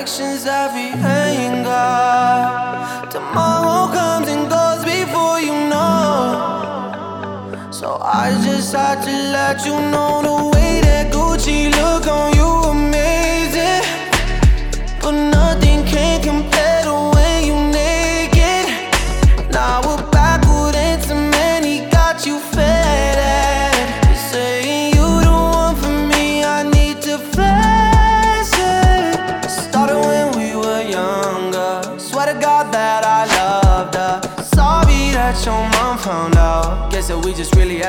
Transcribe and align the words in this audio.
directions 0.00 0.46
every 0.46 0.92
anger. 1.04 1.68
Tomorrow 3.10 3.92
comes 3.92 4.28
and 4.28 4.48
goes 4.48 4.82
before 4.82 5.38
you 5.40 5.52
know. 5.68 7.68
So 7.70 7.98
I 8.00 8.30
just 8.42 8.72
had 8.72 9.02
to 9.04 9.10
let 9.10 9.66
you 9.66 9.74
know 9.92 10.22
the 10.22 10.56
way 10.56 10.80
that 10.80 11.12
Gucci 11.12 11.70
look 11.70 12.06
on 12.06 12.29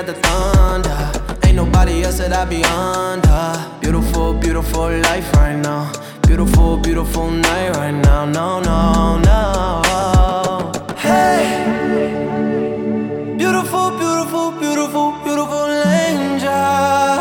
at 0.01 0.07
the 0.07 0.13
thunder. 0.13 0.99
Ain't 1.45 1.55
nobody 1.55 2.03
else 2.03 2.17
that 2.17 2.33
I 2.33 2.45
be 2.45 2.63
under. 2.63 3.43
Beautiful, 3.79 4.33
beautiful 4.33 4.89
life 5.09 5.31
right 5.33 5.55
now. 5.55 5.91
Beautiful, 6.25 6.77
beautiful 6.77 7.29
night 7.29 7.69
right 7.75 7.91
now. 7.91 8.25
No, 8.25 8.59
no, 8.59 9.19
no. 9.29 10.71
Hey, 10.97 11.41
beautiful, 13.37 13.91
beautiful, 14.01 14.51
beautiful, 14.63 15.11
beautiful 15.23 15.69
angel. 16.05 17.19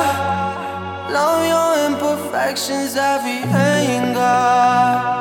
Love 1.17 1.43
your 1.53 1.71
imperfections, 1.87 2.97
every 2.97 3.41
anger. 3.53 5.20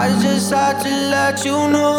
I 0.00 0.16
just 0.22 0.52
had 0.52 0.80
to 0.84 0.90
let 1.10 1.44
you 1.44 1.56
know. 1.74 1.98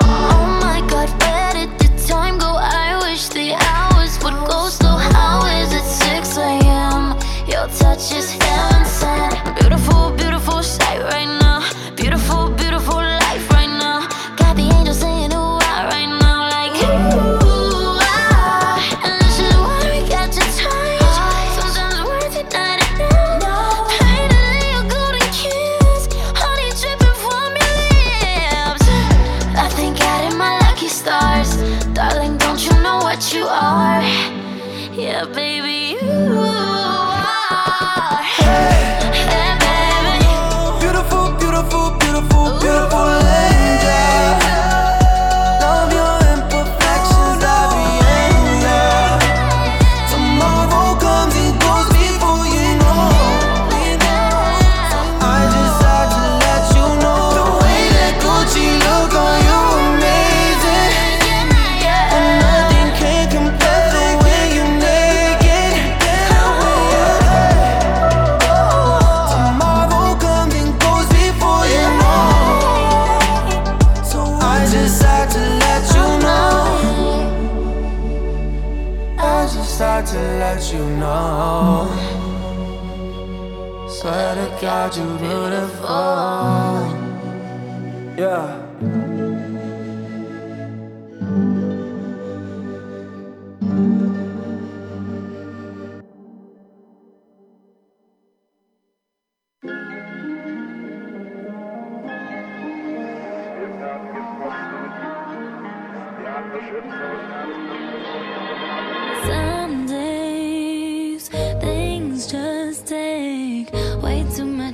Oh 0.00 0.60
my 0.62 0.80
god, 0.88 1.10
where 1.20 1.52
did 1.52 1.78
the 1.78 1.88
time 2.08 2.38
go? 2.38 2.56
I 2.56 2.98
wish 3.02 3.28
the 3.28 3.52
hours 3.52 4.18
would 4.24 4.48
go 4.48 4.70
slow. 4.70 4.96
How 4.96 5.44
is 5.44 5.74
it 5.74 5.84
6 5.84 6.38
a.m.? 6.38 7.18
Your 7.46 7.68
touch 7.68 8.14
is 8.14 8.32
heaven 8.32 8.86
sent. 8.86 9.34
Beautiful, 9.60 10.12
beautiful 10.12 10.62
sight 10.62 11.02
right 11.02 11.26
now. 11.26 11.37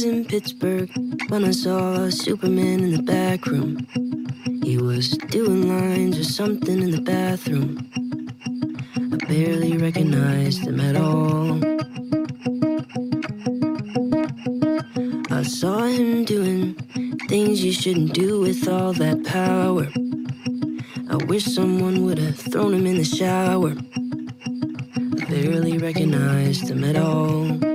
Pittsburgh 0.00 0.90
when 1.28 1.44
I 1.44 1.50
saw 1.50 2.08
Superman 2.08 2.80
in 2.80 2.92
the 2.92 3.02
back 3.02 3.44
room. 3.44 3.86
He 4.62 4.78
was 4.78 5.10
doing 5.10 5.68
lines 5.68 6.18
or 6.18 6.24
something 6.24 6.82
in 6.82 6.90
the 6.90 7.02
bathroom. 7.02 7.86
I 8.96 9.16
barely 9.26 9.76
recognized 9.76 10.62
him 10.62 10.80
at 10.80 10.96
all. 10.96 11.60
I 15.30 15.42
saw 15.42 15.82
him 15.84 16.24
doing 16.24 16.76
things 17.28 17.62
you 17.62 17.72
shouldn't 17.72 18.14
do 18.14 18.40
with 18.40 18.66
all 18.68 18.94
that 18.94 19.22
power. 19.26 19.86
I 21.10 21.22
wish 21.26 21.44
someone 21.44 22.04
would 22.06 22.18
have 22.18 22.38
thrown 22.38 22.72
him 22.72 22.86
in 22.86 22.96
the 22.96 23.04
shower. 23.04 23.74
I 25.20 25.24
barely 25.26 25.76
recognized 25.76 26.70
him 26.70 26.84
at 26.84 26.96
all. 26.96 27.69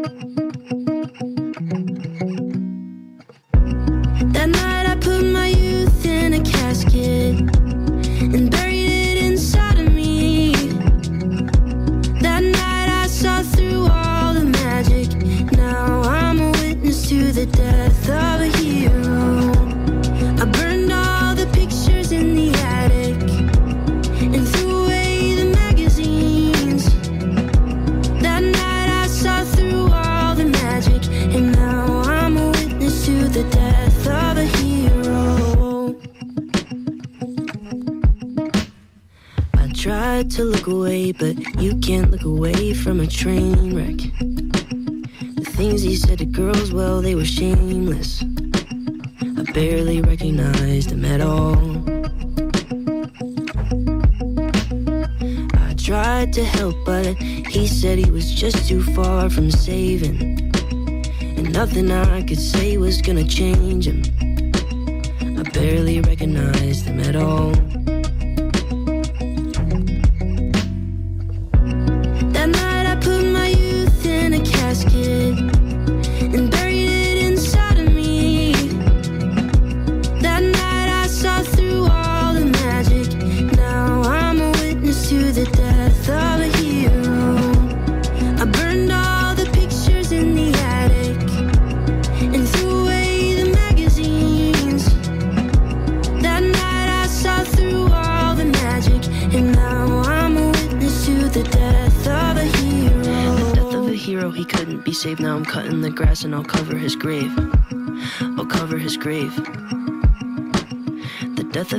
Away 42.25 42.73
from 42.73 42.99
a 42.99 43.07
train 43.07 43.75
wreck. 43.75 43.97
The 45.35 45.45
things 45.45 45.81
he 45.81 45.95
said 45.95 46.17
to 46.19 46.25
girls, 46.25 46.73
well, 46.73 47.01
they 47.01 47.15
were 47.15 47.25
shameless. 47.25 48.23
I 49.21 49.43
barely 49.53 50.01
recognized 50.01 50.91
him 50.91 51.05
at 51.05 51.21
all. 51.21 51.55
I 55.53 55.73
tried 55.77 56.33
to 56.33 56.43
help, 56.43 56.75
but 56.85 57.15
he 57.15 57.67
said 57.67 57.99
he 57.99 58.09
was 58.11 58.33
just 58.33 58.67
too 58.67 58.81
far 58.81 59.29
from 59.29 59.51
saving. 59.51 60.51
And 61.21 61.53
nothing 61.53 61.91
I 61.91 62.23
could 62.23 62.39
say 62.39 62.77
was 62.77 63.01
gonna 63.01 63.27
change 63.27 63.87
him. 63.87 64.24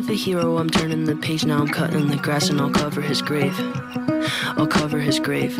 Of 0.07 0.11
a 0.11 0.15
hero, 0.15 0.59
I'm 0.59 0.71
turning 0.71 1.05
the 1.05 1.17
page. 1.17 1.45
Now 1.45 1.59
I'm 1.59 1.69
cutting 1.69 2.07
the 2.07 2.17
grass 2.17 2.49
and 2.49 2.61
I'll 2.61 2.71
cover 2.71 3.01
his 3.01 3.23
grave. 3.23 3.55
I'll 4.57 4.67
cover 4.67 5.01
his 5.01 5.19
grave. 5.19 5.57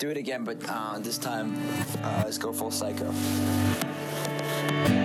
Do 0.00 0.08
it 0.08 0.16
again, 0.16 0.44
but 0.44 0.56
uh, 0.66 0.98
this 0.98 1.18
time, 1.18 1.54
uh, 2.02 2.22
let's 2.24 2.38
go 2.38 2.52
full 2.54 2.70
psycho. 2.70 3.12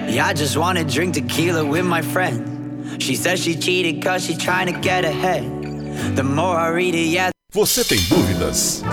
Yeah, 0.07 0.25
I 0.25 0.33
just 0.33 0.55
wanna 0.55 0.85
drink 0.85 1.15
tequila 1.15 1.65
with 1.65 1.83
my 1.83 2.01
friend. 2.01 3.03
She 3.03 3.15
says 3.15 3.43
she 3.43 3.55
cheated 3.57 4.01
cause 4.01 4.25
she 4.25 4.37
trying 4.37 4.73
to 4.73 4.79
get 4.79 5.03
ahead. 5.03 5.43
The 6.15 6.23
more 6.23 6.55
I 6.55 6.69
read 6.69 6.95
it, 6.95 7.09
yeah. 7.09 7.31
Você 7.53 7.83
tem 7.83 7.99
dúvidas? 8.07 8.83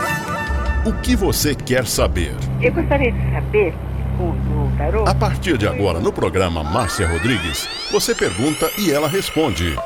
O 0.85 0.93
que 1.03 1.15
você 1.15 1.55
quer 1.55 1.87
saber? 1.87 2.35
Eu 2.61 2.73
gostaria 2.73 3.13
de 3.13 3.31
saber, 3.31 3.73
o 4.19 4.33
do 4.33 4.77
tarô, 4.77 5.05
A 5.07 5.15
partir 5.15 5.57
de 5.57 5.69
agora, 5.69 6.01
no 6.01 6.13
programa 6.13 6.65
Márcia 6.65 7.07
Rodrigues, 7.07 7.69
você 7.93 8.13
pergunta 8.13 8.69
e 8.77 8.91
ela 8.91 9.07
responde. 9.07 9.77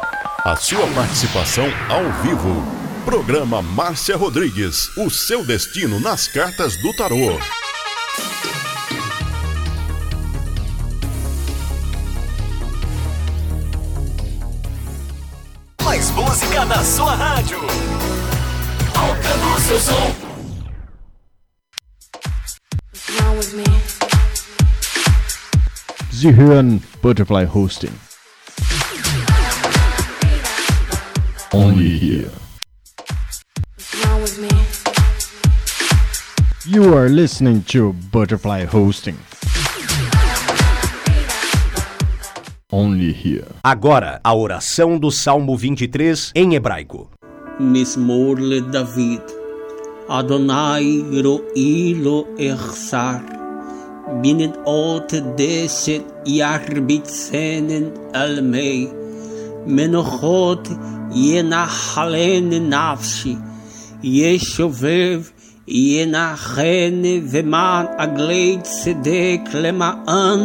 A 0.44 0.56
sua 0.56 0.87
participação 0.94 1.66
ao 1.90 2.11
vivo. 2.23 2.86
Programa 3.07 3.63
Márcia 3.63 4.17
Rodrigues, 4.17 4.89
o 4.97 5.09
seu 5.09 5.47
destino 5.47 6.01
nas 6.01 6.27
cartas 6.27 6.77
do 6.83 6.93
tarô. 6.93 7.39
Mais 15.85 16.11
música 16.11 16.65
na 16.65 16.83
sua 16.83 17.15
rádio. 17.15 17.61
Alcançou 18.93 19.61
seu 19.61 19.81
som. 19.81 20.17
Hören 26.25 26.83
Butterfly 27.01 27.45
Hosting. 27.45 27.93
Only 31.53 31.97
here. 31.97 32.46
You 36.68 36.96
are 36.96 37.08
listening 37.08 37.62
to 37.68 37.92
Butterfly 38.11 38.64
Hosting. 38.64 39.16
Only 42.73 43.12
here. 43.12 43.46
Agora, 43.62 44.20
a 44.25 44.35
oração 44.35 44.99
do 44.99 45.12
Salmo 45.12 45.56
23 45.56 46.32
em 46.35 46.56
hebraico. 46.56 47.08
Mismor 47.61 48.40
le 48.40 48.62
David. 48.62 49.23
Adonai 50.08 51.04
ro'i 51.23 51.94
lo 51.94 52.26
echsar. 52.37 53.23
Binet 54.20 54.58
ot 54.64 55.20
deset 55.37 56.04
yarbit 56.26 57.06
senen 57.06 57.92
almei. 58.12 58.90
Menochot 59.68 60.66
yenachalen 61.14 62.50
nafshi. 62.68 63.38
Yeshuveh 64.02 65.36
ינחן 65.68 67.02
ומען 67.30 67.87
עגלי 67.99 68.58
צדק 68.62 69.40
למען 69.54 70.40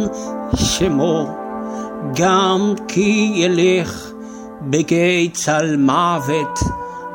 שמו. 0.54 1.36
גם 2.14 2.74
כי 2.88 3.32
ילך 3.34 4.10
בגיא 4.62 5.28
צל 5.32 5.76
מוות, 5.76 6.58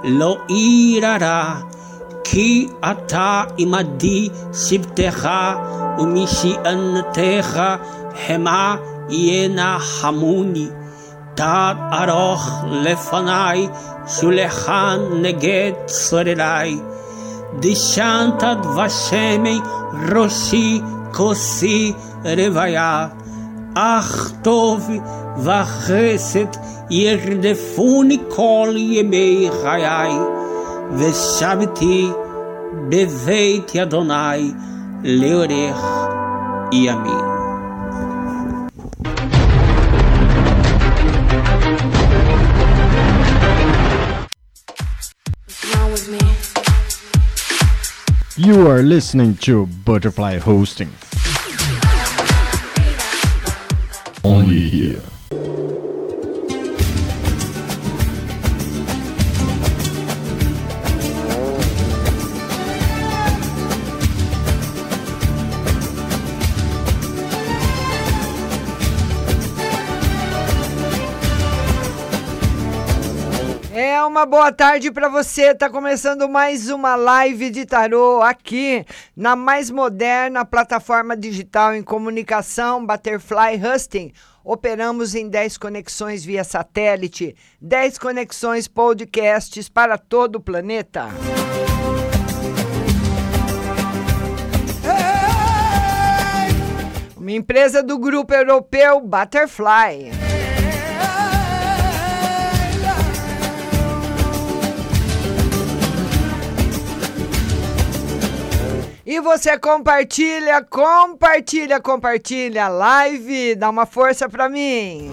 לא 0.03 0.37
ירא 0.49 1.53
כי 2.23 2.67
אתה 2.91 3.43
עמדי 3.57 4.29
שבטך 4.53 5.29
ומשענתך 5.99 7.61
המה 8.27 8.75
ינחמוני. 9.09 10.67
Tad 11.37 11.77
aroch 12.01 12.65
lefanai, 12.83 13.69
shulechan 14.09 15.21
neged 15.21 15.75
sorerai. 15.87 16.96
Dishantad 17.55 18.61
vashemei 18.75 19.59
roshi 20.09 20.81
kosi 21.11 21.95
revaya. 22.23 23.11
Ach 23.75 24.31
tov 24.43 24.83
vachesed 25.45 26.53
yerdefuni 26.89 28.17
kol 28.29 28.73
yemei 28.75 29.49
chayai. 29.49 30.17
Veshabiti 30.99 32.13
beveit 32.89 33.69
Adonai 33.83 34.53
leorech 35.03 35.83
yamin. 36.71 37.26
You 48.47 48.65
are 48.65 48.81
listening 48.81 49.35
to 49.39 49.65
Butterfly 49.83 50.37
Hosting. 50.37 50.89
Only 54.23 54.69
here. 54.69 55.01
Uma 74.17 74.25
boa 74.25 74.51
tarde 74.51 74.89
para 74.89 75.07
você. 75.09 75.53
Tá 75.53 75.69
começando 75.69 76.27
mais 76.27 76.71
uma 76.71 76.95
live 76.95 77.51
de 77.51 77.67
tarô 77.67 78.19
aqui 78.23 78.83
na 79.15 79.35
mais 79.35 79.69
moderna 79.69 80.43
plataforma 80.43 81.15
digital 81.15 81.75
em 81.75 81.83
comunicação 81.83 82.83
Butterfly 82.83 83.61
Husting. 83.63 84.11
Operamos 84.43 85.13
em 85.13 85.29
10 85.29 85.59
conexões 85.59 86.25
via 86.25 86.43
satélite, 86.43 87.35
10 87.61 87.99
conexões 87.99 88.67
podcasts 88.67 89.69
para 89.69 89.99
todo 89.99 90.37
o 90.37 90.41
planeta. 90.41 91.09
Uma 97.15 97.31
empresa 97.33 97.83
do 97.83 97.99
grupo 97.99 98.33
europeu 98.33 98.99
Butterfly. 98.99 100.26
E 109.09 109.21
você 109.21 109.57
compartilha, 109.57 110.61
compartilha, 110.61 111.79
compartilha 111.79 112.67
live, 112.67 113.55
dá 113.55 113.69
uma 113.69 113.85
força 113.85 114.27
pra 114.27 114.49
mim. 114.49 115.09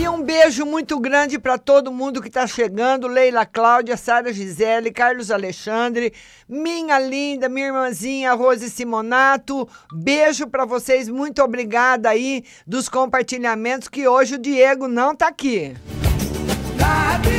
E 0.00 0.08
um 0.08 0.22
beijo 0.22 0.64
muito 0.64 1.00
grande 1.00 1.40
para 1.40 1.58
todo 1.58 1.90
mundo 1.90 2.22
que 2.22 2.30
tá 2.30 2.46
chegando, 2.46 3.08
Leila 3.08 3.44
Cláudia, 3.44 3.96
Sara 3.96 4.32
Gisele, 4.32 4.92
Carlos 4.92 5.32
Alexandre, 5.32 6.12
minha 6.48 7.00
linda, 7.00 7.48
minha 7.48 7.66
irmãzinha 7.66 8.32
Rose 8.32 8.70
Simonato. 8.70 9.68
Beijo 9.92 10.46
para 10.46 10.64
vocês, 10.64 11.08
muito 11.08 11.42
obrigada 11.42 12.10
aí 12.10 12.44
dos 12.64 12.88
compartilhamentos 12.88 13.88
que 13.88 14.06
hoje 14.06 14.36
o 14.36 14.38
Diego 14.38 14.86
não 14.86 15.16
tá 15.16 15.26
aqui. 15.26 15.74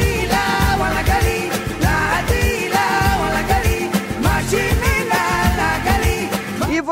E 0.03 0.06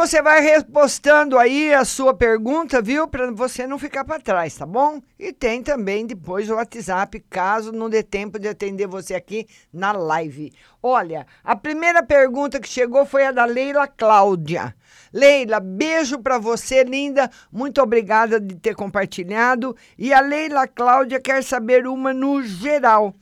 você 0.06 0.22
vai 0.22 0.40
repostando 0.40 1.36
aí 1.36 1.74
a 1.74 1.84
sua 1.84 2.14
pergunta, 2.14 2.80
viu? 2.80 3.08
Para 3.08 3.32
você 3.32 3.66
não 3.66 3.80
ficar 3.80 4.06
para 4.06 4.22
trás, 4.22 4.56
tá 4.56 4.64
bom? 4.64 5.02
E 5.18 5.34
tem 5.34 5.64
também 5.64 6.06
depois 6.06 6.48
o 6.48 6.54
WhatsApp, 6.54 7.20
caso 7.28 7.72
não 7.72 7.90
dê 7.90 8.04
tempo 8.04 8.38
de 8.38 8.48
atender 8.48 8.86
você 8.86 9.16
aqui 9.16 9.48
na 9.74 9.92
live. 9.92 10.54
Olha, 10.84 11.26
a 11.44 11.56
primeira 11.56 12.04
pergunta 12.04 12.60
que 12.60 12.70
chegou 12.70 13.04
foi 13.04 13.26
a 13.26 13.32
da 13.32 13.46
Leila 13.46 13.88
Cláudia. 13.88 14.76
Leila, 15.12 15.60
beijo 15.60 16.20
para 16.20 16.38
você, 16.38 16.84
linda. 16.84 17.28
Muito 17.52 17.82
obrigada 17.82 18.40
de 18.40 18.54
ter 18.54 18.76
compartilhado. 18.76 19.76
E 19.98 20.14
a 20.14 20.20
Leila 20.20 20.68
Cláudia 20.68 21.20
quer 21.20 21.44
saber 21.44 21.88
uma 21.88 22.14
no 22.14 22.44
geral. 22.44 23.16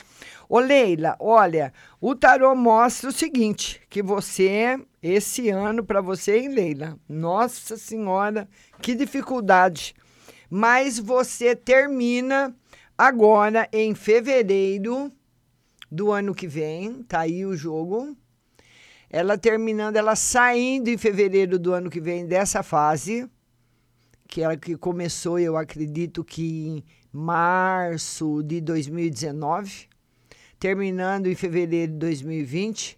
Ô 0.55 0.59
Leila, 0.59 1.17
olha, 1.19 1.73
o 1.99 2.13
tarô 2.13 2.55
mostra 2.55 3.09
o 3.09 3.11
seguinte, 3.11 3.81
que 3.89 4.03
você 4.03 4.79
esse 5.01 5.49
ano 5.49 5.83
para 5.83 5.99
você, 5.99 6.37
hein, 6.37 6.49
Leila? 6.49 6.95
Nossa 7.09 7.75
Senhora, 7.75 8.47
que 8.79 8.93
dificuldade. 8.93 9.95
Mas 10.51 10.99
você 10.99 11.55
termina 11.55 12.55
agora 12.95 13.67
em 13.73 13.95
fevereiro 13.95 15.11
do 15.91 16.11
ano 16.11 16.35
que 16.35 16.47
vem, 16.47 17.01
tá 17.01 17.21
aí 17.21 17.43
o 17.47 17.57
jogo. 17.57 18.15
Ela 19.09 19.39
terminando, 19.39 19.95
ela 19.95 20.15
saindo 20.15 20.87
em 20.87 20.99
fevereiro 20.99 21.57
do 21.57 21.73
ano 21.73 21.89
que 21.89 21.99
vem 21.99 22.27
dessa 22.27 22.61
fase, 22.61 23.27
que 24.27 24.43
ela 24.43 24.55
que 24.55 24.77
começou, 24.77 25.39
eu 25.39 25.57
acredito 25.57 26.23
que 26.23 26.67
em 26.67 26.83
março 27.11 28.43
de 28.43 28.61
2019, 28.61 29.91
terminando 30.63 31.27
em 31.27 31.35
fevereiro 31.35 31.91
de 31.91 31.97
2020 31.97 32.97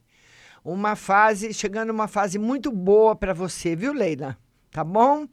uma 0.63 0.95
fase, 0.95 1.51
chegando 1.51 1.89
uma 1.89 2.07
fase 2.07 2.37
muito 2.37 2.71
boa 2.71 3.15
para 3.15 3.33
você, 3.33 3.75
viu, 3.75 3.91
Leila? 3.91 4.37
Tá 4.69 4.83
bom? 4.83 5.27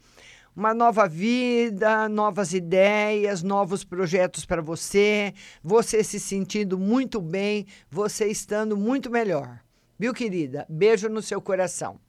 Uma 0.56 0.72
nova 0.72 1.06
vida, 1.06 2.08
novas 2.08 2.54
ideias, 2.54 3.42
novos 3.42 3.84
projetos 3.84 4.46
para 4.46 4.62
você, 4.62 5.34
você 5.62 6.02
se 6.02 6.18
sentindo 6.18 6.78
muito 6.78 7.20
bem, 7.20 7.66
você 7.90 8.28
estando 8.28 8.78
muito 8.78 9.10
melhor. 9.10 9.60
Viu, 9.98 10.14
querida? 10.14 10.64
Beijo 10.70 11.10
no 11.10 11.20
seu 11.20 11.38
coração. 11.38 12.00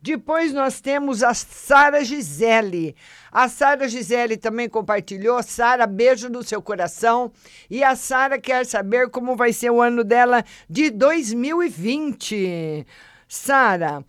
Depois 0.00 0.52
nós 0.52 0.80
temos 0.80 1.24
a 1.24 1.34
Sara 1.34 2.04
Gisele. 2.04 2.94
A 3.32 3.48
Sara 3.48 3.88
Gisele 3.88 4.36
também 4.36 4.68
compartilhou. 4.68 5.42
Sara, 5.42 5.86
beijo 5.86 6.28
no 6.28 6.44
seu 6.44 6.62
coração. 6.62 7.32
E 7.68 7.82
a 7.82 7.96
Sara 7.96 8.38
quer 8.38 8.64
saber 8.64 9.10
como 9.10 9.34
vai 9.34 9.52
ser 9.52 9.70
o 9.70 9.82
ano 9.82 10.04
dela 10.04 10.44
de 10.70 10.90
2020. 10.90 12.86
Sara, 13.26 14.04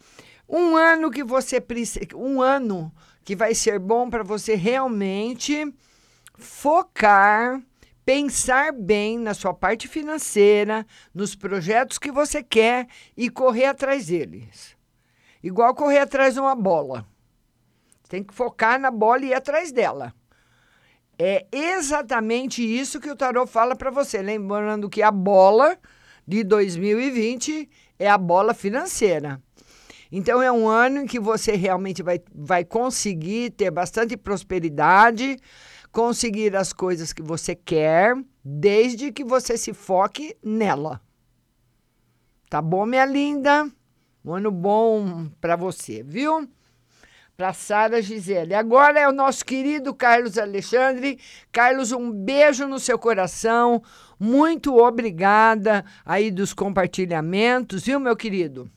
um 0.48 0.75
ano 0.75 1.10
que 1.10 1.24
você 1.24 1.60
precisa, 1.60 2.05
um 2.15 2.39
ano 2.39 2.91
que 3.24 3.36
vai 3.36 3.55
ser 3.55 3.79
bom 3.79 4.10
para 4.10 4.24
você 4.24 4.55
realmente 4.55 5.74
focar, 6.38 7.62
pensar 8.05 8.72
bem 8.72 9.19
na 9.19 9.34
sua 9.34 9.53
parte 9.53 9.88
financeira, 9.88 10.86
nos 11.13 11.36
projetos 11.36 11.98
que 11.98 12.12
você 12.12 12.41
quer 12.41 12.88
e 13.17 13.29
correr 13.29 13.65
atrás 13.65 14.05
deles. 14.08 14.79
Igual 15.41 15.74
correr 15.74 16.00
atrás 16.00 16.34
de 16.34 16.39
uma 16.39 16.55
bola. 16.55 17.05
Tem 18.10 18.24
que 18.24 18.34
focar 18.34 18.79
na 18.79 18.91
bola 18.91 19.24
e 19.24 19.29
ir 19.29 19.34
atrás 19.34 19.72
dela. 19.72 20.13
É 21.17 21.46
exatamente 21.51 22.63
isso 22.63 23.00
que 23.00 23.10
o 23.10 23.15
tarot 23.15 23.51
fala 23.51 23.75
para 23.75 23.91
você. 23.91 24.22
Lembrando 24.22 24.89
que 24.89 25.01
a 25.01 25.12
bola 25.12 25.77
de 26.25 26.43
2020 26.43 27.69
é 27.98 28.10
a 28.10 28.17
bola 28.17 28.53
financeira. 28.53 29.41
Então, 30.12 30.41
é 30.41 30.51
um 30.51 30.67
ano 30.67 31.01
em 31.01 31.05
que 31.05 31.19
você 31.19 31.55
realmente 31.55 32.01
vai, 32.01 32.19
vai 32.34 32.65
conseguir 32.65 33.51
ter 33.51 33.69
bastante 33.69 34.17
prosperidade, 34.17 35.38
conseguir 35.91 36.55
as 36.55 36.74
coisas 36.74 37.13
que 37.13 37.22
você 37.22 37.53
quer, 37.53 38.15
desde 38.43 39.12
que 39.12 39.24
você 39.24 39.55
se 39.58 39.74
foque 39.74 40.36
nela. 40.43 41.00
Tá 42.50 42.62
bom, 42.62 42.86
minha 42.86 43.05
linda? 43.05 43.69
Um 44.24 44.34
ano 44.34 44.52
bom 44.52 45.30
para 45.40 45.56
você, 45.56 46.04
viu? 46.04 46.48
Para 47.38 47.54
Sara 47.54 48.02
Gisele. 48.02 48.54
Agora 48.54 49.00
é 49.00 49.08
o 49.08 49.14
nosso 49.14 49.46
querido 49.46 49.94
Carlos 49.94 50.38
Alexandre. 50.38 51.18
Carlos, 51.54 51.94
um 51.94 52.12
beijo 52.12 52.68
no 52.68 52.80
seu 52.80 53.00
coração. 53.00 53.82
Muito 54.20 54.76
obrigada 54.76 55.86
aí 56.06 56.30
dos 56.30 56.54
compartilhamentos, 56.54 57.86
viu, 57.86 57.98
meu 57.98 58.16
querido? 58.16 58.70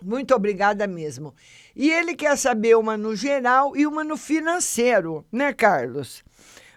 Muito 0.00 0.32
obrigada 0.34 0.86
mesmo. 0.86 1.34
E 1.74 1.90
ele 1.90 2.14
quer 2.14 2.36
saber 2.36 2.76
uma 2.76 2.96
no 2.96 3.16
geral 3.16 3.76
e 3.76 3.86
uma 3.88 4.04
no 4.04 4.16
financeiro, 4.16 5.26
né, 5.32 5.52
Carlos? 5.52 6.22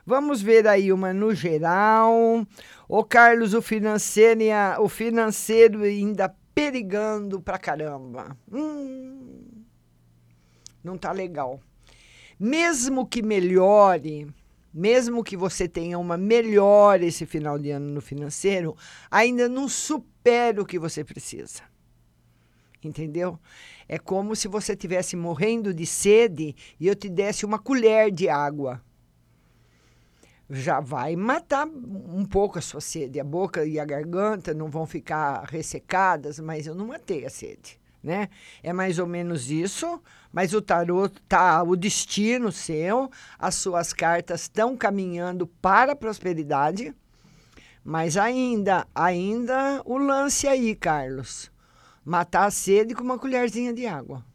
Vamos 0.04 0.42
ver 0.42 0.68
aí 0.68 0.92
uma 0.92 1.14
no 1.14 1.36
geral. 1.36 2.44
Ô, 2.88 3.04
Carlos, 3.04 3.54
o 3.54 3.62
financeiro, 3.62 4.42
o 4.80 4.90
financeiro 4.90 5.84
ainda 5.84 6.34
perigando 6.54 7.42
pra 7.42 7.58
caramba. 7.58 8.38
Hum, 8.52 9.64
não 10.84 10.98
tá 10.98 11.12
legal. 11.12 11.60
Mesmo 12.40 13.06
que 13.06 13.22
melhore, 13.22 14.28
mesmo 14.74 15.24
que 15.24 15.36
você 15.36 15.68
tenha 15.68 15.98
uma 15.98 16.18
melhora 16.18 17.06
esse 17.06 17.26
final 17.26 17.58
de 17.58 17.72
ano 17.72 17.92
no 17.92 18.02
financeiro, 18.02 18.76
ainda 19.10 19.50
não 19.50 19.68
supera 19.68 20.62
o 20.62 20.66
que 20.66 20.80
você 20.80 21.04
precisa. 21.04 21.64
Entendeu? 22.84 23.38
É 23.88 24.00
como 24.00 24.36
se 24.36 24.48
você 24.48 24.74
estivesse 24.74 25.16
morrendo 25.16 25.74
de 25.74 25.86
sede 25.86 26.56
e 26.80 26.88
eu 26.88 26.96
te 26.96 27.10
desse 27.10 27.46
uma 27.46 27.60
colher 27.60 28.10
de 28.12 28.30
água. 28.30 28.82
Já 30.50 30.80
vai 30.80 31.16
matar 31.16 31.68
um 31.68 32.26
pouco 32.26 32.58
a 32.58 32.62
sua 32.62 32.82
sede. 32.82 33.20
A 33.20 33.24
boca 33.24 33.66
e 33.66 33.80
a 33.80 33.86
garganta 33.86 34.54
não 34.54 34.70
vão 34.70 34.86
ficar 34.86 35.44
ressecadas, 35.46 36.40
mas 36.40 36.66
eu 36.66 36.74
não 36.74 36.88
matei 36.88 37.26
a 37.26 37.30
sede. 37.30 37.80
Né? 38.02 38.30
É 38.64 38.72
mais 38.72 38.98
ou 38.98 39.06
menos 39.06 39.52
isso, 39.52 40.02
mas 40.32 40.54
o 40.54 40.62
tarô 40.62 41.10
tá 41.28 41.62
o 41.62 41.76
destino 41.76 42.50
seu, 42.52 43.12
as 43.38 43.56
suas 43.56 43.92
cartas 43.92 44.44
estão 44.44 44.78
caminhando 44.78 45.46
para 45.46 45.92
a 45.92 45.96
prosperidade, 45.96 46.96
mas 47.84 48.16
ainda, 48.16 48.88
ainda 48.96 49.82
o 49.84 49.98
lance 49.98 50.48
aí, 50.48 50.76
Carlos 50.76 51.52
matar 52.10 52.46
a 52.46 52.52
sede 52.52 52.96
com 52.96 53.04
uma 53.04 53.20
colherzinha 53.20 53.72
de 53.72 53.86
água. 53.86 54.26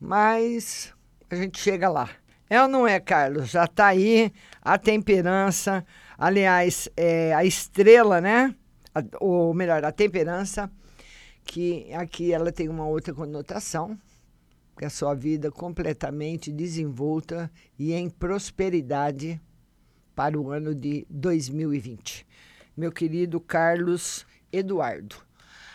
Mas 0.00 0.92
a 1.30 1.36
gente 1.36 1.60
chega 1.60 1.88
lá. 1.88 2.10
É 2.50 2.62
ou 2.62 2.68
não 2.68 2.86
é, 2.86 2.98
Carlos? 2.98 3.50
Já 3.50 3.64
está 3.64 3.88
aí 3.88 4.32
a 4.62 4.78
temperança, 4.78 5.84
aliás, 6.16 6.88
é, 6.96 7.34
a 7.34 7.44
estrela, 7.44 8.20
né? 8.20 8.54
A, 8.94 9.02
ou 9.20 9.52
melhor, 9.52 9.84
a 9.84 9.92
temperança, 9.92 10.70
que 11.44 11.92
aqui 11.92 12.32
ela 12.32 12.50
tem 12.50 12.68
uma 12.68 12.86
outra 12.86 13.12
conotação, 13.12 13.98
que 14.78 14.84
a 14.84 14.90
sua 14.90 15.14
vida 15.14 15.50
completamente 15.50 16.50
desenvolta 16.50 17.50
e 17.78 17.92
em 17.92 18.08
prosperidade 18.08 19.38
para 20.14 20.38
o 20.40 20.50
ano 20.50 20.74
de 20.74 21.06
2020. 21.10 22.26
Meu 22.74 22.90
querido 22.90 23.40
Carlos 23.40 24.26
Eduardo. 24.50 25.16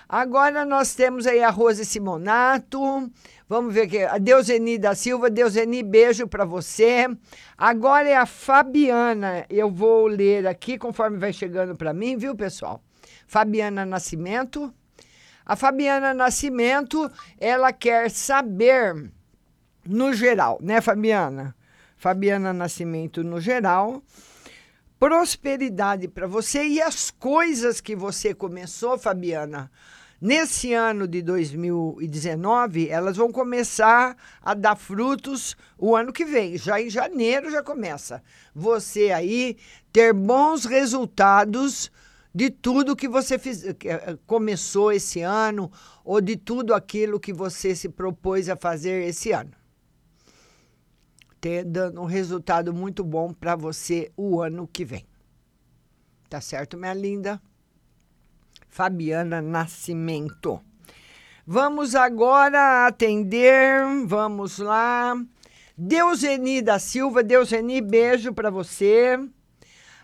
Agora 0.07 0.65
nós 0.65 0.93
temos 0.93 1.25
aí 1.25 1.41
a 1.41 1.49
Rose 1.49 1.85
Simonato. 1.85 2.79
Vamos 3.53 3.71
ver 3.71 3.81
aqui. 3.81 4.01
A 4.01 4.17
Deuseni 4.17 4.79
da 4.79 4.95
Silva. 4.95 5.29
Deuseni, 5.29 5.83
beijo 5.83 6.27
para 6.27 6.43
você. 6.43 7.05
Agora 7.55 8.09
é 8.09 8.15
a 8.15 8.25
Fabiana. 8.25 9.45
Eu 9.47 9.69
vou 9.69 10.07
ler 10.07 10.47
aqui 10.47 10.75
conforme 10.75 11.19
vai 11.19 11.31
chegando 11.31 11.75
para 11.75 11.93
mim, 11.93 12.17
viu, 12.17 12.35
pessoal? 12.35 12.83
Fabiana 13.27 13.85
Nascimento. 13.85 14.73
A 15.45 15.55
Fabiana 15.55 16.15
Nascimento, 16.15 17.11
ela 17.39 17.71
quer 17.71 18.09
saber 18.09 19.11
no 19.85 20.11
geral, 20.13 20.57
né, 20.59 20.81
Fabiana? 20.81 21.55
Fabiana 21.95 22.53
Nascimento 22.53 23.23
no 23.23 23.39
geral 23.39 24.01
prosperidade 24.97 26.07
para 26.07 26.25
você 26.25 26.65
e 26.65 26.81
as 26.81 27.11
coisas 27.11 27.81
que 27.81 27.93
você 27.93 28.33
começou, 28.33 28.97
Fabiana, 28.97 29.69
Nesse 30.25 30.73
ano 30.73 31.05
de 31.05 31.21
2019, 31.21 32.87
elas 32.87 33.17
vão 33.17 33.29
começar 33.29 34.15
a 34.41 34.53
dar 34.53 34.77
frutos 34.77 35.53
o 35.77 35.97
ano 35.97 36.13
que 36.13 36.23
vem. 36.23 36.57
Já 36.57 36.81
em 36.81 36.89
janeiro 36.89 37.51
já 37.51 37.61
começa. 37.61 38.23
Você 38.55 39.11
aí 39.11 39.57
ter 39.91 40.13
bons 40.13 40.63
resultados 40.63 41.91
de 42.33 42.49
tudo 42.49 42.95
que 42.95 43.09
você 43.09 43.37
fiz, 43.37 43.65
eh, 43.65 44.17
começou 44.25 44.93
esse 44.93 45.19
ano 45.19 45.69
ou 46.05 46.21
de 46.21 46.37
tudo 46.37 46.73
aquilo 46.73 47.19
que 47.19 47.33
você 47.33 47.75
se 47.75 47.89
propôs 47.89 48.47
a 48.47 48.55
fazer 48.55 49.05
esse 49.05 49.33
ano. 49.33 49.51
Ter 51.41 51.65
dando 51.65 51.99
um 51.99 52.05
resultado 52.05 52.73
muito 52.73 53.03
bom 53.03 53.33
para 53.33 53.57
você 53.57 54.09
o 54.15 54.41
ano 54.41 54.69
que 54.71 54.85
vem. 54.85 55.05
Tá 56.29 56.39
certo, 56.39 56.77
minha 56.77 56.93
linda? 56.93 57.41
Fabiana 58.73 59.39
Nascimento. 59.39 60.59
Vamos 61.45 61.93
agora 61.93 62.87
atender, 62.87 63.83
vamos 64.07 64.57
lá. 64.57 65.15
Deuseni 65.77 66.59
da 66.59 66.79
Silva, 66.79 67.21
Deuseni, 67.21 67.81
beijo 67.81 68.33
para 68.33 68.49
você. 68.49 69.19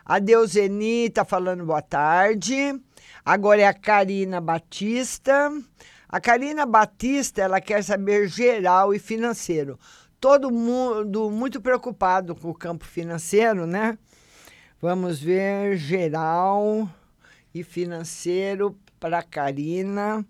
A 0.06 0.20
Deuseni 0.20 1.08
está 1.08 1.26
falando 1.26 1.66
boa 1.66 1.82
tarde. 1.82 2.80
Agora 3.26 3.62
é 3.62 3.66
a 3.66 3.74
Karina 3.74 4.40
Batista. 4.40 5.52
A 6.08 6.22
Karina 6.22 6.64
Batista, 6.64 7.42
ela 7.42 7.60
quer 7.60 7.84
saber 7.84 8.28
geral 8.28 8.94
e 8.94 9.00
financeiro. 9.00 9.80
Todo 10.20 10.52
mundo 10.52 11.32
muito 11.32 11.60
preocupado 11.60 12.36
com 12.36 12.52
o 12.52 12.56
campo 12.56 12.86
financeiro, 12.86 13.66
né? 13.66 13.98
Vamos 14.80 15.20
ver 15.20 15.76
geral 15.76 16.88
e 17.60 17.64
financeiro 17.64 18.78
para 19.00 19.24
Karina. 19.24 20.26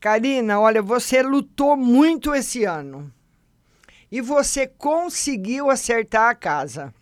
Karina, 0.00 0.60
olha, 0.60 0.82
você 0.82 1.22
lutou 1.22 1.76
muito 1.76 2.34
esse 2.34 2.64
ano 2.64 3.12
e 4.10 4.20
você 4.20 4.66
conseguiu 4.66 5.70
acertar 5.70 6.30
a 6.30 6.34
casa. 6.34 6.94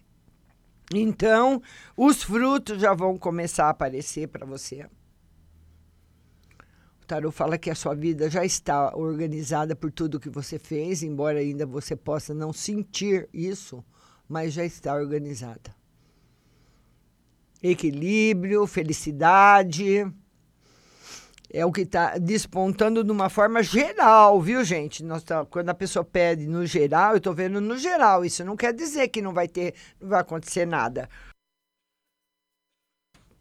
Então, 0.94 1.60
os 1.96 2.22
frutos 2.22 2.80
já 2.80 2.94
vão 2.94 3.16
começar 3.16 3.66
a 3.66 3.70
aparecer 3.70 4.28
para 4.28 4.46
você. 4.46 4.86
O 7.00 7.06
tarot 7.06 7.34
fala 7.34 7.58
que 7.58 7.70
a 7.70 7.74
sua 7.74 7.94
vida 7.94 8.30
já 8.30 8.44
está 8.44 8.94
organizada 8.96 9.74
por 9.74 9.90
tudo 9.90 10.20
que 10.20 10.30
você 10.30 10.58
fez, 10.58 11.02
embora 11.02 11.40
ainda 11.40 11.66
você 11.66 11.96
possa 11.96 12.32
não 12.32 12.52
sentir 12.52 13.28
isso, 13.32 13.84
mas 14.28 14.52
já 14.52 14.64
está 14.64 14.94
organizada 14.94 15.81
equilíbrio, 17.62 18.66
felicidade. 18.66 20.06
É 21.54 21.66
o 21.66 21.72
que 21.72 21.82
está 21.82 22.16
despontando 22.16 23.04
de 23.04 23.12
uma 23.12 23.28
forma 23.28 23.62
geral, 23.62 24.40
viu, 24.40 24.64
gente? 24.64 25.04
Nós 25.04 25.22
tá, 25.22 25.44
quando 25.44 25.68
a 25.68 25.74
pessoa 25.74 26.02
pede 26.02 26.46
no 26.46 26.64
geral, 26.64 27.12
eu 27.12 27.18
estou 27.18 27.34
vendo 27.34 27.60
no 27.60 27.76
geral. 27.76 28.24
Isso 28.24 28.42
não 28.42 28.56
quer 28.56 28.72
dizer 28.72 29.08
que 29.08 29.20
não 29.20 29.34
vai 29.34 29.46
ter, 29.46 29.74
não 30.00 30.08
vai 30.08 30.20
acontecer 30.20 30.66
nada. 30.66 31.08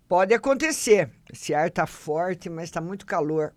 Pode 0.09 0.33
acontecer. 0.33 1.09
Esse 1.31 1.53
ar 1.53 1.69
está 1.69 1.87
forte, 1.87 2.49
mas 2.49 2.65
está 2.65 2.81
muito 2.81 3.05
calor. 3.05 3.55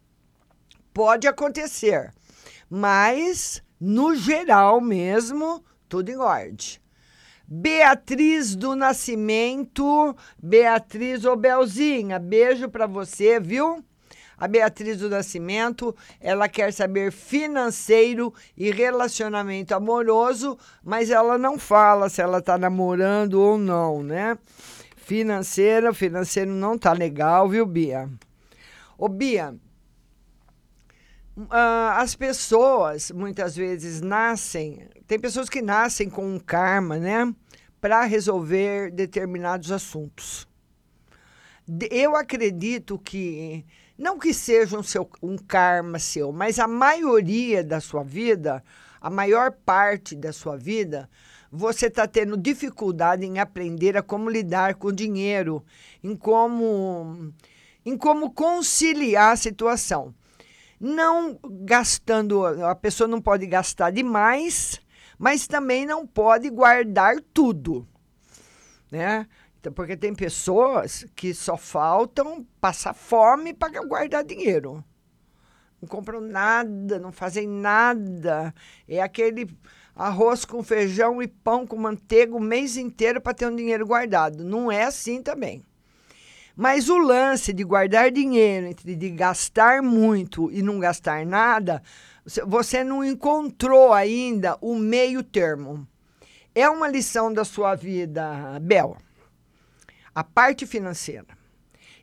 Pode 0.92 1.26
acontecer. 1.26 2.14
Mas, 2.70 3.60
no 3.80 4.14
geral 4.14 4.80
mesmo, 4.80 5.64
tudo 5.88 6.10
em 6.10 6.16
ordem. 6.16 6.78
Beatriz 7.46 8.56
do 8.56 8.74
Nascimento, 8.74 10.16
Beatriz 10.42 11.24
Obelzinha, 11.24 12.18
beijo 12.18 12.68
para 12.70 12.86
você, 12.86 13.38
viu? 13.38 13.84
A 14.36 14.48
Beatriz 14.48 14.98
do 14.98 15.10
Nascimento, 15.10 15.94
ela 16.20 16.48
quer 16.48 16.72
saber 16.72 17.12
financeiro 17.12 18.34
e 18.56 18.70
relacionamento 18.70 19.74
amoroso, 19.74 20.58
mas 20.82 21.10
ela 21.10 21.38
não 21.38 21.58
fala 21.58 22.08
se 22.08 22.20
ela 22.20 22.42
tá 22.42 22.58
namorando 22.58 23.34
ou 23.34 23.56
não, 23.56 24.02
né? 24.02 24.36
Financeira, 24.96 25.92
financeiro 25.94 26.50
não 26.50 26.78
tá 26.78 26.92
legal, 26.92 27.48
viu, 27.48 27.66
Bia? 27.66 28.08
Ô, 28.98 29.08
Bia, 29.08 29.54
uh, 31.36 31.92
as 31.96 32.14
pessoas 32.14 33.10
muitas 33.10 33.54
vezes 33.54 34.00
nascem 34.00 34.88
tem 35.06 35.18
pessoas 35.18 35.48
que 35.48 35.60
nascem 35.60 36.08
com 36.08 36.26
um 36.26 36.38
karma, 36.38 36.98
né? 36.98 37.34
Para 37.80 38.04
resolver 38.04 38.90
determinados 38.90 39.70
assuntos. 39.70 40.48
Eu 41.90 42.16
acredito 42.16 42.98
que, 42.98 43.64
não 43.98 44.18
que 44.18 44.32
seja 44.32 44.78
um, 44.78 44.82
seu, 44.82 45.08
um 45.22 45.36
karma 45.36 45.98
seu, 45.98 46.32
mas 46.32 46.58
a 46.58 46.66
maioria 46.66 47.62
da 47.62 47.80
sua 47.80 48.02
vida, 48.02 48.62
a 49.00 49.10
maior 49.10 49.52
parte 49.52 50.14
da 50.14 50.32
sua 50.32 50.56
vida, 50.56 51.08
você 51.50 51.86
está 51.86 52.06
tendo 52.06 52.36
dificuldade 52.36 53.24
em 53.24 53.38
aprender 53.38 53.96
a 53.96 54.02
como 54.02 54.28
lidar 54.28 54.74
com 54.74 54.88
o 54.88 54.92
dinheiro, 54.92 55.64
em 56.02 56.16
como, 56.16 57.32
em 57.84 57.96
como 57.96 58.32
conciliar 58.32 59.32
a 59.32 59.36
situação. 59.36 60.14
Não 60.80 61.38
gastando, 61.62 62.44
a 62.44 62.74
pessoa 62.74 63.06
não 63.06 63.20
pode 63.20 63.46
gastar 63.46 63.90
demais 63.90 64.82
mas 65.24 65.46
também 65.46 65.86
não 65.86 66.06
pode 66.06 66.50
guardar 66.50 67.16
tudo, 67.32 67.88
né? 68.92 69.26
Então, 69.58 69.72
porque 69.72 69.96
tem 69.96 70.14
pessoas 70.14 71.06
que 71.16 71.32
só 71.32 71.56
faltam 71.56 72.46
passar 72.60 72.92
fome 72.92 73.54
para 73.54 73.82
guardar 73.86 74.22
dinheiro. 74.22 74.84
Não 75.80 75.88
compram 75.88 76.20
nada, 76.20 76.98
não 76.98 77.10
fazem 77.10 77.48
nada. 77.48 78.54
É 78.86 79.00
aquele 79.00 79.48
arroz 79.96 80.44
com 80.44 80.62
feijão 80.62 81.22
e 81.22 81.26
pão 81.26 81.66
com 81.66 81.76
manteiga 81.78 82.36
o 82.36 82.40
mês 82.40 82.76
inteiro 82.76 83.18
para 83.18 83.32
ter 83.32 83.46
um 83.46 83.56
dinheiro 83.56 83.86
guardado. 83.86 84.44
Não 84.44 84.70
é 84.70 84.84
assim 84.84 85.22
também. 85.22 85.64
Mas 86.54 86.90
o 86.90 86.98
lance 86.98 87.50
de 87.50 87.64
guardar 87.64 88.10
dinheiro, 88.10 88.74
de 88.74 89.10
gastar 89.10 89.82
muito 89.82 90.52
e 90.52 90.60
não 90.62 90.78
gastar 90.78 91.24
nada, 91.24 91.82
você- 92.24 92.84
não 92.84 93.04
encontrou 93.04 93.92
ainda 93.92 94.56
o 94.60 94.74
meio 94.74 95.22
termo. 95.22 95.86
É 96.54 96.68
uma 96.68 96.88
lição 96.88 97.32
da 97.32 97.44
sua 97.44 97.74
vida, 97.74 98.58
Bel. 98.60 98.96
A 100.14 100.22
parte 100.22 100.66
financeira. 100.66 101.26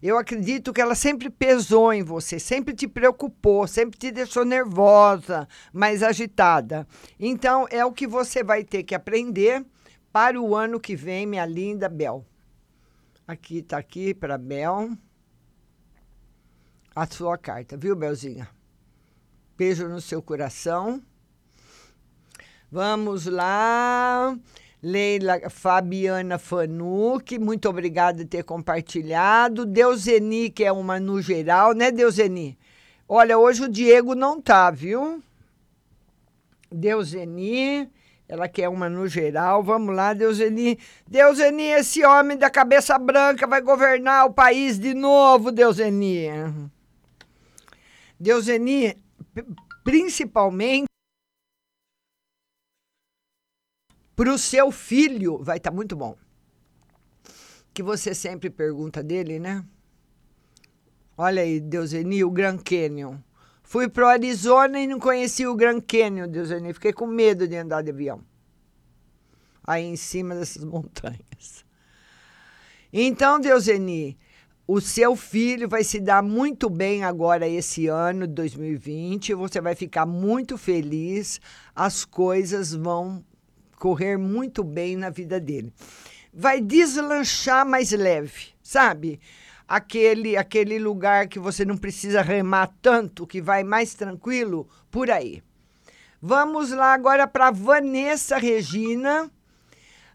Eu 0.01 0.17
acredito 0.17 0.73
que 0.73 0.81
ela 0.81 0.95
sempre 0.95 1.29
pesou 1.29 1.93
em 1.93 2.03
você, 2.03 2.39
sempre 2.39 2.73
te 2.73 2.87
preocupou, 2.87 3.67
sempre 3.67 3.99
te 3.99 4.11
deixou 4.11 4.43
nervosa, 4.43 5.47
mais 5.71 6.01
agitada. 6.01 6.87
Então, 7.19 7.67
é 7.69 7.85
o 7.85 7.91
que 7.91 8.07
você 8.07 8.43
vai 8.43 8.63
ter 8.63 8.83
que 8.83 8.95
aprender 8.95 9.63
para 10.11 10.41
o 10.41 10.55
ano 10.55 10.79
que 10.79 10.95
vem, 10.95 11.27
minha 11.27 11.45
linda 11.45 11.87
Bel. 11.87 12.25
Aqui, 13.27 13.61
tá 13.61 13.77
aqui 13.77 14.13
para 14.13 14.37
Bel. 14.39 14.89
A 16.95 17.05
sua 17.05 17.37
carta, 17.37 17.77
viu, 17.77 17.95
Belzinha? 17.95 18.49
Beijo 19.61 19.87
no 19.87 20.01
seu 20.01 20.23
coração. 20.23 20.99
Vamos 22.71 23.27
lá. 23.27 24.35
Leila 24.81 25.39
Fabiana 25.51 26.39
Fanuc, 26.39 27.37
muito 27.37 27.69
obrigada 27.69 28.23
por 28.23 28.27
ter 28.27 28.43
compartilhado. 28.43 29.63
Deuseni, 29.63 30.49
que 30.49 30.63
é 30.63 30.71
uma 30.71 30.99
no 30.99 31.21
geral, 31.21 31.75
né, 31.75 31.91
Deuseni? 31.91 32.57
Olha, 33.07 33.37
hoje 33.37 33.61
o 33.65 33.69
Diego 33.69 34.15
não 34.15 34.41
tá, 34.41 34.71
viu? 34.71 35.21
Deuseni, 36.71 37.87
ela 38.27 38.49
quer 38.49 38.67
uma 38.67 38.89
no 38.89 39.07
geral. 39.07 39.61
Vamos 39.61 39.95
lá, 39.95 40.15
Deuseni. 40.15 40.79
Deuseni, 41.07 41.65
esse 41.65 42.03
homem 42.03 42.35
da 42.35 42.49
cabeça 42.49 42.97
branca 42.97 43.45
vai 43.45 43.61
governar 43.61 44.25
o 44.25 44.33
país 44.33 44.79
de 44.79 44.95
novo, 44.95 45.51
Deuseni. 45.51 46.25
Deuseni, 48.19 48.97
principalmente 49.83 50.85
para 54.15 54.33
o 54.33 54.37
seu 54.37 54.71
filho, 54.71 55.43
vai 55.43 55.57
estar 55.57 55.71
muito 55.71 55.95
bom. 55.95 56.15
Que 57.73 57.81
você 57.81 58.13
sempre 58.13 58.49
pergunta 58.49 59.01
dele, 59.01 59.39
né? 59.39 59.65
Olha 61.17 61.41
aí, 61.41 61.59
Deuseni, 61.59 62.23
o 62.23 62.29
Grand 62.29 62.57
Canyon. 62.57 63.17
Fui 63.63 63.87
pro 63.87 64.07
Arizona 64.07 64.79
e 64.79 64.87
não 64.87 64.99
conheci 64.99 65.47
o 65.47 65.55
Grand 65.55 65.79
Canyon, 65.81 66.27
Deuseni. 66.27 66.73
Fiquei 66.73 66.91
com 66.91 67.07
medo 67.07 67.47
de 67.47 67.55
andar 67.55 67.81
de 67.81 67.89
avião. 67.89 68.21
Aí 69.63 69.85
em 69.85 69.95
cima 69.95 70.35
dessas 70.35 70.63
montanhas. 70.65 71.65
Então, 72.91 73.39
Deuseni, 73.39 74.19
o 74.67 74.79
seu 74.79 75.15
filho 75.15 75.67
vai 75.67 75.83
se 75.83 75.99
dar 75.99 76.21
muito 76.21 76.69
bem 76.69 77.03
agora 77.03 77.47
esse 77.47 77.87
ano, 77.87 78.27
2020. 78.27 79.33
Você 79.33 79.59
vai 79.59 79.75
ficar 79.75 80.05
muito 80.05 80.57
feliz. 80.57 81.41
As 81.75 82.05
coisas 82.05 82.73
vão 82.73 83.23
correr 83.77 84.17
muito 84.17 84.63
bem 84.63 84.95
na 84.95 85.09
vida 85.09 85.39
dele. 85.39 85.73
Vai 86.33 86.61
deslanchar 86.61 87.65
mais 87.65 87.91
leve, 87.91 88.49
sabe? 88.61 89.19
Aquele, 89.67 90.37
aquele 90.37 90.77
lugar 90.77 91.27
que 91.27 91.39
você 91.39 91.65
não 91.65 91.75
precisa 91.75 92.21
remar 92.21 92.71
tanto, 92.81 93.27
que 93.27 93.41
vai 93.41 93.63
mais 93.63 93.93
tranquilo, 93.93 94.69
por 94.89 95.09
aí. 95.09 95.41
Vamos 96.21 96.69
lá 96.71 96.93
agora 96.93 97.27
para 97.27 97.49
Vanessa 97.49 98.37
Regina. 98.37 99.31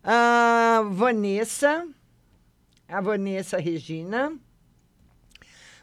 Ah, 0.05 0.83
Vanessa. 0.93 1.87
A 2.89 3.01
Vanessa 3.01 3.59
Regina. 3.59 4.39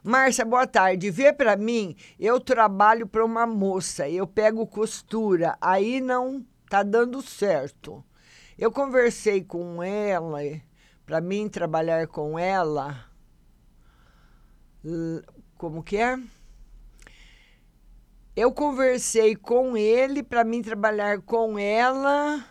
Márcia, 0.02 0.46
boa 0.46 0.66
tarde. 0.66 1.12
Vê 1.12 1.34
para 1.34 1.58
mim, 1.58 1.96
eu 2.18 2.40
trabalho 2.40 3.06
para 3.06 3.26
uma 3.26 3.46
moça, 3.46 4.08
eu 4.10 4.26
pego 4.26 4.66
costura, 4.66 5.58
aí 5.60 6.00
não 6.00 6.46
tá 6.70 6.82
dando 6.82 7.22
certo. 7.22 8.04
Eu 8.58 8.72
conversei 8.72 9.44
com 9.44 9.84
ela, 9.84 10.40
para 11.06 11.20
mim 11.20 11.50
trabalhar 11.50 12.08
com 12.08 12.40
ela, 12.40 13.06
como 15.58 15.84
que 15.84 15.98
é? 15.98 16.18
Eu 18.36 18.52
conversei 18.52 19.36
com 19.36 19.76
ele 19.76 20.24
para 20.24 20.44
mim 20.44 20.62
trabalhar 20.62 21.22
com 21.22 21.60
ela, 21.60 22.44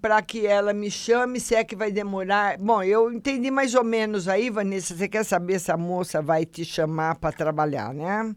para 0.00 0.20
que 0.22 0.46
ela 0.46 0.72
me 0.72 0.90
chame, 0.90 1.38
se 1.38 1.54
é 1.54 1.62
que 1.62 1.76
vai 1.76 1.92
demorar. 1.92 2.58
Bom, 2.58 2.82
eu 2.82 3.12
entendi 3.12 3.50
mais 3.50 3.74
ou 3.74 3.84
menos 3.84 4.26
aí, 4.28 4.50
Vanessa. 4.50 4.96
Você 4.96 5.08
quer 5.08 5.24
saber 5.24 5.60
se 5.60 5.70
a 5.70 5.76
moça 5.76 6.20
vai 6.20 6.44
te 6.44 6.64
chamar 6.64 7.16
para 7.16 7.32
trabalhar, 7.32 7.94
né? 7.94 8.34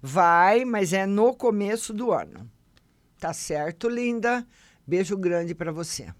Vai, 0.00 0.64
mas 0.64 0.92
é 0.92 1.06
no 1.06 1.34
começo 1.34 1.92
do 1.92 2.10
ano. 2.10 2.50
Tá 3.20 3.32
certo, 3.32 3.88
linda? 3.88 4.44
Beijo 4.84 5.16
grande 5.16 5.54
para 5.54 5.70
você. 5.70 6.12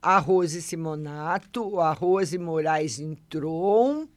A 0.00 0.18
Rose 0.18 0.62
Simonato, 0.62 1.80
a 1.80 1.92
Rose 1.92 2.38
Moraes 2.38 3.00
entrou. 3.00 4.08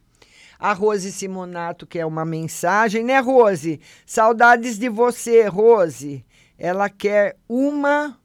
A 0.58 0.72
Rose 0.72 1.10
Simonato 1.12 1.86
quer 1.86 2.06
uma 2.06 2.24
mensagem, 2.24 3.02
né, 3.02 3.18
Rose? 3.18 3.80
Saudades 4.06 4.78
de 4.78 4.88
você, 4.88 5.48
Rose. 5.48 6.24
Ela 6.58 6.88
quer 6.88 7.36
uma 7.48 8.18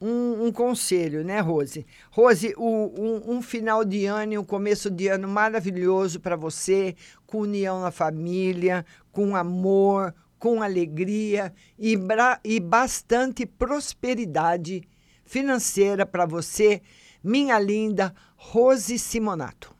um, 0.00 0.46
um 0.46 0.52
conselho, 0.52 1.22
né, 1.22 1.40
Rose? 1.40 1.86
Rose, 2.10 2.54
o- 2.56 2.92
um, 2.98 3.36
um 3.36 3.42
final 3.42 3.84
de 3.84 4.06
ano 4.06 4.32
e 4.32 4.38
um 4.38 4.44
começo 4.44 4.90
de 4.90 5.08
ano 5.08 5.28
maravilhoso 5.28 6.20
para 6.20 6.36
você, 6.36 6.96
com 7.26 7.40
união 7.40 7.82
na 7.82 7.90
família, 7.90 8.84
com 9.12 9.36
amor, 9.36 10.14
com 10.38 10.62
alegria 10.62 11.52
e, 11.78 11.98
e 12.44 12.60
bastante 12.60 13.44
prosperidade 13.44 14.82
financeira 15.24 16.06
para 16.06 16.24
você, 16.24 16.80
minha 17.22 17.58
linda 17.58 18.14
Rose 18.36 18.98
Simonato. 18.98 19.79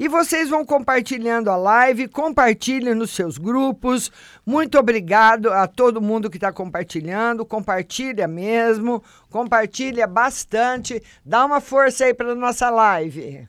E 0.00 0.08
vocês 0.08 0.48
vão 0.48 0.64
compartilhando 0.64 1.50
a 1.50 1.56
live, 1.56 2.08
compartilhem 2.08 2.94
nos 2.94 3.10
seus 3.10 3.36
grupos. 3.36 4.10
Muito 4.46 4.78
obrigado 4.78 5.52
a 5.52 5.66
todo 5.66 6.00
mundo 6.00 6.30
que 6.30 6.38
está 6.38 6.50
compartilhando. 6.50 7.44
Compartilha 7.44 8.26
mesmo, 8.26 9.04
compartilha 9.28 10.06
bastante. 10.06 11.02
Dá 11.22 11.44
uma 11.44 11.60
força 11.60 12.06
aí 12.06 12.14
para 12.14 12.34
nossa 12.34 12.70
live. 12.70 13.46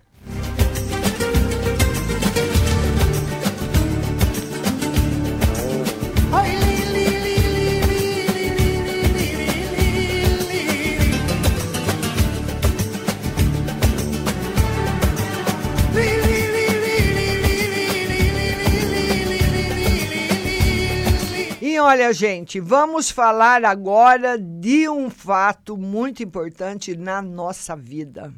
Olha, 21.92 22.14
gente, 22.14 22.58
vamos 22.58 23.12
falar 23.12 23.66
agora 23.66 24.38
de 24.38 24.88
um 24.88 25.10
fato 25.10 25.76
muito 25.76 26.24
importante 26.24 26.96
na 26.96 27.22
nossa 27.22 27.76
vida, 27.76 28.34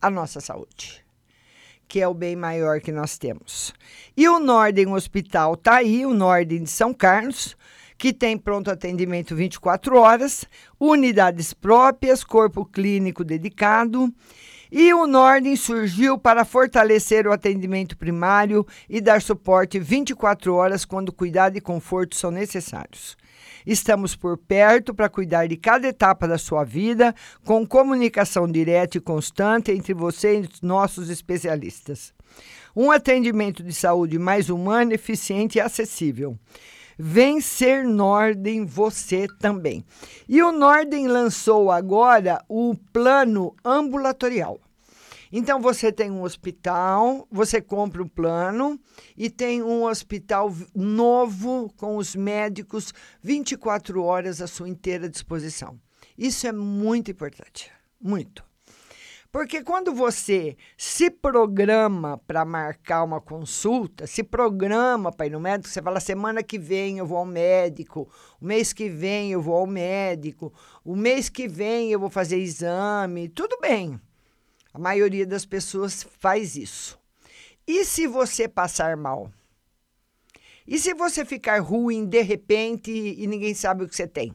a 0.00 0.08
nossa 0.08 0.40
saúde, 0.40 1.04
que 1.88 2.00
é 2.00 2.06
o 2.06 2.14
bem 2.14 2.36
maior 2.36 2.80
que 2.80 2.92
nós 2.92 3.18
temos. 3.18 3.74
E 4.16 4.28
o 4.28 4.38
Norden 4.38 4.92
Hospital 4.92 5.56
tá 5.56 5.78
aí, 5.78 6.06
o 6.06 6.14
Norden 6.14 6.62
de 6.62 6.70
São 6.70 6.94
Carlos, 6.94 7.56
que 7.98 8.12
tem 8.12 8.38
pronto 8.38 8.70
atendimento 8.70 9.34
24 9.34 9.98
horas, 9.98 10.44
unidades 10.78 11.52
próprias, 11.52 12.22
corpo 12.22 12.64
clínico 12.64 13.24
dedicado. 13.24 14.14
E 14.74 14.94
o 14.94 15.06
Norden 15.06 15.54
surgiu 15.54 16.16
para 16.16 16.46
fortalecer 16.46 17.26
o 17.26 17.32
atendimento 17.32 17.94
primário 17.94 18.66
e 18.88 19.02
dar 19.02 19.20
suporte 19.20 19.78
24 19.78 20.54
horas 20.54 20.86
quando 20.86 21.12
cuidado 21.12 21.58
e 21.58 21.60
conforto 21.60 22.16
são 22.16 22.30
necessários. 22.30 23.14
Estamos 23.66 24.16
por 24.16 24.38
perto 24.38 24.94
para 24.94 25.10
cuidar 25.10 25.46
de 25.46 25.58
cada 25.58 25.88
etapa 25.88 26.26
da 26.26 26.38
sua 26.38 26.64
vida, 26.64 27.14
com 27.44 27.66
comunicação 27.66 28.50
direta 28.50 28.96
e 28.96 29.00
constante 29.00 29.70
entre 29.70 29.92
você 29.92 30.40
e 30.40 30.48
nossos 30.62 31.10
especialistas. 31.10 32.14
Um 32.74 32.90
atendimento 32.90 33.62
de 33.62 33.74
saúde 33.74 34.18
mais 34.18 34.48
humano, 34.48 34.94
eficiente 34.94 35.58
e 35.58 35.60
acessível. 35.60 36.38
Vem 37.04 37.40
ser 37.40 37.84
Norden 37.84 38.64
você 38.64 39.26
também. 39.40 39.84
E 40.28 40.40
o 40.40 40.52
Norden 40.52 41.08
lançou 41.08 41.68
agora 41.68 42.40
o 42.48 42.76
plano 42.92 43.56
ambulatorial. 43.64 44.60
Então 45.32 45.60
você 45.60 45.90
tem 45.90 46.12
um 46.12 46.22
hospital, 46.22 47.26
você 47.28 47.60
compra 47.60 48.04
um 48.04 48.08
plano 48.08 48.78
e 49.16 49.28
tem 49.28 49.64
um 49.64 49.82
hospital 49.82 50.54
novo 50.72 51.74
com 51.76 51.96
os 51.96 52.14
médicos 52.14 52.94
24 53.20 54.00
horas 54.00 54.40
à 54.40 54.46
sua 54.46 54.68
inteira 54.68 55.08
disposição. 55.08 55.80
Isso 56.16 56.46
é 56.46 56.52
muito 56.52 57.10
importante, 57.10 57.68
muito. 58.00 58.51
Porque 59.32 59.64
quando 59.64 59.94
você 59.94 60.58
se 60.76 61.10
programa 61.10 62.18
para 62.26 62.44
marcar 62.44 63.02
uma 63.02 63.18
consulta, 63.18 64.06
se 64.06 64.22
programa 64.22 65.10
para 65.10 65.26
ir 65.26 65.30
no 65.30 65.40
médico, 65.40 65.70
você 65.70 65.80
fala: 65.80 66.00
semana 66.00 66.42
que 66.42 66.58
vem 66.58 66.98
eu 66.98 67.06
vou 67.06 67.16
ao 67.16 67.24
médico, 67.24 68.06
o 68.38 68.44
mês 68.44 68.74
que 68.74 68.90
vem 68.90 69.32
eu 69.32 69.40
vou 69.40 69.56
ao 69.56 69.66
médico, 69.66 70.52
o 70.84 70.94
mês 70.94 71.30
que 71.30 71.48
vem 71.48 71.90
eu 71.90 71.98
vou 71.98 72.10
fazer 72.10 72.36
exame, 72.36 73.26
tudo 73.30 73.58
bem. 73.58 73.98
A 74.74 74.78
maioria 74.78 75.26
das 75.26 75.46
pessoas 75.46 76.02
faz 76.02 76.54
isso. 76.54 77.00
E 77.66 77.86
se 77.86 78.06
você 78.06 78.46
passar 78.46 78.98
mal? 78.98 79.32
E 80.66 80.78
se 80.78 80.92
você 80.92 81.24
ficar 81.24 81.58
ruim 81.60 82.04
de 82.04 82.20
repente 82.20 82.90
e 82.90 83.26
ninguém 83.26 83.54
sabe 83.54 83.84
o 83.84 83.88
que 83.88 83.96
você 83.96 84.06
tem? 84.06 84.34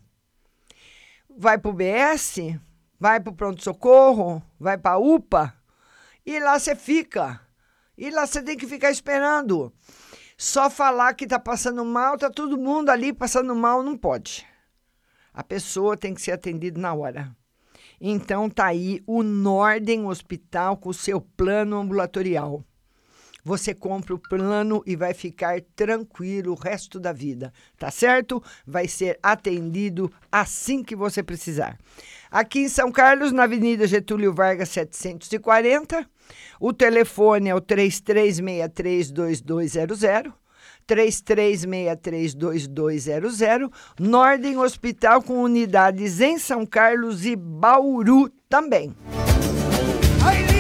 Vai 1.30 1.60
para 1.60 1.70
o 1.70 1.74
BS? 1.74 2.60
Vai 3.00 3.20
para 3.20 3.32
o 3.32 3.36
pronto-socorro? 3.36 4.42
Vai 4.60 4.78
para 4.78 4.96
a 4.96 4.98
UPA? 4.98 5.54
E 6.26 6.40
lá 6.40 6.60
você 6.60 6.76
fica. 6.76 7.40
E 7.98 8.10
lá 8.10 8.26
você 8.26 8.42
tem 8.42 8.58
que 8.58 8.68
ficar 8.68 8.92
esperando. 8.92 9.72
Só 10.38 10.70
falar 10.70 11.14
que 11.14 11.24
está 11.24 11.40
passando 11.40 11.84
mal, 11.84 12.18
tá 12.18 12.30
todo 12.30 12.58
mundo 12.58 12.90
ali 12.90 13.14
passando 13.14 13.56
mal, 13.56 13.82
não 13.82 13.98
pode. 13.98 14.46
A 15.34 15.44
pessoa 15.44 15.98
tem 15.98 16.14
que 16.14 16.22
ser 16.22 16.32
atendida 16.32 16.80
na 16.80 16.94
hora. 16.94 17.36
Então 18.00 18.50
tá 18.50 18.68
aí 18.68 19.02
o 19.08 19.24
Norden 19.24 20.06
Hospital 20.06 20.78
com 20.78 20.90
o 20.90 20.94
seu 20.94 21.20
plano 21.20 21.78
ambulatorial. 21.78 22.64
Você 23.44 23.74
compra 23.74 24.14
o 24.14 24.20
plano 24.20 24.84
e 24.86 24.96
vai 24.96 25.14
ficar 25.14 25.62
tranquilo 25.76 26.52
o 26.52 26.56
resto 26.56 27.00
da 27.00 27.14
vida, 27.14 27.54
tá 27.78 27.90
certo? 27.90 28.44
Vai 28.66 28.88
ser 28.88 29.18
atendido 29.24 30.12
assim 30.30 30.84
que 30.84 30.96
você 30.96 31.24
precisar. 31.24 31.80
Aqui 32.32 32.60
em 32.60 32.70
São 32.70 32.92
Carlos, 32.92 33.32
na 33.32 33.44
Avenida 33.44 33.88
Getúlio 33.88 34.34
Vargas 34.34 34.70
740, 34.70 36.06
o 36.60 36.74
telefone 36.74 37.50
é 37.50 37.56
o 37.56 37.62
33632200. 37.62 40.34
33632200, 40.88 43.70
Norden 44.00 44.58
Hospital 44.58 45.22
com 45.22 45.44
unidades 45.44 46.22
em 46.22 46.40
São 46.40 46.66
Carlos 46.66 47.26
e 47.26 47.36
Bauru 47.36 48.32
também. 48.48 48.96
E 50.54 50.57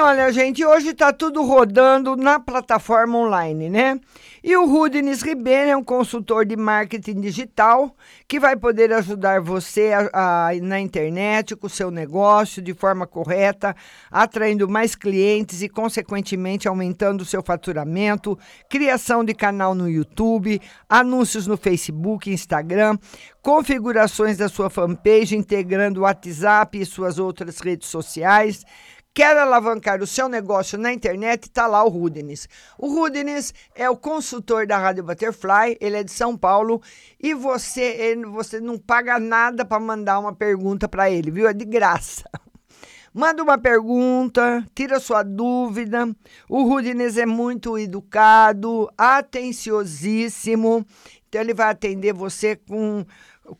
olha, 0.00 0.32
gente, 0.32 0.64
hoje 0.64 0.88
está 0.88 1.12
tudo 1.12 1.42
rodando 1.42 2.16
na 2.16 2.40
plataforma 2.40 3.18
online, 3.18 3.68
né? 3.68 4.00
E 4.42 4.56
o 4.56 4.66
Rudines 4.66 5.20
Ribeiro 5.20 5.70
é 5.70 5.76
um 5.76 5.84
consultor 5.84 6.46
de 6.46 6.56
marketing 6.56 7.20
digital 7.20 7.94
que 8.26 8.40
vai 8.40 8.56
poder 8.56 8.90
ajudar 8.92 9.40
você 9.40 9.92
a, 9.92 10.48
a, 10.48 10.54
na 10.62 10.80
internet 10.80 11.54
com 11.54 11.66
o 11.66 11.70
seu 11.70 11.90
negócio 11.90 12.62
de 12.62 12.72
forma 12.72 13.06
correta, 13.06 13.76
atraindo 14.10 14.66
mais 14.68 14.94
clientes 14.94 15.60
e, 15.60 15.68
consequentemente, 15.68 16.66
aumentando 16.66 17.20
o 17.20 17.26
seu 17.26 17.42
faturamento, 17.42 18.38
criação 18.68 19.22
de 19.22 19.34
canal 19.34 19.74
no 19.74 19.88
YouTube, 19.88 20.60
anúncios 20.88 21.46
no 21.46 21.58
Facebook, 21.58 22.30
Instagram, 22.30 22.96
configurações 23.42 24.38
da 24.38 24.48
sua 24.48 24.70
fanpage, 24.70 25.36
integrando 25.36 26.00
o 26.00 26.02
WhatsApp 26.04 26.80
e 26.80 26.86
suas 26.86 27.18
outras 27.18 27.60
redes 27.60 27.88
sociais 27.88 28.64
Quer 29.12 29.36
alavancar 29.36 30.00
o 30.00 30.06
seu 30.06 30.28
negócio 30.28 30.78
na 30.78 30.92
internet? 30.92 31.44
Está 31.44 31.66
lá 31.66 31.82
o 31.82 31.88
Rudines. 31.88 32.48
O 32.78 32.94
Rudines 32.94 33.52
é 33.74 33.90
o 33.90 33.96
consultor 33.96 34.68
da 34.68 34.78
Rádio 34.78 35.02
Butterfly, 35.02 35.76
ele 35.80 35.96
é 35.96 36.04
de 36.04 36.12
São 36.12 36.36
Paulo 36.36 36.80
e 37.18 37.34
você, 37.34 37.82
ele, 37.82 38.24
você 38.26 38.60
não 38.60 38.78
paga 38.78 39.18
nada 39.18 39.64
para 39.64 39.80
mandar 39.80 40.20
uma 40.20 40.32
pergunta 40.32 40.88
para 40.88 41.10
ele, 41.10 41.28
viu? 41.32 41.48
É 41.48 41.52
de 41.52 41.64
graça. 41.64 42.22
Manda 43.12 43.42
uma 43.42 43.58
pergunta, 43.58 44.64
tira 44.76 45.00
sua 45.00 45.24
dúvida. 45.24 46.08
O 46.48 46.62
Rudines 46.62 47.16
é 47.16 47.26
muito 47.26 47.76
educado, 47.76 48.88
atenciosíssimo. 48.96 50.86
Então 51.28 51.40
ele 51.40 51.52
vai 51.52 51.70
atender 51.70 52.12
você 52.12 52.54
com 52.54 53.04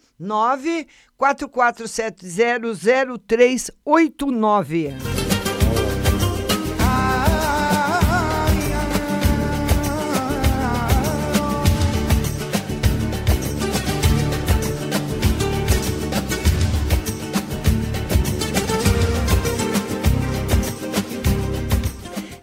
9 4.32 5.25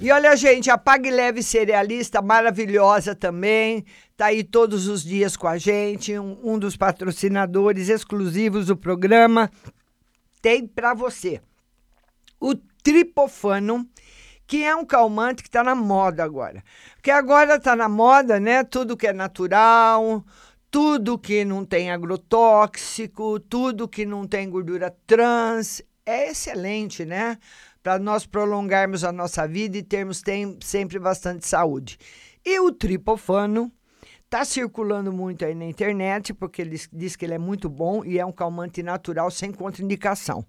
E 0.03 0.11
olha, 0.11 0.35
gente, 0.37 0.69
a 0.69 0.77
Pague 0.77 1.13
Leve 1.13 1.45
Cerealista, 1.45 2.21
maravilhosa 2.21 3.15
também, 3.15 3.85
tá 4.17 4.27
aí 4.27 4.43
todos 4.43 4.89
os 4.89 5.05
dias 5.05 5.37
com 5.37 5.47
a 5.47 5.57
gente, 5.57 6.19
um, 6.19 6.41
um 6.43 6.59
dos 6.59 6.77
patrocinadores 6.77 7.89
exclusivos 7.89 8.67
do 8.67 8.77
programa. 8.77 9.49
Tem 10.41 10.67
para 10.67 10.93
você 10.93 11.41
o 12.41 12.57
Tripofano, 12.83 13.89
que 14.45 14.65
é 14.65 14.75
um 14.75 14.85
calmante 14.85 15.41
que 15.41 15.49
está 15.49 15.63
na 15.63 15.77
moda 15.77 16.25
agora. 16.25 16.65
Porque 16.97 17.13
agora 17.13 17.55
está 17.55 17.77
na 17.77 17.89
moda, 17.89 18.41
né? 18.41 18.65
Tudo 18.65 18.97
que 18.97 19.07
é 19.07 19.13
natural, 19.13 20.25
tudo 20.69 21.17
que 21.17 21.45
não 21.45 21.65
tem 21.65 21.93
agrotóxico, 21.93 23.39
tudo 23.39 23.87
que 23.87 24.05
não 24.05 24.27
tem 24.27 24.51
gordura 24.51 24.93
trans, 25.07 25.81
é 26.05 26.31
excelente, 26.31 27.05
né? 27.05 27.39
Para 27.83 27.99
nós 27.99 28.25
prolongarmos 28.25 29.05
a 29.05 29.11
nossa 29.11 29.47
vida 29.47 29.77
e 29.77 29.83
termos 29.83 30.23
tem, 30.23 30.57
sempre 30.63 30.99
bastante 30.99 31.47
saúde. 31.47 31.99
E 32.45 32.61
o 32.61 32.71
tripofano 32.71 33.73
está 34.25 34.45
circulando 34.45 35.13
muito 35.13 35.45
aí 35.45 35.55
na 35.55 35.67
internet, 35.67 36.33
porque 36.33 36.63
ele 36.63 36.81
diz 36.93 37.17
que 37.17 37.25
ele 37.25 37.35
é 37.35 37.39
muito 37.39 37.69
bom 37.69 38.03
e 38.05 38.19
é 38.19 38.25
um 38.25 38.33
calmante 38.33 38.83
natural 38.83 39.31
sem 39.31 39.53
contraindicação. 39.53 40.45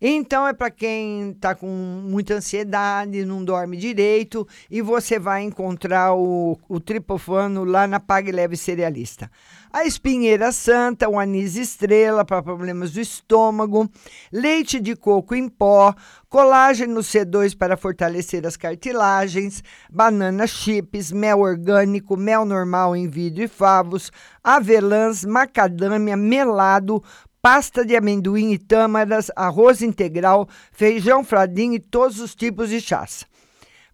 Então 0.00 0.46
é 0.46 0.52
para 0.52 0.70
quem 0.70 1.30
está 1.30 1.54
com 1.56 1.66
muita 1.66 2.34
ansiedade, 2.34 3.24
não 3.24 3.44
dorme 3.44 3.76
direito 3.76 4.46
e 4.70 4.80
você 4.80 5.18
vai 5.18 5.42
encontrar 5.42 6.14
o, 6.14 6.56
o 6.68 6.78
tripofano 6.78 7.64
lá 7.64 7.88
na 7.88 7.98
Pague 7.98 8.30
Leve 8.30 8.56
Cerealista 8.56 9.28
a 9.72 9.84
espinheira 9.84 10.50
santa, 10.52 11.08
o 11.08 11.18
anis 11.18 11.56
estrela 11.56 12.24
para 12.24 12.42
problemas 12.42 12.92
do 12.92 13.00
estômago, 13.00 13.88
leite 14.32 14.80
de 14.80 14.96
coco 14.96 15.34
em 15.34 15.48
pó, 15.48 15.94
colágeno 16.28 17.00
C2 17.00 17.56
para 17.56 17.76
fortalecer 17.76 18.46
as 18.46 18.56
cartilagens, 18.56 19.62
banana 19.90 20.46
chips, 20.46 21.12
mel 21.12 21.40
orgânico, 21.40 22.16
mel 22.16 22.44
normal 22.44 22.96
em 22.96 23.08
vidro 23.08 23.42
e 23.42 23.48
favos, 23.48 24.10
avelãs, 24.42 25.24
macadâmia, 25.24 26.16
melado, 26.16 27.02
pasta 27.40 27.84
de 27.84 27.96
amendoim 27.96 28.52
e 28.52 28.58
tâmaras, 28.58 29.30
arroz 29.36 29.82
integral, 29.82 30.48
feijão 30.72 31.22
fradinho 31.22 31.74
e 31.74 31.80
todos 31.80 32.20
os 32.20 32.34
tipos 32.34 32.68
de 32.68 32.80
chás. 32.80 33.26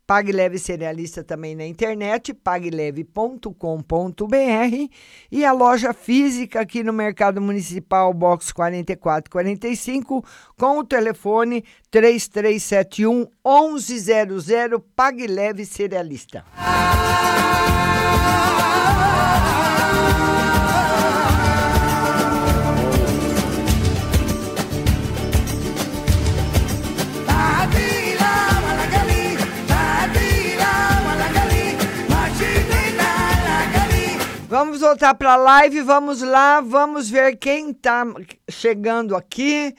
Pague 0.06 0.32
Leve 0.32 0.58
Cerealista 0.58 1.24
também 1.24 1.54
na 1.54 1.66
internet, 1.66 2.34
pagleve.com.br 2.34 3.48
e 5.32 5.44
a 5.44 5.52
loja 5.52 5.94
física 5.94 6.60
aqui 6.60 6.82
no 6.82 6.92
Mercado 6.92 7.40
Municipal, 7.40 8.12
box 8.12 8.52
4445, 8.52 10.24
com 10.58 10.78
o 10.78 10.84
telefone 10.84 11.64
3371 11.90 13.26
1100, 13.44 14.80
Pague 14.94 15.26
Leve 15.26 15.64
Cerealista. 15.64 16.44
Vamos 34.64 34.80
voltar 34.80 35.14
para 35.14 35.34
a 35.34 35.36
live, 35.36 35.82
vamos 35.82 36.22
lá, 36.22 36.58
vamos 36.62 37.10
ver 37.10 37.36
quem 37.36 37.70
está 37.70 38.02
chegando 38.48 39.14
aqui. 39.14 39.74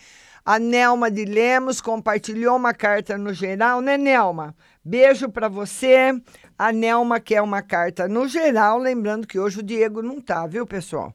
A 0.45 0.59
Nelma 0.59 1.09
de 1.09 1.25
Lemos 1.25 1.81
compartilhou 1.81 2.55
uma 2.55 2.71
carta 2.71 3.17
no 3.17 3.33
geral, 3.33 3.81
né, 3.81 3.97
Nelma? 3.97 4.55
Beijo 4.83 5.27
para 5.27 5.49
você. 5.49 6.13
A 6.55 6.71
Nelma 6.71 7.19
quer 7.19 7.41
uma 7.41 7.63
carta 7.63 8.07
no 8.07 8.27
geral, 8.27 8.77
lembrando 8.77 9.25
que 9.25 9.39
hoje 9.39 9.59
o 9.59 9.63
Diego 9.63 10.03
não 10.03 10.21
tá, 10.21 10.45
viu, 10.45 10.67
pessoal? 10.67 11.11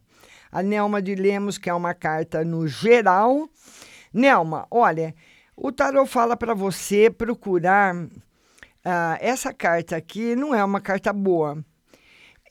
A 0.51 0.65
Nelma 0.65 1.01
de 1.01 1.15
Lemos 1.15 1.57
quer 1.57 1.73
uma 1.73 1.95
carta 1.95 2.45
no 2.45 2.67
geral. 2.67 3.49
Nelma, 4.13 4.67
olha, 4.69 5.15
o 5.57 5.71
tarot 5.71 6.11
fala 6.11 6.37
para 6.37 6.55
você 6.55 7.09
procurar. 7.09 7.95
Uh, 7.95 9.15
essa 9.21 9.55
carta 9.55 9.95
aqui 9.95 10.35
não 10.35 10.53
é 10.53 10.65
uma 10.65 10.81
carta 10.81 11.13
boa. 11.13 11.65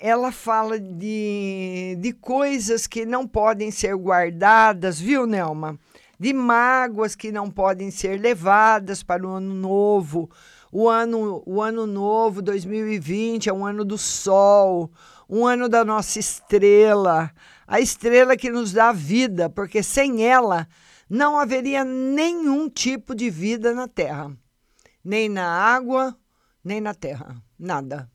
Ela 0.02 0.32
fala 0.32 0.80
de, 0.80 1.98
de 2.00 2.14
coisas 2.14 2.88
que 2.88 3.06
não 3.06 3.28
podem 3.28 3.70
ser 3.70 3.94
guardadas, 3.98 4.98
viu, 4.98 5.28
Nelma? 5.28 5.78
De 6.18 6.32
mágoas 6.32 7.18
que 7.18 7.34
não 7.34 7.52
podem 7.52 7.92
ser 7.92 8.18
levadas 8.18 9.04
para 9.04 9.28
o 9.28 9.32
ano 9.32 9.54
novo. 9.54 10.30
O 10.72 10.88
ano, 10.88 11.44
o 11.46 11.62
ano 11.62 11.86
novo, 11.86 12.42
2020, 12.42 13.50
é 13.50 13.54
um 13.54 13.66
ano 13.66 13.84
do 13.84 13.98
sol, 13.98 14.90
um 15.30 15.46
ano 15.46 15.68
da 15.68 15.84
nossa 15.84 16.18
estrela, 16.18 17.30
a 17.68 17.82
estrela 17.82 18.38
que 18.38 18.50
nos 18.50 18.72
dá 18.72 18.94
vida, 18.94 19.50
porque 19.50 19.84
sem 19.84 20.26
ela 20.26 20.66
não 21.10 21.38
haveria 21.38 21.84
nenhum 21.84 22.70
tipo 22.70 23.14
de 23.14 23.30
vida 23.30 23.74
na 23.74 23.88
Terra, 23.88 24.32
nem 25.04 25.28
na 25.28 25.46
água, 25.46 26.16
nem 26.64 26.80
na 26.80 26.94
Terra, 26.94 27.36
nada. 27.60 28.10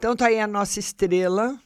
Então 0.00 0.16
tá 0.16 0.28
aí 0.28 0.40
a 0.40 0.46
nossa 0.46 0.80
estrela 0.80 1.60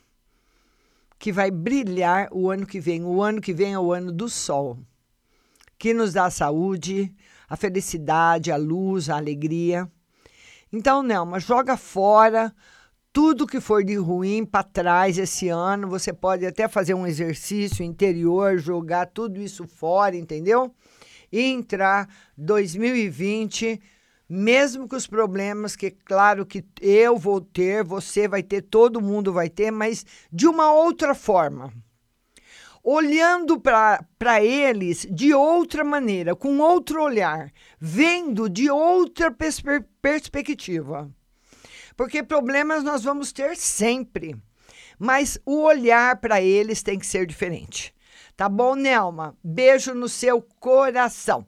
que 1.20 1.30
vai 1.30 1.52
brilhar 1.52 2.28
o 2.32 2.50
ano 2.50 2.66
que 2.66 2.80
vem. 2.80 3.04
O 3.04 3.22
ano 3.22 3.40
que 3.40 3.52
vem 3.52 3.74
é 3.74 3.78
o 3.78 3.92
ano 3.92 4.10
do 4.10 4.28
sol, 4.28 4.76
que 5.78 5.94
nos 5.94 6.14
dá 6.14 6.28
saúde, 6.28 7.14
a 7.48 7.56
felicidade, 7.56 8.50
a 8.50 8.56
luz, 8.56 9.08
a 9.08 9.18
alegria. 9.18 9.88
Então, 10.72 11.00
Nelma, 11.00 11.38
joga 11.38 11.76
fora 11.76 12.52
tudo 13.12 13.46
que 13.46 13.60
for 13.60 13.84
de 13.84 13.94
ruim 13.94 14.44
para 14.44 14.64
trás 14.64 15.16
esse 15.16 15.48
ano. 15.48 15.86
Você 15.86 16.12
pode 16.12 16.44
até 16.44 16.66
fazer 16.66 16.94
um 16.94 17.06
exercício 17.06 17.84
interior, 17.84 18.58
jogar 18.58 19.06
tudo 19.06 19.40
isso 19.40 19.64
fora, 19.64 20.16
entendeu? 20.16 20.74
E 21.30 21.40
entrar 21.40 22.08
2020, 22.36 23.80
mesmo 24.28 24.88
com 24.88 24.96
os 24.96 25.06
problemas 25.06 25.76
que, 25.76 25.90
claro, 25.90 26.46
que 26.46 26.64
eu 26.80 27.16
vou 27.16 27.40
ter, 27.40 27.84
você 27.84 28.26
vai 28.26 28.42
ter, 28.42 28.62
todo 28.62 29.00
mundo 29.00 29.32
vai 29.32 29.48
ter, 29.48 29.70
mas 29.70 30.04
de 30.32 30.46
uma 30.46 30.72
outra 30.72 31.14
forma 31.14 31.72
olhando 32.84 33.58
para 33.58 34.44
eles 34.44 35.06
de 35.10 35.32
outra 35.32 35.82
maneira, 35.82 36.36
com 36.36 36.58
outro 36.58 37.02
olhar, 37.02 37.50
vendo 37.80 38.46
de 38.46 38.70
outra 38.70 39.30
perspe 39.30 39.80
perspectiva. 40.02 41.10
Porque 41.96 42.22
problemas 42.22 42.84
nós 42.84 43.02
vamos 43.02 43.32
ter 43.32 43.56
sempre, 43.56 44.36
mas 44.98 45.38
o 45.46 45.62
olhar 45.62 46.20
para 46.20 46.42
eles 46.42 46.82
tem 46.82 46.98
que 46.98 47.06
ser 47.06 47.26
diferente. 47.26 47.94
Tá 48.36 48.48
bom, 48.48 48.74
Nelma? 48.74 49.34
Beijo 49.42 49.94
no 49.94 50.08
seu 50.08 50.42
coração. 50.42 51.46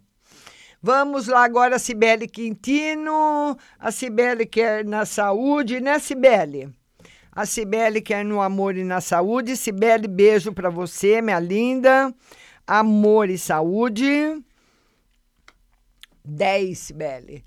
Vamos 0.82 1.26
lá 1.26 1.44
agora, 1.44 1.78
Cibele 1.78 2.28
Quintino. 2.28 3.56
A 3.78 3.90
Cibele 3.90 4.46
quer 4.46 4.84
na 4.84 5.04
saúde, 5.04 5.80
né, 5.80 5.98
Cibele? 5.98 6.72
A 7.32 7.44
Cibele 7.44 8.00
quer 8.00 8.24
no 8.24 8.40
amor 8.40 8.76
e 8.76 8.84
na 8.84 9.00
saúde. 9.00 9.56
Cibele, 9.56 10.08
beijo 10.08 10.52
para 10.52 10.70
você, 10.70 11.20
minha 11.20 11.38
linda. 11.38 12.14
Amor 12.66 13.28
e 13.28 13.36
saúde. 13.36 14.42
10, 16.24 16.78
Cibele. 16.78 17.44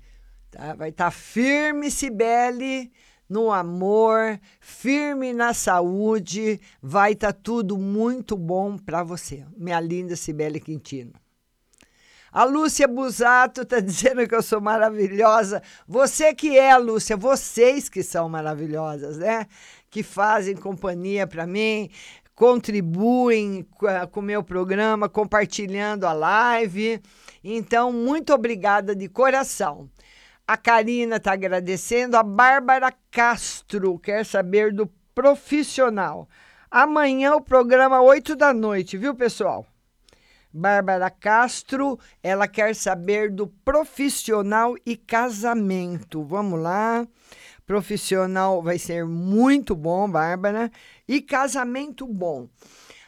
Tá? 0.50 0.74
Vai 0.74 0.88
estar 0.90 1.06
tá 1.06 1.10
firme, 1.10 1.90
Cibele, 1.90 2.92
no 3.28 3.52
amor, 3.52 4.40
firme 4.60 5.32
na 5.32 5.54
saúde. 5.54 6.60
Vai 6.82 7.12
estar 7.12 7.32
tá 7.32 7.40
tudo 7.40 7.78
muito 7.78 8.36
bom 8.36 8.76
para 8.76 9.02
você, 9.02 9.44
minha 9.56 9.80
linda 9.80 10.16
Cibele 10.16 10.58
Quintino. 10.58 11.12
A 12.32 12.44
Lúcia 12.44 12.86
Busato 12.86 13.62
está 13.62 13.78
dizendo 13.80 14.26
que 14.26 14.34
eu 14.34 14.42
sou 14.42 14.60
maravilhosa. 14.60 15.62
Você 15.86 16.34
que 16.34 16.58
é, 16.58 16.76
Lúcia, 16.76 17.16
vocês 17.16 17.88
que 17.88 18.02
são 18.02 18.28
maravilhosas, 18.28 19.18
né? 19.18 19.46
que 19.90 20.02
fazem 20.02 20.54
companhia 20.54 21.26
para 21.26 21.46
mim, 21.46 21.90
contribuem 22.34 23.66
com 24.12 24.20
o 24.20 24.22
meu 24.22 24.42
programa, 24.42 25.08
compartilhando 25.08 26.06
a 26.06 26.12
live. 26.12 27.02
Então, 27.42 27.92
muito 27.92 28.32
obrigada 28.32 28.94
de 28.94 29.08
coração. 29.08 29.90
A 30.46 30.56
Karina 30.56 31.16
está 31.16 31.32
agradecendo. 31.32 32.16
A 32.16 32.22
Bárbara 32.22 32.92
Castro 33.10 33.98
quer 33.98 34.24
saber 34.24 34.72
do 34.72 34.86
profissional. 35.14 36.28
Amanhã 36.70 37.34
o 37.34 37.40
programa 37.40 38.00
8 38.00 38.36
da 38.36 38.54
noite, 38.54 38.96
viu, 38.96 39.14
pessoal? 39.14 39.66
Bárbara 40.52 41.10
Castro, 41.10 41.98
ela 42.22 42.48
quer 42.48 42.74
saber 42.74 43.30
do 43.30 43.46
profissional 43.46 44.74
e 44.84 44.96
casamento. 44.96 46.22
Vamos 46.24 46.60
lá. 46.60 47.06
Profissional 47.64 48.60
vai 48.60 48.78
ser 48.78 49.04
muito 49.04 49.76
bom, 49.76 50.10
Bárbara. 50.10 50.70
E 51.06 51.20
casamento 51.20 52.06
bom. 52.06 52.48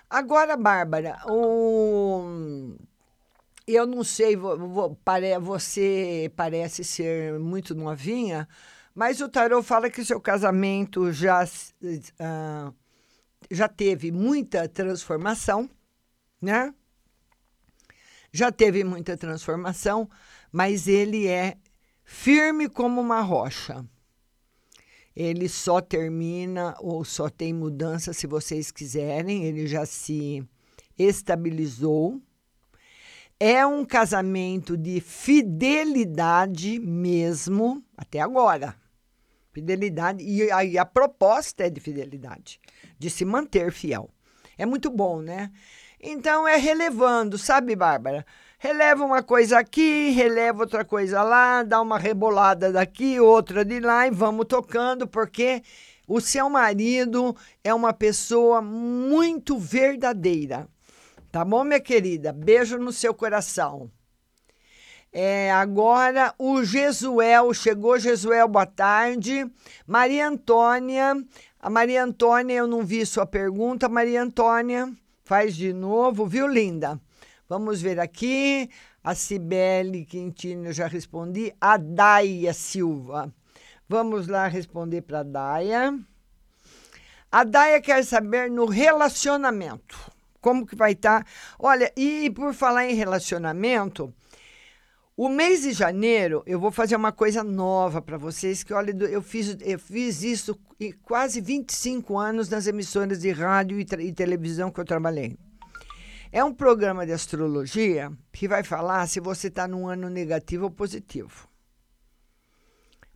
Agora, 0.09 0.57
Bárbara, 0.57 1.19
um, 1.27 2.77
eu 3.67 3.87
não 3.87 4.05
sei, 4.05 4.37
você 5.41 6.31
parece 6.37 6.85
ser 6.85 7.39
muito 7.41 7.75
novinha, 7.75 8.47
mas 8.95 9.21
o 9.21 9.29
tarot 9.29 9.67
fala 9.67 9.89
que 9.89 10.05
seu 10.05 10.21
casamento 10.21 11.11
já, 11.13 11.43
uh, 11.43 12.75
já 13.51 13.69
teve 13.69 14.13
muita 14.13 14.69
transformação, 14.69 15.69
né? 16.41 16.75
Já 18.33 18.51
teve 18.51 18.83
muita 18.83 19.17
transformação, 19.17 20.09
mas 20.51 20.89
ele 20.89 21.27
é 21.27 21.57
firme 22.05 22.69
como 22.69 23.01
uma 23.01 23.21
rocha 23.21 23.85
ele 25.15 25.49
só 25.49 25.81
termina 25.81 26.75
ou 26.81 27.05
só 27.05 27.29
tem 27.29 27.53
mudança 27.53 28.13
se 28.13 28.27
vocês 28.27 28.71
quiserem, 28.71 29.45
ele 29.45 29.67
já 29.67 29.85
se 29.85 30.43
estabilizou. 30.99 32.21
É 33.39 33.67
um 33.67 33.85
casamento 33.85 34.77
de 34.77 35.01
fidelidade 35.01 36.79
mesmo, 36.79 37.85
até 37.97 38.21
agora. 38.21 38.77
Fidelidade, 39.53 40.25
e 40.25 40.51
a, 40.51 40.83
a 40.83 40.87
proposta 40.87 41.65
é 41.65 41.71
de 41.71 41.81
fidelidade, 41.81 42.59
de 42.99 43.11
se 43.11 43.25
manter 43.25 43.71
fiel. 43.71 44.09
É 44.57 44.65
muito 44.65 44.89
bom, 44.89 45.21
né? 45.21 45.51
Então 46.03 46.47
é 46.47 46.57
relevando, 46.57 47.39
sabe, 47.39 47.77
Bárbara? 47.77 48.27
releva 48.63 49.05
uma 49.05 49.25
coisa 49.25 49.59
aqui, 49.59 50.11
releva 50.11 50.61
outra 50.61 50.85
coisa 50.85 51.21
lá, 51.25 51.65
dá 51.65 51.81
uma 51.81 51.99
rebolada 51.99 52.71
daqui, 52.71 53.19
outra 53.19 53.65
de 53.65 53.81
lá 53.81 54.07
e 54.07 54.13
vamos 54.13 54.47
tocando, 54.47 55.05
porque 55.05 55.65
o 56.07 56.21
seu 56.21 56.49
marido 56.49 57.35
é 57.65 57.75
uma 57.75 57.93
pessoa 57.93 58.63
muito 58.63 59.59
verdadeira. 59.59 60.69
Tá 61.33 61.45
bom, 61.45 61.65
minha 61.65 61.81
querida? 61.81 62.33
Beijo 62.33 62.79
no 62.79 62.93
seu 62.93 63.13
coração. 63.13 63.91
É, 65.13 65.51
agora 65.51 66.33
o 66.39 66.63
Jesuel, 66.63 67.53
chegou 67.53 67.99
Jesuel, 67.99 68.47
boa 68.47 68.65
tarde. 68.65 69.45
Maria 69.85 70.29
Antônia, 70.29 71.17
a 71.59 71.69
Maria 71.69 72.05
Antônia, 72.05 72.55
eu 72.55 72.69
não 72.69 72.85
vi 72.85 73.05
sua 73.05 73.27
pergunta, 73.27 73.89
Maria 73.89 74.23
Antônia, 74.23 74.89
faz 75.25 75.55
de 75.55 75.73
novo, 75.73 76.27
viu, 76.27 76.47
linda? 76.47 77.01
Vamos 77.49 77.83
ver 77.83 78.01
aqui. 78.01 78.69
A 79.05 79.15
Cibele 79.15 80.05
Quintino, 80.05 80.67
eu 80.67 80.73
já 80.73 80.87
respondi. 80.87 81.53
A 81.61 81.77
Daia 81.77 82.55
Silva. 82.55 83.33
Vamos 83.89 84.29
lá 84.29 84.47
responder 84.47 85.03
para 85.03 85.21
a 85.21 85.23
Daia. 85.25 85.99
A 87.31 87.45
Daia 87.45 87.81
quer 87.81 88.05
saber 88.05 88.51
no 88.51 88.67
relacionamento. 88.67 89.99
Como 90.41 90.67
que 90.67 90.75
vai 90.75 90.93
estar? 90.93 91.25
Tá? 91.25 91.31
Olha, 91.59 91.93
e 91.97 92.31
por 92.31 92.55
falar 92.55 92.87
em 92.87 92.95
relacionamento, 92.95 94.15
o 95.17 95.29
mês 95.29 95.63
de 95.63 95.73
janeiro 95.73 96.43
eu 96.47 96.59
vou 96.59 96.71
fazer 96.71 96.97
uma 96.97 97.13
coisa 97.13 97.45
nova 97.45 98.01
para 98.01 98.17
vocês, 98.17 98.63
que 98.63 98.73
olha, 98.73 98.93
eu 99.07 99.23
fiz, 99.23 99.57
eu 99.61 99.79
fiz 99.79 100.23
isso 100.23 100.59
quase 101.03 101.41
25 101.41 102.19
anos 102.19 102.49
nas 102.49 102.67
emissoras 102.67 103.21
de 103.21 103.31
rádio 103.31 103.79
e, 103.79 103.87
e 104.01 104.13
televisão 104.13 104.71
que 104.71 104.81
eu 104.81 104.85
trabalhei. 104.85 105.37
É 106.31 106.43
um 106.43 106.55
programa 106.55 107.05
de 107.05 107.13
astrologia 107.13 108.11
que 108.33 108.49
vai 108.49 108.65
falar 108.65 109.07
se 109.07 109.21
você 109.21 109.49
está 109.49 109.69
num 109.69 109.87
ano 109.87 110.09
negativo 110.09 110.65
ou 110.65 110.71
positivo. 110.71 111.47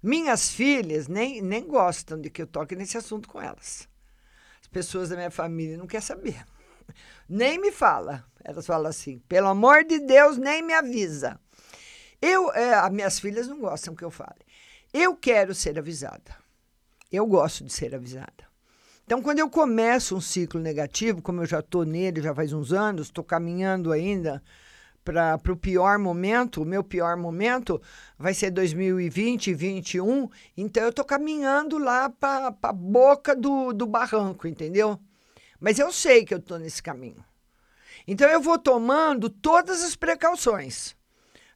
Minhas 0.02 0.50
filhas 0.52 1.08
nem, 1.08 1.40
nem 1.40 1.66
gostam 1.66 2.20
de 2.20 2.28
que 2.28 2.42
eu 2.42 2.46
toque 2.46 2.76
nesse 2.76 2.98
assunto 2.98 3.26
com 3.26 3.40
elas. 3.40 3.88
pessoas 4.70 5.08
da 5.08 5.16
minha 5.16 5.30
família 5.30 5.78
não 5.78 5.86
quer 5.86 6.02
saber. 6.02 6.44
Nem 7.26 7.58
me 7.58 7.72
fala. 7.72 8.24
Elas 8.44 8.66
falam 8.66 8.88
assim: 8.88 9.18
pelo 9.20 9.48
amor 9.48 9.82
de 9.82 9.98
Deus, 9.98 10.36
nem 10.36 10.62
me 10.62 10.74
avisa. 10.74 11.40
Eu, 12.20 12.52
é, 12.52 12.74
as 12.74 12.90
minhas 12.90 13.18
filhas 13.18 13.48
não 13.48 13.60
gostam 13.60 13.94
que 13.94 14.04
eu 14.04 14.10
fale. 14.10 14.40
Eu 14.92 15.16
quero 15.16 15.54
ser 15.54 15.78
avisada. 15.78 16.36
Eu 17.10 17.26
gosto 17.26 17.64
de 17.64 17.72
ser 17.72 17.94
avisada. 17.94 18.46
Então, 19.04 19.22
quando 19.22 19.38
eu 19.38 19.48
começo 19.48 20.16
um 20.16 20.20
ciclo 20.20 20.60
negativo, 20.60 21.22
como 21.22 21.42
eu 21.42 21.46
já 21.46 21.60
estou 21.60 21.84
nele 21.84 22.20
já 22.20 22.34
faz 22.34 22.52
uns 22.52 22.72
anos, 22.72 23.06
estou 23.06 23.22
caminhando 23.22 23.92
ainda 23.92 24.42
para 25.04 25.52
o 25.52 25.56
pior 25.56 25.96
momento, 25.98 26.62
o 26.62 26.66
meu 26.66 26.82
pior 26.82 27.16
momento 27.16 27.80
vai 28.18 28.34
ser 28.34 28.50
2020 28.50 29.46
e 29.46 29.50
2021, 29.52 30.28
então 30.56 30.82
eu 30.82 30.88
estou 30.88 31.04
caminhando 31.04 31.78
lá 31.78 32.10
para 32.10 32.52
a 32.60 32.72
boca 32.72 33.36
do, 33.36 33.72
do 33.72 33.86
barranco, 33.86 34.48
entendeu? 34.48 34.98
Mas 35.60 35.78
eu 35.78 35.92
sei 35.92 36.24
que 36.24 36.34
eu 36.34 36.38
estou 36.38 36.58
nesse 36.58 36.82
caminho. 36.82 37.24
Então 38.08 38.28
eu 38.28 38.40
vou 38.40 38.58
tomando 38.58 39.30
todas 39.30 39.84
as 39.84 39.94
precauções. 39.94 40.95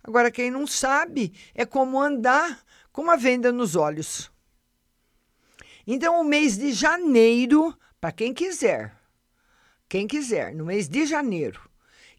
Agora, 0.02 0.30
quem 0.30 0.50
não 0.50 0.66
sabe 0.66 1.32
é 1.54 1.64
como 1.64 2.00
andar 2.00 2.64
com 2.92 3.02
uma 3.02 3.16
venda 3.16 3.52
nos 3.52 3.76
olhos. 3.76 4.30
Então, 5.86 6.20
o 6.20 6.24
mês 6.24 6.56
de 6.56 6.72
janeiro, 6.72 7.76
para 8.00 8.12
quem 8.12 8.32
quiser, 8.32 8.94
quem 9.88 10.06
quiser, 10.06 10.54
no 10.54 10.64
mês 10.64 10.88
de 10.88 11.04
janeiro, 11.04 11.68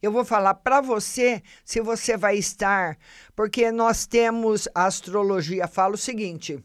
eu 0.02 0.12
vou 0.12 0.26
falar 0.26 0.56
para 0.56 0.82
você 0.82 1.44
se 1.64 1.80
você 1.80 2.18
vai 2.18 2.38
estar, 2.38 2.98
porque 3.36 3.72
nós 3.72 4.06
temos 4.08 4.68
a 4.74 4.86
astrologia 4.86 5.68
fala 5.68 5.94
o 5.94 5.98
seguinte. 5.98 6.64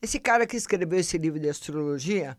Esse 0.00 0.20
cara 0.20 0.46
que 0.46 0.56
escreveu 0.56 1.00
esse 1.00 1.18
livro 1.18 1.40
de 1.40 1.48
astrologia, 1.48 2.38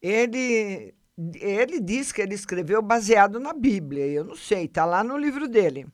ele 0.00 0.94
ele 1.34 1.80
diz 1.80 2.10
que 2.10 2.22
ele 2.22 2.34
escreveu 2.34 2.80
baseado 2.80 3.38
na 3.38 3.52
Bíblia. 3.52 4.06
Eu 4.06 4.24
não 4.24 4.36
sei, 4.36 4.64
está 4.64 4.84
lá 4.84 5.04
no 5.04 5.16
livro 5.16 5.48
dele. 5.48 5.86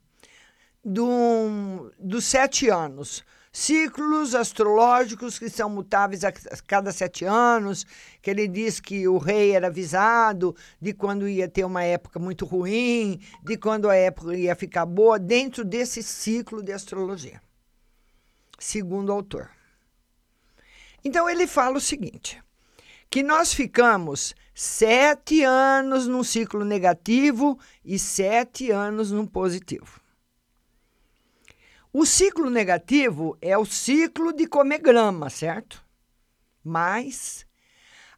Do, 0.85 1.93
dos 1.99 2.25
sete 2.25 2.69
anos 2.69 3.25
ciclos 3.53 4.35
astrológicos 4.35 5.39
que 5.39 5.49
são 5.49 5.69
mutáveis 5.69 6.23
a 6.25 6.33
cada 6.67 6.93
sete 6.93 7.25
anos, 7.25 7.85
que 8.23 8.31
ele 8.31 8.47
diz 8.47 8.79
que 8.79 9.09
o 9.09 9.19
rei 9.19 9.53
era 9.53 9.69
avisado 9.69 10.55
de 10.81 10.93
quando 10.93 11.29
ia 11.29 11.49
ter 11.49 11.65
uma 11.65 11.83
época 11.83 12.19
muito 12.19 12.45
ruim, 12.45 13.21
de 13.43 13.57
quando 13.57 13.89
a 13.89 13.97
época 13.97 14.37
ia 14.37 14.55
ficar 14.55 14.87
boa, 14.87 15.19
dentro 15.19 15.65
desse 15.65 16.03
ciclo 16.03 16.63
de 16.63 16.73
astrologia, 16.73 17.41
segundo 18.59 19.09
o 19.09 19.13
autor. 19.13 19.51
Então 21.05 21.29
ele 21.29 21.47
fala 21.47 21.79
o 21.79 21.81
seguinte: 21.81 22.41
que 23.11 23.23
nós 23.23 23.53
ficamos 23.53 24.35
sete 24.55 25.43
anos 25.43 26.07
num 26.07 26.23
ciclo 26.23 26.65
negativo 26.65 27.59
e 27.85 27.99
sete 27.99 28.71
anos 28.71 29.11
num 29.11 29.27
positivo. 29.27 30.01
O 31.93 32.05
ciclo 32.05 32.51
negativo 32.51 33.37
é 33.41 33.57
o 33.57 33.65
ciclo 33.65 34.33
de 34.33 34.47
comer 34.47 34.79
grama, 34.79 35.31
certo? 35.31 35.85
Mas 36.63 37.47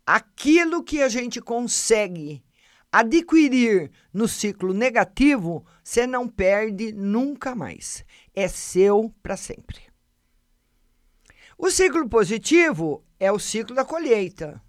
aquilo 0.04 0.82
que 0.82 1.00
a 1.00 1.08
gente 1.08 1.40
consegue 1.40 2.42
adquirir 2.90 3.92
no 4.12 4.26
ciclo 4.26 4.74
negativo, 4.74 5.64
você 5.84 6.06
não 6.06 6.28
perde 6.28 6.92
nunca 6.92 7.54
mais. 7.54 8.04
É 8.34 8.48
seu 8.48 9.14
para 9.22 9.36
sempre. 9.36 9.80
O 11.56 11.70
ciclo 11.70 12.08
positivo 12.08 13.04
é 13.20 13.30
o 13.30 13.38
ciclo 13.38 13.76
da 13.76 13.84
colheita 13.84 14.60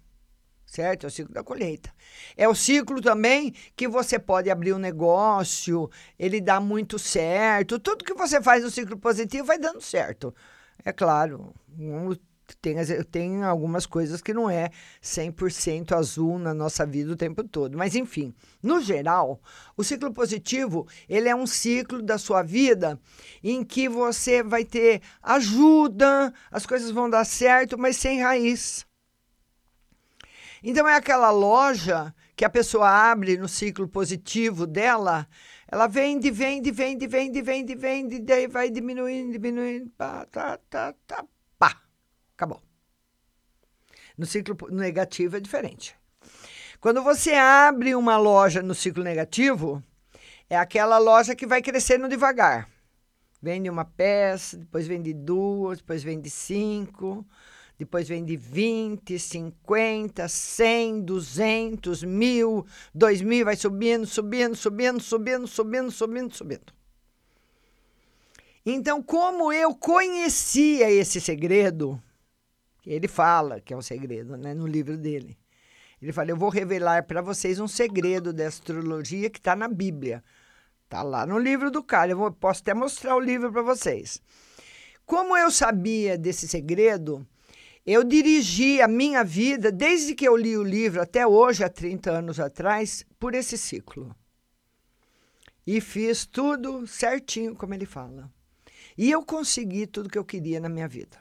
certo? 0.72 1.04
É 1.04 1.06
o 1.06 1.10
ciclo 1.10 1.34
da 1.34 1.44
colheita. 1.44 1.92
É 2.34 2.48
o 2.48 2.54
ciclo 2.54 3.00
também 3.02 3.54
que 3.76 3.86
você 3.86 4.18
pode 4.18 4.48
abrir 4.48 4.72
um 4.72 4.78
negócio, 4.78 5.90
ele 6.18 6.40
dá 6.40 6.60
muito 6.60 6.98
certo. 6.98 7.78
Tudo 7.78 8.04
que 8.04 8.14
você 8.14 8.40
faz 8.40 8.64
no 8.64 8.70
ciclo 8.70 8.96
positivo 8.96 9.44
vai 9.44 9.58
dando 9.58 9.82
certo. 9.82 10.34
É 10.82 10.90
claro, 10.90 11.54
tem, 12.62 12.74
tem 13.10 13.42
algumas 13.42 13.84
coisas 13.84 14.22
que 14.22 14.32
não 14.32 14.48
é 14.48 14.70
100% 15.02 15.92
azul 15.92 16.38
na 16.38 16.54
nossa 16.54 16.86
vida 16.86 17.12
o 17.12 17.16
tempo 17.16 17.44
todo. 17.44 17.76
Mas, 17.76 17.94
enfim, 17.94 18.34
no 18.62 18.80
geral, 18.80 19.42
o 19.76 19.84
ciclo 19.84 20.10
positivo, 20.10 20.88
ele 21.06 21.28
é 21.28 21.36
um 21.36 21.46
ciclo 21.46 22.00
da 22.00 22.16
sua 22.16 22.42
vida 22.42 22.98
em 23.44 23.62
que 23.62 23.90
você 23.90 24.42
vai 24.42 24.64
ter 24.64 25.02
ajuda, 25.22 26.32
as 26.50 26.64
coisas 26.64 26.90
vão 26.90 27.10
dar 27.10 27.26
certo, 27.26 27.78
mas 27.78 27.98
sem 27.98 28.22
raiz. 28.22 28.86
Então 30.62 30.86
é 30.86 30.94
aquela 30.94 31.30
loja 31.30 32.14
que 32.36 32.44
a 32.44 32.50
pessoa 32.50 32.88
abre 32.88 33.36
no 33.36 33.48
ciclo 33.48 33.88
positivo 33.88 34.66
dela, 34.66 35.26
ela 35.66 35.86
vende, 35.86 36.30
vende, 36.30 36.70
vende, 36.70 37.06
vende, 37.06 37.42
vende, 37.42 37.74
vende, 37.74 38.18
daí 38.20 38.46
vai 38.46 38.70
diminuindo, 38.70 39.32
diminuindo, 39.32 39.90
pá, 39.90 40.24
tá, 40.26 40.58
tá, 40.70 40.94
tá, 41.06 41.24
pá, 41.58 41.82
acabou. 42.34 42.62
No 44.16 44.26
ciclo 44.26 44.56
negativo 44.70 45.36
é 45.36 45.40
diferente. 45.40 45.96
Quando 46.80 47.02
você 47.02 47.32
abre 47.34 47.94
uma 47.94 48.16
loja 48.16 48.62
no 48.62 48.74
ciclo 48.74 49.02
negativo, 49.02 49.82
é 50.50 50.56
aquela 50.56 50.98
loja 50.98 51.34
que 51.34 51.46
vai 51.46 51.62
crescendo 51.62 52.08
devagar. 52.08 52.68
Vende 53.40 53.70
uma 53.70 53.84
peça, 53.84 54.56
depois 54.56 54.86
vende 54.86 55.12
duas, 55.12 55.78
depois 55.78 56.02
vende 56.02 56.28
cinco, 56.30 57.26
depois 57.84 58.06
vem 58.06 58.24
de 58.24 58.36
20, 58.36 59.18
50, 59.18 60.28
100, 60.28 61.00
200, 61.00 62.04
mil, 62.04 62.64
2 62.94 63.22
mil, 63.22 63.44
vai 63.44 63.56
subindo, 63.56 64.06
subindo, 64.06 64.54
subindo, 64.54 65.00
subindo, 65.00 65.46
subindo, 65.48 65.90
subindo, 65.90 66.32
subindo. 66.32 66.72
Então, 68.64 69.02
como 69.02 69.52
eu 69.52 69.74
conhecia 69.74 70.88
esse 70.92 71.20
segredo, 71.20 72.00
ele 72.86 73.08
fala 73.08 73.60
que 73.60 73.74
é 73.74 73.76
um 73.76 73.82
segredo, 73.82 74.36
né, 74.36 74.54
no 74.54 74.68
livro 74.68 74.96
dele. 74.96 75.36
Ele 76.00 76.12
fala: 76.12 76.30
Eu 76.30 76.36
vou 76.36 76.50
revelar 76.50 77.02
para 77.02 77.20
vocês 77.20 77.58
um 77.58 77.66
segredo 77.66 78.32
da 78.32 78.46
astrologia 78.46 79.28
que 79.28 79.40
está 79.40 79.56
na 79.56 79.66
Bíblia. 79.66 80.22
Está 80.84 81.02
lá 81.02 81.26
no 81.26 81.36
livro 81.36 81.68
do 81.68 81.82
cara. 81.82 82.12
Eu 82.12 82.16
vou, 82.16 82.30
posso 82.30 82.60
até 82.62 82.74
mostrar 82.74 83.16
o 83.16 83.20
livro 83.20 83.50
para 83.52 83.62
vocês. 83.62 84.22
Como 85.04 85.36
eu 85.36 85.50
sabia 85.50 86.16
desse 86.16 86.46
segredo, 86.46 87.26
eu 87.84 88.04
dirigi 88.04 88.80
a 88.80 88.86
minha 88.86 89.24
vida, 89.24 89.72
desde 89.72 90.14
que 90.14 90.26
eu 90.26 90.36
li 90.36 90.56
o 90.56 90.62
livro 90.62 91.02
até 91.02 91.26
hoje, 91.26 91.64
há 91.64 91.68
30 91.68 92.10
anos 92.10 92.38
atrás, 92.38 93.04
por 93.18 93.34
esse 93.34 93.58
ciclo. 93.58 94.14
E 95.66 95.80
fiz 95.80 96.24
tudo 96.24 96.86
certinho, 96.86 97.56
como 97.56 97.74
ele 97.74 97.86
fala. 97.86 98.30
E 98.96 99.10
eu 99.10 99.24
consegui 99.24 99.86
tudo 99.86 100.08
que 100.08 100.18
eu 100.18 100.24
queria 100.24 100.60
na 100.60 100.68
minha 100.68 100.86
vida. 100.86 101.18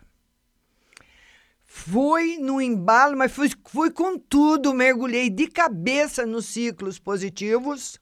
Fui 1.66 2.38
no 2.38 2.62
embalo, 2.62 3.18
mas 3.18 3.32
fui, 3.32 3.50
fui 3.66 3.90
com 3.90 4.20
tudo, 4.20 4.74
mergulhei 4.74 5.30
de 5.30 5.48
cabeça 5.48 6.26
nos 6.26 6.46
ciclos 6.48 7.00
positivos, 7.00 8.00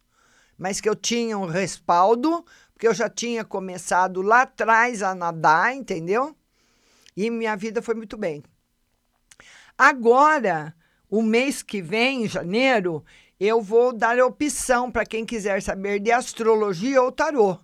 mas 0.57 0.81
que 0.81 0.89
eu 0.89 0.95
tinha 0.95 1.37
um 1.37 1.45
respaldo, 1.45 2.43
porque 2.73 2.87
eu 2.87 2.93
já 2.93 3.07
tinha 3.07 3.45
começado 3.45 4.21
lá 4.21 4.41
atrás 4.41 5.03
a 5.03 5.13
nadar, 5.13 5.75
entendeu? 5.75 6.35
E 7.19 7.29
minha 7.29 7.53
vida 7.57 7.81
foi 7.81 7.95
muito 7.95 8.15
bem. 8.15 8.41
Agora, 9.77 10.73
o 11.09 11.21
mês 11.21 11.61
que 11.61 11.81
vem, 11.81 12.23
em 12.23 12.29
janeiro, 12.29 13.03
eu 13.37 13.61
vou 13.61 13.91
dar 13.91 14.17
opção 14.19 14.89
para 14.89 15.05
quem 15.05 15.25
quiser 15.25 15.61
saber 15.61 15.99
de 15.99 16.13
astrologia 16.13 17.01
ou 17.01 17.11
tarô. 17.11 17.59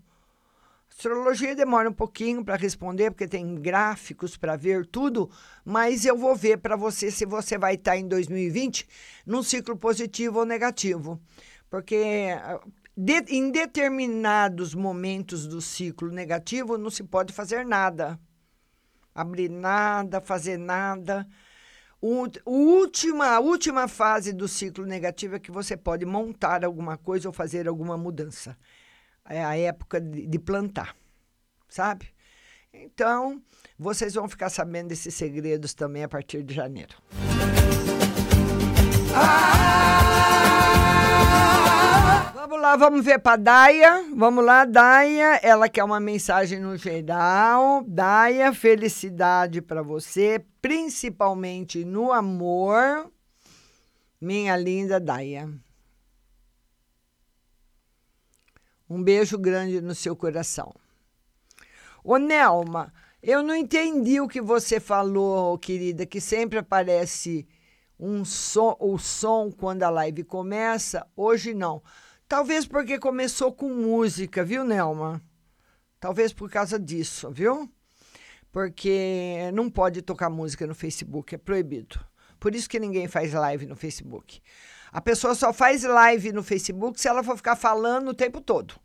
Astrologia 0.89 1.56
demora 1.56 1.89
um 1.89 1.93
pouquinho 1.93 2.43
para 2.43 2.58
responder, 2.58 3.12
porque 3.12 3.30
tem 3.30 3.56
gráficos 3.56 4.36
para 4.36 4.58
ver 4.58 4.86
tudo, 4.88 5.32
mas 5.64 6.03
eu 6.03 6.18
vou 6.18 6.36
ver 6.36 6.58
para 6.58 6.76
você 6.76 7.10
se 7.10 7.26
você 7.26 7.58
vai 7.58 7.76
estar 7.76 7.91
tá 7.91 7.97
em 7.97 8.10
2020 8.10 8.86
num 9.26 9.41
ciclo 9.41 9.78
positivo 9.78 10.39
ou 10.39 10.45
negativo. 10.45 11.18
Porque 11.70 12.28
de, 12.93 13.24
em 13.30 13.49
determinados 13.51 14.76
momentos 14.76 15.47
do 15.47 15.62
ciclo 15.62 16.12
negativo 16.12 16.78
não 16.78 16.89
se 16.89 17.06
pode 17.06 17.32
fazer 17.32 17.66
nada 17.66 18.20
abrir 19.16 19.49
nada, 19.49 20.20
fazer 20.20 20.57
nada. 20.57 21.26
O, 22.01 22.28
última, 22.45 23.30
a 23.30 23.39
última 23.39 23.88
fase 23.88 24.34
do 24.34 24.47
ciclo 24.47 24.86
negativo 24.86 25.38
é 25.38 25.39
que 25.39 25.49
você 25.49 25.78
pode 25.78 26.05
montar 26.05 26.63
alguma 26.66 26.97
coisa 26.97 27.30
ou 27.30 27.34
fazer 27.34 27.68
alguma 27.68 27.97
mudança. 27.97 28.55
É 29.28 29.43
a 29.43 29.57
época 29.57 29.99
de, 29.99 30.38
plantar, 30.38 30.95
sabe? 31.68 32.13
Então, 32.72 33.41
vocês 33.80 34.13
vão 34.13 34.30
ficar 34.30 34.49
sabendo 34.49 34.89
desses 34.89 35.16
segredos 35.16 35.74
também 35.74 36.03
a 36.03 36.09
partir 36.09 36.43
de 36.43 36.53
janeiro. 36.53 36.95
Ah! 39.16 39.95
Vamos 42.66 42.80
lá, 42.80 42.89
vamos 42.89 43.05
ver 43.05 43.20
para 43.20 43.36
Daia. 43.36 44.05
Vamos 44.16 44.43
lá, 44.43 44.66
Daia. 44.66 45.36
Ela 45.43 45.70
quer 45.70 45.84
uma 45.84 45.99
mensagem 45.99 46.59
no 46.59 46.76
geral. 46.76 47.84
Daia, 47.88 48.51
felicidade 48.51 49.61
para 49.61 49.84
você, 49.84 50.43
principalmente 50.63 51.86
no 51.86 52.11
amor. 52.11 53.11
Minha 54.20 54.57
linda 54.57 54.99
Daia. 54.99 55.47
Um 58.89 59.03
beijo 59.03 59.38
grande 59.38 59.80
no 59.80 59.93
seu 59.93 60.16
coração. 60.16 60.74
Ô, 62.03 62.18
Nelma, 62.18 62.91
eu 63.22 63.43
não 63.43 63.55
entendi 63.55 64.20
o 64.20 64.28
que 64.28 64.41
você 64.41 64.80
falou, 64.80 65.55
querida, 65.59 66.03
que 66.03 66.20
sempre 66.20 66.57
aparece 66.57 67.47
um 67.99 68.26
som, 68.26 68.76
o 68.80 68.97
som 68.97 69.51
quando 69.51 69.84
a 69.84 69.89
live 69.91 70.24
começa. 70.24 71.05
Hoje 71.16 71.53
não. 71.53 71.84
Talvez 72.28 72.66
porque 72.66 72.98
começou 72.98 73.54
com 73.54 73.70
música, 73.70 74.44
viu, 74.44 74.64
Nelma? 74.64 75.22
Talvez 76.00 76.34
por 76.34 76.50
causa 76.50 76.80
disso, 76.80 77.30
viu? 77.30 77.70
Porque 78.52 79.52
não 79.54 79.70
pode 79.70 80.02
tocar 80.02 80.30
música 80.30 80.66
no 80.66 80.74
Facebook, 80.74 81.36
é 81.36 81.38
proibido. 81.38 82.00
Por 82.40 82.56
isso 82.56 82.70
que 82.70 82.80
ninguém 82.80 83.08
faz 83.08 83.34
live 83.34 83.68
no 83.68 83.76
Facebook. 83.76 84.42
A 84.92 85.02
pessoa 85.02 85.36
só 85.36 85.54
faz 85.54 85.84
live 85.84 86.32
no 86.32 86.42
Facebook 86.42 87.00
se 87.00 87.08
ela 87.08 87.24
for 87.24 87.38
ficar 87.38 87.56
falando 87.56 88.10
o 88.10 88.14
tempo 88.14 88.42
todo. 88.42 88.76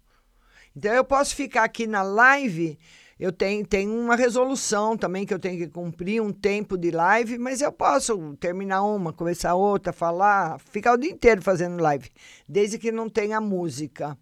Então 0.76 0.93
eu 0.93 1.05
posso 1.05 1.34
ficar 1.34 1.64
aqui 1.64 1.86
na 1.86 2.03
live 2.03 2.78
eu 3.20 3.30
tenho, 3.30 3.66
tenho 3.66 3.92
uma 3.94 4.16
resolução 4.16 4.96
também 4.96 5.26
que 5.26 5.34
eu 5.34 5.38
tenho 5.38 5.58
que 5.58 5.68
cumprir, 5.68 6.22
um 6.22 6.32
tempo 6.32 6.78
de 6.78 6.90
live, 6.90 7.36
mas 7.36 7.60
eu 7.60 7.70
posso 7.70 8.34
terminar 8.36 8.82
uma, 8.82 9.12
começar 9.12 9.54
outra, 9.54 9.92
falar, 9.92 10.58
ficar 10.58 10.94
o 10.94 10.96
dia 10.96 11.10
inteiro 11.10 11.42
fazendo 11.42 11.82
live, 11.82 12.10
desde 12.48 12.78
que 12.78 12.90
não 12.90 13.10
tenha 13.10 13.38
música. 13.38 14.16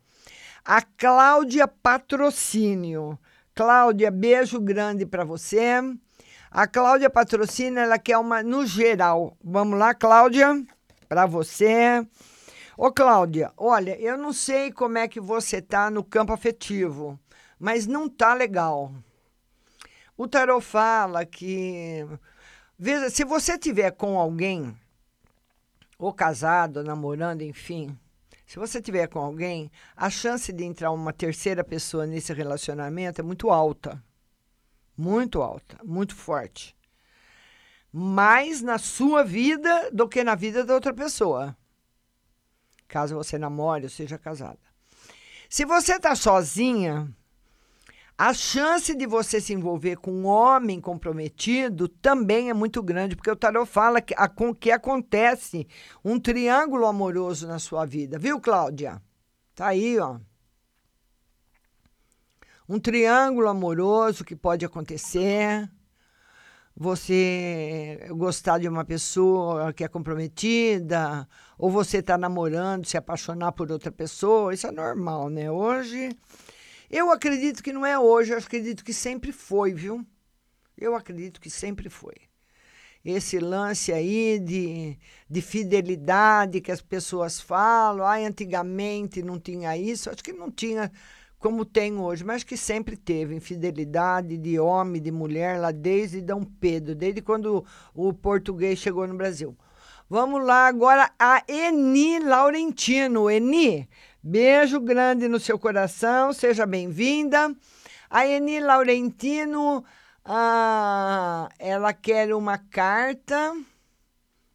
A 0.64 0.82
Cláudia 0.82 1.68
Patrocínio. 1.68 3.16
Cláudia, 3.55 4.11
beijo 4.11 4.61
grande 4.61 5.07
para 5.07 5.24
você. 5.24 5.80
A 6.51 6.66
Cláudia 6.66 7.09
Patrocínio, 7.09 7.78
ela 7.78 8.01
quer 8.01 8.18
uma 8.18 8.42
no 8.42 8.66
geral. 8.66 9.36
Vamos 9.44 9.78
lá, 9.78 9.94
Cláudia, 9.94 10.61
para 11.09 11.24
você. 11.24 12.05
Ô, 12.76 12.90
Cláudia, 12.90 13.53
olha, 13.57 13.96
eu 14.01 14.18
não 14.18 14.32
sei 14.32 14.72
como 14.72 14.99
é 14.99 15.07
que 15.07 15.20
você 15.20 15.62
tá 15.62 15.88
no 15.88 16.03
campo 16.03 16.32
afetivo 16.32 17.16
mas 17.59 17.86
não 17.86 18.09
tá 18.09 18.34
legal. 18.34 18.92
O 20.16 20.26
tarot 20.26 20.64
fala 20.64 21.24
que 21.24 22.06
veja, 22.78 23.11
se 23.11 23.24
você 23.24 23.59
tiver 23.59 23.92
com 23.92 24.18
alguém 24.18 24.76
ou 25.98 26.12
casado, 26.12 26.82
namorando, 26.84 27.42
enfim, 27.42 27.98
se 28.48 28.59
você 28.59 28.80
tiver 28.80 29.09
com 29.09 29.18
alguém, 29.18 29.70
a 29.94 30.09
chance 30.09 30.50
de 30.52 30.64
entrar 30.64 30.90
uma 30.90 31.12
terceira 31.12 31.62
pessoa 31.62 32.06
nesse 32.06 32.32
relacionamento 32.32 33.20
é 33.20 33.24
muito 33.24 33.50
alta. 33.50 34.02
Muito 34.96 35.42
alta, 35.42 35.78
muito 35.84 36.16
forte. 36.16 36.74
Mais 37.92 38.62
na 38.62 38.78
sua 38.78 39.22
vida 39.22 39.90
do 39.92 40.09
que 40.09 40.24
na 40.24 40.34
vida 40.34 40.64
da 40.64 40.74
outra 40.74 40.94
pessoa. 40.94 41.56
Caso 42.88 43.14
você 43.14 43.38
namore 43.38 43.84
ou 43.84 43.90
seja 43.90 44.16
casada. 44.16 44.59
Se 45.48 45.64
você 45.64 45.96
está 45.96 46.14
sozinha, 46.16 47.14
a 48.19 48.35
chance 48.35 48.97
de 48.97 49.07
você 49.07 49.41
se 49.41 49.55
envolver 49.55 49.97
com 49.99 50.11
um 50.11 50.27
homem 50.27 50.81
comprometido 50.81 51.87
também 51.87 52.51
é 52.51 52.55
muito 52.55 52.83
grande, 52.83 53.14
porque 53.14 53.31
o 53.31 53.37
tarot 53.37 53.71
fala 53.71 54.01
que, 54.01 54.12
a, 54.16 54.29
que 54.59 54.73
acontece 54.73 55.69
um 56.05 56.19
triângulo 56.19 56.87
amoroso 56.87 57.47
na 57.47 57.61
sua 57.61 57.87
vida, 57.87 58.19
viu, 58.19 58.41
Cláudia? 58.41 59.01
Tá 59.55 59.69
aí, 59.69 60.01
ó. 60.01 60.19
Um 62.69 62.81
triângulo 62.81 63.49
amoroso 63.49 64.25
que 64.25 64.35
pode 64.35 64.64
acontecer. 64.64 65.71
Você 66.77 68.09
gostar 68.11 68.59
de 68.59 68.69
uma 68.69 68.85
pessoa 68.85 69.73
que 69.73 69.85
é 69.85 69.89
comprometida, 69.89 71.29
ou 71.57 71.71
você 71.71 72.03
tá 72.03 72.19
namorando, 72.19 72.85
se 72.85 72.97
apaixonar 72.97 73.53
por 73.53 73.71
outra 73.71 73.91
pessoa, 73.91 74.55
isso 74.55 74.66
é 74.66 74.73
normal, 74.73 75.29
né? 75.29 75.51
Hoje 75.51 76.11
eu 76.91 77.11
acredito 77.11 77.62
que 77.62 77.72
não 77.72 77.84
é 77.84 77.99
hoje, 77.99 78.32
eu 78.32 78.39
acredito 78.39 78.84
que 78.84 78.93
sempre 78.93 79.32
foi, 79.32 79.74
viu? 79.74 80.05
Eu 80.76 80.95
acredito 80.95 81.41
que 81.41 81.51
sempre 81.51 81.89
foi. 81.89 82.14
Esse 83.05 83.39
lance 83.39 83.93
aí 83.93 84.39
de, 84.39 84.99
de 85.28 85.41
fidelidade 85.41 86.61
que 86.61 86.72
as 86.72 86.80
pessoas 86.80 87.41
falam, 87.41 88.07
ah, 88.07 88.16
antigamente 88.16 89.22
não 89.22 89.39
tinha 89.39 89.76
isso, 89.76 90.11
acho 90.11 90.22
que 90.22 90.32
não 90.32 90.51
tinha 90.51 90.91
como 91.39 91.64
tem 91.64 91.97
hoje, 91.97 92.24
mas 92.24 92.43
que 92.43 92.57
sempre 92.57 92.97
teve 92.97 93.34
infidelidade 93.34 94.36
de 94.36 94.59
homem, 94.59 95.01
de 95.01 95.12
mulher, 95.12 95.61
lá 95.61 95.70
desde 95.70 96.20
Dom 96.20 96.43
Pedro, 96.43 96.95
desde 96.95 97.22
quando 97.22 97.64
o 97.95 98.12
português 98.12 98.78
chegou 98.78 99.07
no 99.07 99.16
Brasil. 99.16 99.57
Vamos 100.11 100.45
lá 100.45 100.66
agora 100.66 101.11
a 101.18 101.43
Eni 101.47 102.18
Laurentino. 102.18 103.30
Eni, 103.30 103.86
Beijo 104.31 104.79
grande 104.79 105.26
no 105.26 105.41
seu 105.41 105.59
coração, 105.59 106.35
seja 106.35 106.66
bem-vinda. 106.66 107.51
A 108.11 108.26
Eni 108.26 108.61
Laurentino, 108.61 109.83
ah, 110.22 111.49
ela 111.59 111.95
quer 111.95 112.35
uma 112.35 112.59
carta 112.59 113.57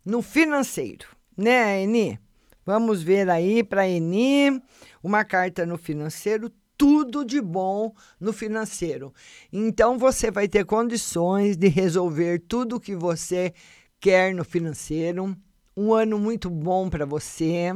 no 0.06 0.22
financeiro, 0.22 1.08
né, 1.36 1.82
Eni? 1.82 2.20
Vamos 2.64 3.02
ver 3.02 3.28
aí 3.32 3.64
para 3.64 3.90
Eni, 3.90 4.62
uma 5.02 5.26
carta 5.26 5.66
no 5.66 5.76
financeiro, 5.76 6.52
tudo 6.78 7.26
de 7.26 7.42
bom 7.42 7.96
no 8.20 8.32
financeiro. 8.32 9.12
Então 9.52 9.98
você 9.98 10.30
vai 10.30 10.48
ter 10.48 10.66
condições 10.66 11.58
de 11.58 11.68
resolver 11.68 12.44
tudo 12.48 12.76
o 12.76 12.80
que 12.80 12.96
você 12.96 13.52
quer 14.00 14.36
no 14.36 14.46
financeiro. 14.46 15.36
Um 15.76 15.92
ano 15.96 16.20
muito 16.20 16.48
bom 16.48 16.92
para 16.92 17.08
você 17.08 17.74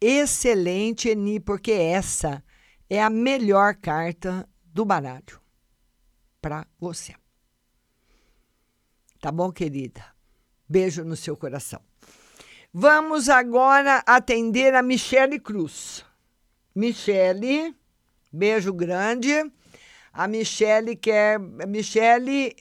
excelente, 0.00 1.08
Eni, 1.08 1.40
porque 1.40 1.72
essa 1.72 2.42
é 2.88 3.02
a 3.02 3.10
melhor 3.10 3.74
carta 3.76 4.48
do 4.64 4.84
baralho 4.84 5.40
para 6.40 6.66
você. 6.78 7.14
Tá 9.20 9.32
bom, 9.32 9.50
querida? 9.50 10.04
Beijo 10.68 11.04
no 11.04 11.16
seu 11.16 11.36
coração. 11.36 11.80
Vamos 12.72 13.28
agora 13.28 14.02
atender 14.06 14.74
a 14.74 14.82
Michele 14.82 15.40
Cruz. 15.40 16.04
Michele, 16.74 17.74
beijo 18.32 18.72
grande. 18.72 19.32
A 20.12 20.28
Michele 20.28 20.94
quer. 20.94 21.40
Michele, 21.40 22.54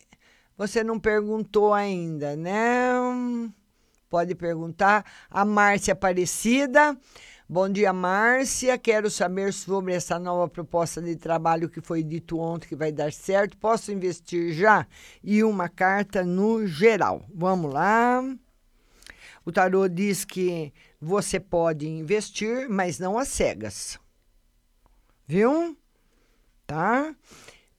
você 0.58 0.84
não 0.84 1.00
perguntou 1.00 1.74
ainda, 1.74 2.36
né? 2.36 2.92
Pode 4.10 4.36
perguntar. 4.36 5.06
A 5.30 5.44
Márcia 5.44 5.94
Aparecida. 5.94 6.98
Bom 7.50 7.70
dia, 7.70 7.94
Márcia. 7.94 8.78
Quero 8.78 9.10
saber 9.10 9.54
sobre 9.54 9.94
essa 9.94 10.20
nova 10.20 10.50
proposta 10.50 11.02
de 11.02 11.16
trabalho 11.16 11.70
que 11.70 11.82
foi 11.82 12.04
dito 12.04 12.40
ontem 12.40 12.68
que 12.68 12.76
vai 12.76 12.92
dar 12.92 13.12
certo. 13.12 13.58
Posso 13.58 13.92
investir 13.92 14.54
já? 14.54 14.86
E 15.24 15.44
uma 15.44 15.70
carta 15.70 16.24
no 16.24 16.68
geral. 16.68 17.26
Vamos 17.34 17.74
lá. 17.74 18.22
O 19.46 19.52
tarô 19.52 19.88
diz 19.88 20.26
que 20.26 20.74
você 21.00 21.40
pode 21.40 21.88
investir, 21.88 22.68
mas 22.70 23.00
não 23.00 23.18
às 23.18 23.30
cegas. 23.30 23.98
Viu? 25.26 25.78
Tá? 26.66 27.16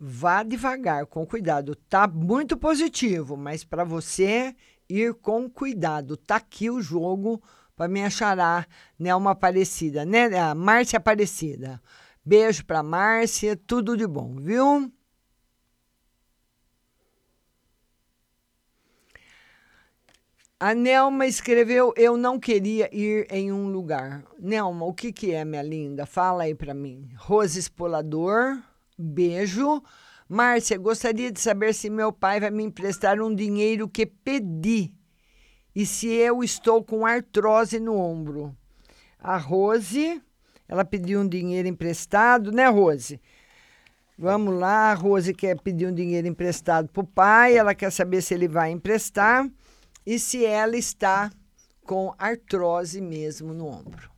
Vá 0.01 0.43
devagar, 0.43 1.05
com 1.05 1.27
cuidado. 1.27 1.75
Tá 1.75 2.07
muito 2.07 2.57
positivo, 2.57 3.37
mas 3.37 3.65
para 3.65 3.85
você 3.85 4.55
ir 4.89 5.15
com 5.15 5.49
cuidado. 5.49 6.17
Tá 6.17 6.37
aqui 6.37 6.71
o 6.71 6.81
jogo 6.81 7.43
para 7.77 7.89
me 7.89 8.05
achará, 8.05 8.67
né, 8.99 9.15
uma 9.15 9.31
Aparecida, 9.31 10.05
né, 10.05 10.37
a 10.37 10.55
Márcia 10.55 10.97
Aparecida. 10.97 11.81
Beijo 12.25 12.65
para 12.65 12.83
Márcia, 12.83 13.57
tudo 13.57 13.97
de 13.97 14.07
bom, 14.07 14.37
viu? 14.37 14.93
A 20.61 20.75
Nelma 20.75 21.25
escreveu: 21.25 21.95
Eu 21.97 22.17
não 22.17 22.39
queria 22.39 22.91
ir 22.93 23.29
em 23.31 23.53
um 23.53 23.69
lugar. 23.71 24.25
Nelma, 24.41 24.85
o 24.87 24.93
que, 24.93 25.13
que 25.13 25.33
é, 25.33 25.45
minha 25.45 25.63
linda? 25.63 26.05
Fala 26.05 26.43
aí 26.43 26.55
para 26.55 26.75
mim. 26.75 27.09
Rose 27.17 27.61
Espolador, 27.61 28.61
beijo. 28.99 29.81
Márcia, 30.29 30.77
gostaria 30.77 31.33
de 31.33 31.41
saber 31.41 31.73
se 31.73 31.89
meu 31.89 32.13
pai 32.13 32.39
vai 32.39 32.51
me 32.51 32.63
emprestar 32.63 33.19
um 33.19 33.35
dinheiro 33.35 33.89
que 33.89 34.05
pedi 34.05 34.93
e 35.75 35.87
se 35.87 36.09
eu 36.09 36.45
estou 36.45 36.85
com 36.85 37.07
artrose 37.07 37.81
no 37.81 37.95
ombro. 37.97 38.55
A 39.19 39.39
Rose, 39.39 40.23
ela 40.69 40.85
pediu 40.85 41.21
um 41.21 41.29
dinheiro 41.29 41.67
emprestado, 41.67 42.53
né, 42.53 42.69
Rose? 42.69 43.19
Vamos 44.19 44.59
lá, 44.59 44.91
a 44.91 44.95
Rose 44.95 45.33
quer 45.33 45.59
pedir 45.61 45.87
um 45.87 45.95
dinheiro 45.95 46.27
emprestado 46.27 46.89
para 46.89 47.03
o 47.03 47.07
pai, 47.07 47.57
ela 47.57 47.75
quer 47.75 47.91
saber 47.91 48.21
se 48.21 48.35
ele 48.35 48.49
vai 48.49 48.71
emprestar 48.71 49.49
e 50.05 50.19
se 50.19 50.45
ela 50.45 50.77
está 50.77 51.31
com 51.85 52.15
artrose 52.19 53.01
mesmo 53.01 53.55
no 53.55 53.67
ombro. 53.67 54.11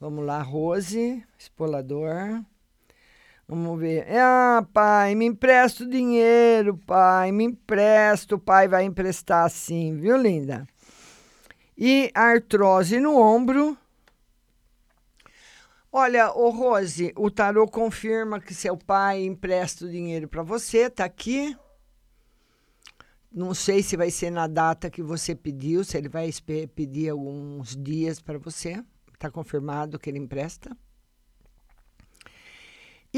Vamos 0.00 0.24
lá, 0.24 0.42
Rose, 0.42 1.22
espolador. 1.38 2.42
Vamos 3.48 3.78
ver. 3.78 4.06
Ah, 4.10 4.66
pai, 4.72 5.14
me 5.14 5.26
empresta 5.26 5.84
o 5.84 5.88
dinheiro, 5.88 6.76
pai, 6.78 7.30
me 7.32 7.44
empresta. 7.44 8.34
O 8.34 8.38
pai 8.38 8.68
vai 8.68 8.84
emprestar 8.84 9.48
sim, 9.50 9.96
viu, 9.96 10.16
linda? 10.16 10.66
e 11.76 12.10
artrose 12.14 12.98
no 12.98 13.16
ombro. 13.16 13.76
Olha, 15.92 16.32
o 16.32 16.50
Rose, 16.50 17.12
o 17.16 17.30
tarô 17.30 17.66
confirma 17.66 18.40
que 18.40 18.54
seu 18.54 18.76
pai 18.76 19.24
empresta 19.24 19.84
o 19.84 19.90
dinheiro 19.90 20.28
para 20.28 20.42
você, 20.42 20.90
tá 20.90 21.04
aqui. 21.04 21.56
Não 23.30 23.54
sei 23.54 23.82
se 23.82 23.96
vai 23.96 24.10
ser 24.10 24.30
na 24.30 24.46
data 24.46 24.90
que 24.90 25.02
você 25.02 25.34
pediu, 25.34 25.84
se 25.84 25.96
ele 25.96 26.08
vai 26.08 26.30
pedir 26.74 27.10
alguns 27.10 27.76
dias 27.76 28.20
para 28.20 28.38
você. 28.38 28.82
Está 29.12 29.30
confirmado 29.30 29.98
que 29.98 30.10
ele 30.10 30.18
empresta. 30.18 30.76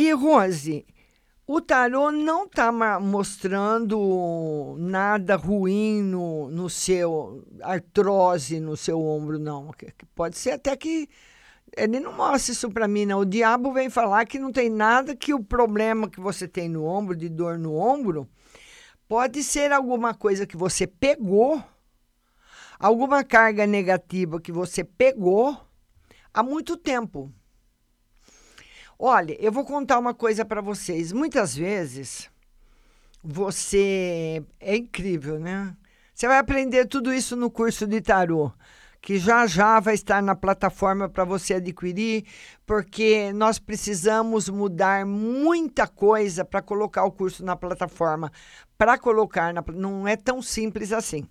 E, 0.01 0.13
Rose, 0.13 0.87
o 1.45 1.61
tarô 1.61 2.13
não 2.13 2.45
está 2.45 2.71
mostrando 3.01 4.77
nada 4.79 5.35
ruim 5.35 6.01
no, 6.03 6.49
no 6.49 6.71
seu 6.71 7.45
artrose 7.61 8.61
no 8.61 8.77
seu 8.77 9.05
ombro, 9.05 9.41
não. 9.41 9.75
Pode 10.15 10.39
ser 10.39 10.53
até 10.53 10.77
que 10.77 11.09
ele 11.77 11.99
não 11.99 12.13
mostra 12.13 12.53
isso 12.53 12.71
para 12.71 12.87
mim, 12.87 13.07
não. 13.07 13.19
O 13.19 13.25
diabo 13.25 13.73
vem 13.73 13.91
falar 13.91 14.25
que 14.25 14.39
não 14.39 14.53
tem 14.53 14.71
nada 14.71 15.17
que 15.17 15.35
o 15.35 15.43
problema 15.43 16.09
que 16.09 16.21
você 16.21 16.47
tem 16.47 16.69
no 16.69 16.85
ombro, 16.85 17.17
de 17.17 17.29
dor 17.29 17.59
no 17.59 17.75
ombro, 17.75 18.29
pode 19.09 19.43
ser 19.43 19.73
alguma 19.73 20.15
coisa 20.15 20.47
que 20.47 20.57
você 20.57 20.87
pegou, 20.87 21.61
alguma 22.79 23.25
carga 23.25 23.67
negativa 23.67 24.41
que 24.41 24.53
você 24.53 24.85
pegou 24.85 25.61
há 26.33 26.41
muito 26.41 26.77
tempo. 26.77 27.33
Olha, 29.01 29.37
eu 29.39 29.53
vou 29.53 29.65
contar 29.65 29.97
uma 29.97 30.13
coisa 30.13 30.45
para 30.45 30.61
vocês. 30.61 31.13
Muitas 31.13 31.55
vezes 31.55 32.29
você 33.23 34.43
é 34.59 34.77
incrível, 34.77 35.39
né? 35.39 35.77
Você 36.13 36.27
vai 36.27 36.39
aprender 36.39 36.85
tudo 36.87 37.15
isso 37.15 37.37
no 37.37 37.49
curso 37.49 37.87
de 37.87 38.01
tarô, 38.01 38.51
que 39.01 39.17
já 39.17 39.47
já 39.47 39.79
vai 39.79 39.95
estar 39.95 40.21
na 40.21 40.35
plataforma 40.35 41.09
para 41.09 41.25
você 41.25 41.55
adquirir, 41.55 42.25
porque 42.67 43.33
nós 43.33 43.61
precisamos 43.61 44.49
mudar 44.49 45.07
muita 45.07 45.87
coisa 45.87 46.45
para 46.45 46.61
colocar 46.61 47.05
o 47.05 47.13
curso 47.13 47.45
na 47.45 47.55
plataforma. 47.55 48.33
Para 48.77 48.99
colocar 48.99 49.55
na 49.55 49.63
não 49.75 50.09
é 50.09 50.17
tão 50.17 50.43
simples 50.43 50.93
assim. 50.93 51.25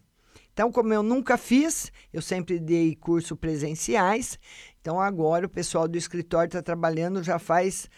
Então, 0.54 0.72
como 0.72 0.92
eu 0.92 1.04
nunca 1.04 1.38
fiz, 1.38 1.92
eu 2.12 2.22
sempre 2.22 2.58
dei 2.60 2.96
curso 2.96 3.36
presenciais. 3.36 4.40
Então, 4.88 5.02
agora 5.02 5.46
o 5.46 5.50
pessoal 5.50 5.86
do 5.86 5.98
escritório 5.98 6.48
está 6.48 6.62
trabalhando 6.62 7.22
já 7.22 7.38
faz 7.38 7.90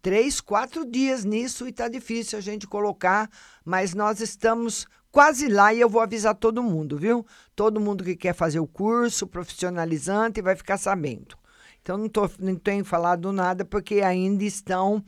três, 0.00 0.40
quatro 0.40 0.88
dias 0.88 1.24
nisso 1.24 1.66
e 1.66 1.70
está 1.70 1.88
difícil 1.88 2.38
a 2.38 2.40
gente 2.40 2.68
colocar, 2.68 3.28
mas 3.64 3.94
nós 3.94 4.20
estamos 4.20 4.86
quase 5.10 5.48
lá 5.48 5.74
e 5.74 5.80
eu 5.80 5.88
vou 5.88 6.00
avisar 6.00 6.36
todo 6.36 6.62
mundo, 6.62 6.96
viu? 6.96 7.26
Todo 7.56 7.80
mundo 7.80 8.04
que 8.04 8.14
quer 8.14 8.32
fazer 8.32 8.60
o 8.60 8.66
curso 8.68 9.26
profissionalizante 9.26 10.40
vai 10.40 10.54
ficar 10.54 10.78
sabendo. 10.78 11.36
Então, 11.82 11.98
não, 11.98 12.08
tô, 12.08 12.30
não 12.38 12.54
tenho 12.54 12.84
falado 12.84 13.32
nada 13.32 13.64
porque 13.64 14.00
ainda 14.00 14.44
estão. 14.44 15.02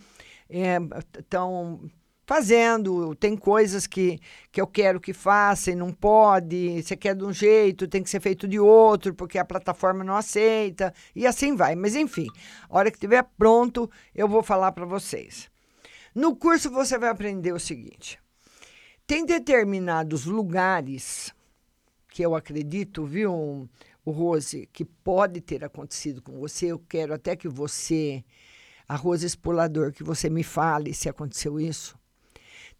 É, 0.50 0.78
estão 1.20 1.88
fazendo. 2.32 3.14
Tem 3.14 3.36
coisas 3.36 3.86
que, 3.86 4.18
que 4.50 4.58
eu 4.58 4.66
quero 4.66 4.98
que 4.98 5.12
faça 5.12 5.70
e 5.70 5.74
não 5.74 5.92
pode. 5.92 6.82
Você 6.82 6.96
quer 6.96 7.14
de 7.14 7.24
um 7.24 7.32
jeito, 7.32 7.86
tem 7.86 8.02
que 8.02 8.08
ser 8.08 8.20
feito 8.20 8.48
de 8.48 8.58
outro, 8.58 9.14
porque 9.14 9.38
a 9.38 9.44
plataforma 9.44 10.02
não 10.02 10.16
aceita. 10.16 10.94
E 11.14 11.26
assim 11.26 11.54
vai. 11.54 11.74
Mas 11.74 11.94
enfim, 11.94 12.28
a 12.70 12.78
hora 12.78 12.90
que 12.90 12.96
estiver 12.96 13.22
pronto, 13.36 13.90
eu 14.14 14.26
vou 14.26 14.42
falar 14.42 14.72
para 14.72 14.86
vocês. 14.86 15.50
No 16.14 16.34
curso 16.34 16.70
você 16.70 16.96
vai 16.96 17.10
aprender 17.10 17.52
o 17.52 17.60
seguinte: 17.60 18.18
tem 19.06 19.26
determinados 19.26 20.24
lugares 20.24 21.34
que 22.08 22.22
eu 22.24 22.34
acredito, 22.34 23.04
viu, 23.04 23.68
Rose, 24.06 24.68
que 24.72 24.86
pode 24.86 25.42
ter 25.42 25.62
acontecido 25.64 26.22
com 26.22 26.38
você. 26.40 26.66
Eu 26.66 26.78
quero 26.78 27.12
até 27.12 27.36
que 27.36 27.48
você, 27.48 28.24
a 28.88 28.96
Rose 28.96 29.26
Expolador, 29.26 29.92
que 29.92 30.02
você 30.02 30.30
me 30.30 30.42
fale 30.42 30.94
se 30.94 31.10
aconteceu 31.10 31.60
isso. 31.60 32.00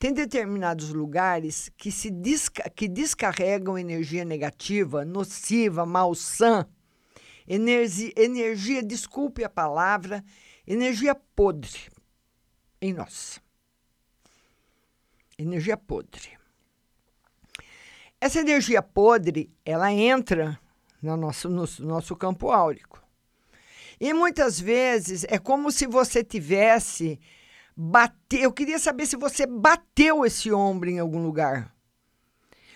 Tem 0.03 0.13
determinados 0.13 0.89
lugares 0.89 1.71
que, 1.77 1.93
se 1.93 2.11
desca 2.11 2.69
que 2.69 2.89
descarregam 2.89 3.79
energia 3.79 4.25
negativa, 4.25 5.05
nociva, 5.05 5.87
malsã, 5.87 6.67
energia, 7.47 8.13
energia, 8.17 8.83
desculpe 8.83 9.45
a 9.45 9.49
palavra, 9.49 10.25
energia 10.67 11.15
podre 11.15 11.79
em 12.81 12.93
nós. 12.93 13.41
Energia 15.39 15.77
podre. 15.77 16.37
Essa 18.21 18.41
energia 18.41 18.83
podre, 18.83 19.55
ela 19.65 19.93
entra 19.93 20.59
no 21.01 21.17
nosso, 21.17 21.49
no 21.49 21.65
nosso 21.79 22.17
campo 22.17 22.51
áurico. 22.51 23.01
E 24.01 24.13
muitas 24.13 24.59
vezes 24.59 25.25
é 25.29 25.39
como 25.39 25.71
se 25.71 25.87
você 25.87 26.25
tivesse 26.25 27.21
bater. 27.77 28.43
Eu 28.43 28.53
queria 28.53 28.79
saber 28.79 29.07
se 29.07 29.17
você 29.17 29.47
bateu 29.47 30.25
esse 30.25 30.53
ombro 30.53 30.91
em 30.91 30.99
algum 30.99 31.23
lugar. 31.23 31.73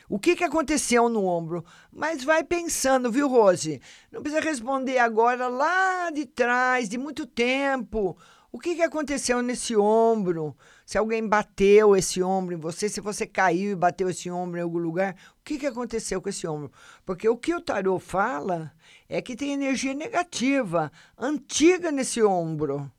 O 0.08 0.20
que, 0.20 0.36
que 0.36 0.44
aconteceu 0.44 1.08
no 1.08 1.24
ombro? 1.24 1.64
Mas 1.90 2.22
vai 2.22 2.44
pensando, 2.44 3.10
viu, 3.10 3.28
Rose? 3.28 3.80
Não 4.10 4.22
precisa 4.22 4.42
responder 4.42 4.98
agora, 4.98 5.48
lá 5.48 6.10
de 6.10 6.24
trás, 6.24 6.88
de 6.88 6.96
muito 6.96 7.26
tempo. 7.26 8.16
O 8.52 8.58
que, 8.58 8.76
que 8.76 8.82
aconteceu 8.82 9.42
nesse 9.42 9.76
ombro? 9.76 10.56
Se 10.86 10.96
alguém 10.96 11.26
bateu 11.26 11.96
esse 11.96 12.22
ombro 12.22 12.54
em 12.54 12.58
você, 12.58 12.88
se 12.88 13.00
você 13.00 13.26
caiu 13.26 13.72
e 13.72 13.74
bateu 13.74 14.08
esse 14.08 14.30
ombro 14.30 14.58
em 14.58 14.62
algum 14.62 14.78
lugar, 14.78 15.16
o 15.40 15.44
que, 15.44 15.58
que 15.58 15.66
aconteceu 15.66 16.22
com 16.22 16.28
esse 16.28 16.46
ombro? 16.46 16.70
Porque 17.04 17.28
o 17.28 17.36
que 17.36 17.54
o 17.54 17.60
tarô 17.60 17.98
fala 17.98 18.72
é 19.08 19.20
que 19.20 19.34
tem 19.34 19.52
energia 19.52 19.92
negativa, 19.92 20.90
antiga 21.18 21.90
nesse 21.90 22.22
ombro. 22.22 22.90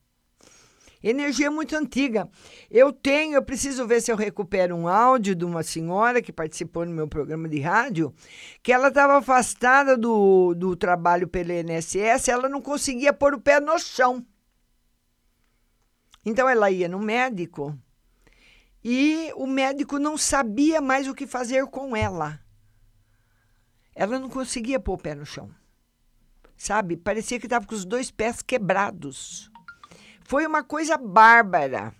Energia 1.09 1.49
muito 1.49 1.73
antiga. 1.73 2.29
Eu 2.69 2.91
tenho, 2.91 3.35
eu 3.35 3.43
preciso 3.43 3.87
ver 3.87 4.01
se 4.01 4.11
eu 4.11 4.15
recupero 4.17 4.75
um 4.75 4.89
áudio 4.89 5.33
de 5.33 5.45
uma 5.45 5.63
senhora 5.63 6.21
que 6.21 6.33
participou 6.33 6.85
no 6.85 6.91
meu 6.91 7.07
programa 7.07 7.47
de 7.47 7.61
rádio, 7.61 8.13
que 8.61 8.73
ela 8.73 8.89
estava 8.89 9.17
afastada 9.17 9.95
do, 9.95 10.53
do 10.53 10.75
trabalho 10.75 11.25
pelo 11.25 11.53
INSS, 11.53 12.27
ela 12.27 12.49
não 12.49 12.61
conseguia 12.61 13.13
pôr 13.13 13.33
o 13.33 13.39
pé 13.39 13.61
no 13.61 13.79
chão. 13.79 14.25
Então 16.25 16.49
ela 16.49 16.69
ia 16.69 16.89
no 16.89 16.99
médico 16.99 17.73
e 18.83 19.31
o 19.37 19.47
médico 19.47 19.97
não 19.97 20.17
sabia 20.17 20.81
mais 20.81 21.07
o 21.07 21.15
que 21.15 21.25
fazer 21.25 21.65
com 21.67 21.95
ela. 21.95 22.37
Ela 23.95 24.19
não 24.19 24.29
conseguia 24.29 24.77
pôr 24.77 24.95
o 24.95 25.01
pé 25.01 25.15
no 25.15 25.25
chão. 25.25 25.49
Sabe? 26.57 26.97
Parecia 26.97 27.39
que 27.39 27.45
estava 27.45 27.65
com 27.65 27.75
os 27.75 27.85
dois 27.85 28.11
pés 28.11 28.41
quebrados. 28.41 29.49
Foi 30.27 30.45
uma 30.45 30.61
coisa 30.61 30.97
bárbara. 30.97 31.95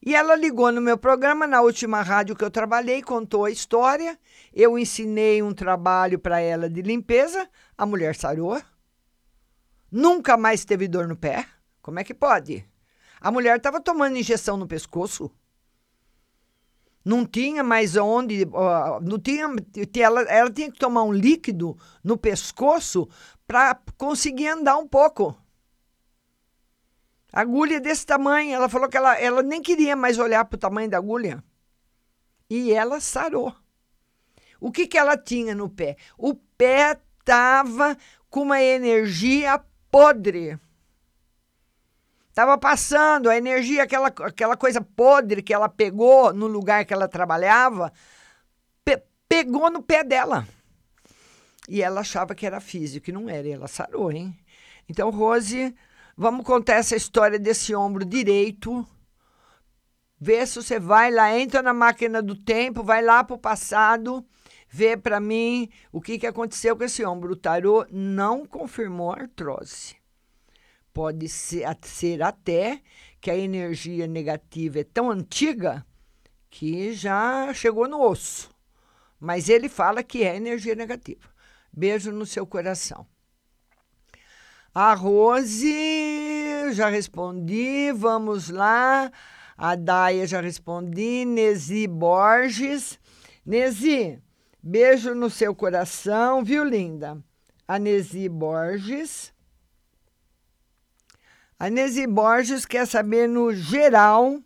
E 0.00 0.14
ela 0.14 0.34
ligou 0.34 0.72
no 0.72 0.80
meu 0.80 0.96
programa, 0.96 1.46
na 1.46 1.60
última 1.60 2.00
rádio 2.00 2.34
que 2.34 2.42
eu 2.42 2.50
trabalhei, 2.50 3.02
contou 3.02 3.44
a 3.44 3.50
história. 3.50 4.18
Eu 4.50 4.78
ensinei 4.78 5.42
um 5.42 5.52
trabalho 5.52 6.18
para 6.18 6.40
ela 6.40 6.70
de 6.70 6.80
limpeza. 6.80 7.46
A 7.76 7.84
mulher 7.84 8.16
sarou. 8.16 8.58
Nunca 9.90 10.38
mais 10.38 10.64
teve 10.64 10.88
dor 10.88 11.06
no 11.06 11.14
pé. 11.14 11.46
Como 11.82 12.00
é 12.00 12.04
que 12.04 12.14
pode? 12.14 12.66
A 13.20 13.30
mulher 13.30 13.58
estava 13.58 13.78
tomando 13.78 14.16
injeção 14.16 14.56
no 14.56 14.66
pescoço. 14.66 15.30
Não 17.04 17.26
tinha 17.26 17.62
mais 17.62 17.94
onde. 17.94 18.46
Não 19.02 19.18
tinha, 19.18 19.54
ela, 20.02 20.22
ela 20.22 20.50
tinha 20.50 20.72
que 20.72 20.78
tomar 20.78 21.02
um 21.02 21.12
líquido 21.12 21.76
no 22.02 22.16
pescoço 22.16 23.06
para 23.46 23.78
conseguir 23.98 24.48
andar 24.48 24.78
um 24.78 24.88
pouco. 24.88 25.41
Agulha 27.32 27.80
desse 27.80 28.04
tamanho. 28.04 28.54
Ela 28.54 28.68
falou 28.68 28.88
que 28.88 28.96
ela, 28.96 29.18
ela 29.18 29.42
nem 29.42 29.62
queria 29.62 29.96
mais 29.96 30.18
olhar 30.18 30.44
para 30.44 30.56
o 30.56 30.60
tamanho 30.60 30.90
da 30.90 30.98
agulha. 30.98 31.42
E 32.50 32.72
ela 32.72 33.00
sarou. 33.00 33.54
O 34.60 34.70
que, 34.70 34.86
que 34.86 34.98
ela 34.98 35.16
tinha 35.16 35.54
no 35.54 35.68
pé? 35.68 35.96
O 36.18 36.34
pé 36.34 37.00
estava 37.18 37.96
com 38.28 38.42
uma 38.42 38.62
energia 38.62 39.60
podre. 39.90 40.58
Estava 42.28 42.56
passando 42.56 43.28
a 43.28 43.36
energia, 43.36 43.82
aquela, 43.82 44.08
aquela 44.08 44.56
coisa 44.56 44.80
podre 44.80 45.42
que 45.42 45.52
ela 45.52 45.68
pegou 45.68 46.32
no 46.32 46.46
lugar 46.46 46.84
que 46.84 46.94
ela 46.94 47.06
trabalhava, 47.06 47.92
pe 48.84 49.02
pegou 49.28 49.70
no 49.70 49.82
pé 49.82 50.02
dela. 50.02 50.46
E 51.68 51.82
ela 51.82 52.00
achava 52.00 52.34
que 52.34 52.46
era 52.46 52.60
físico, 52.60 53.10
e 53.10 53.12
não 53.12 53.28
era. 53.28 53.46
E 53.46 53.52
ela 53.52 53.68
sarou, 53.68 54.10
hein? 54.10 54.34
Então, 54.88 55.10
Rose 55.10 55.74
Vamos 56.16 56.44
contar 56.44 56.74
essa 56.74 56.94
história 56.94 57.38
desse 57.38 57.74
ombro 57.74 58.04
direito. 58.04 58.86
Vê 60.20 60.46
se 60.46 60.62
você 60.62 60.78
vai 60.78 61.10
lá, 61.10 61.36
entra 61.36 61.62
na 61.62 61.72
máquina 61.72 62.22
do 62.22 62.36
tempo, 62.36 62.84
vai 62.84 63.02
lá 63.02 63.24
para 63.24 63.34
o 63.34 63.38
passado, 63.38 64.24
vê 64.68 64.96
para 64.96 65.18
mim 65.18 65.68
o 65.90 66.00
que, 66.00 66.18
que 66.18 66.26
aconteceu 66.26 66.76
com 66.76 66.84
esse 66.84 67.04
ombro. 67.04 67.32
O 67.32 67.36
tarô 67.36 67.86
não 67.90 68.46
confirmou 68.46 69.10
a 69.10 69.22
artrose. 69.22 69.96
Pode 70.92 71.28
ser, 71.28 71.66
ser 71.82 72.22
até 72.22 72.80
que 73.20 73.30
a 73.30 73.36
energia 73.36 74.06
negativa 74.06 74.80
é 74.80 74.84
tão 74.84 75.10
antiga 75.10 75.84
que 76.50 76.92
já 76.92 77.52
chegou 77.54 77.88
no 77.88 78.00
osso. 78.02 78.50
Mas 79.18 79.48
ele 79.48 79.68
fala 79.68 80.02
que 80.02 80.22
é 80.22 80.36
energia 80.36 80.74
negativa. 80.74 81.30
Beijo 81.72 82.12
no 82.12 82.26
seu 82.26 82.46
coração. 82.46 83.06
A 84.74 84.94
Rose, 84.94 86.72
já 86.72 86.88
respondi. 86.88 87.92
Vamos 87.92 88.48
lá. 88.48 89.12
A 89.54 89.74
Daia, 89.74 90.26
já 90.26 90.40
respondi. 90.40 91.26
Nesi 91.26 91.86
Borges. 91.86 92.98
Nesi, 93.44 94.18
beijo 94.62 95.14
no 95.14 95.28
seu 95.28 95.54
coração, 95.54 96.42
viu, 96.42 96.64
linda? 96.64 97.22
A 97.68 97.78
Nesi 97.78 98.30
Borges. 98.30 99.30
A 101.58 101.68
Nesi 101.68 102.06
Borges 102.06 102.64
quer 102.64 102.86
saber 102.86 103.28
no 103.28 103.52
geral. 103.52 104.40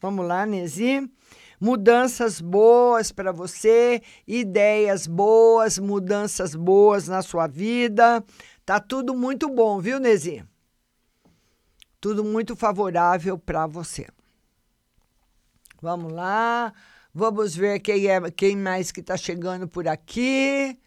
Vamos 0.00 0.26
lá, 0.26 0.46
Nesi. 0.46 1.06
Mudanças 1.60 2.40
boas 2.40 3.12
para 3.12 3.32
você, 3.32 4.00
ideias 4.26 5.06
boas, 5.06 5.78
mudanças 5.78 6.54
boas 6.54 7.06
na 7.06 7.20
sua 7.20 7.46
vida. 7.46 8.24
Tá 8.70 8.78
tudo 8.78 9.16
muito 9.16 9.48
bom, 9.48 9.80
viu, 9.80 9.98
Nesi? 9.98 10.44
Tudo 12.00 12.22
muito 12.22 12.54
favorável 12.54 13.36
para 13.36 13.66
você. 13.66 14.06
Vamos 15.82 16.12
lá. 16.12 16.72
Vamos 17.12 17.56
ver 17.56 17.80
quem, 17.80 18.06
é, 18.06 18.30
quem 18.30 18.54
mais 18.54 18.92
que 18.92 19.00
está 19.00 19.16
chegando 19.16 19.66
por 19.66 19.88
aqui. 19.88 20.78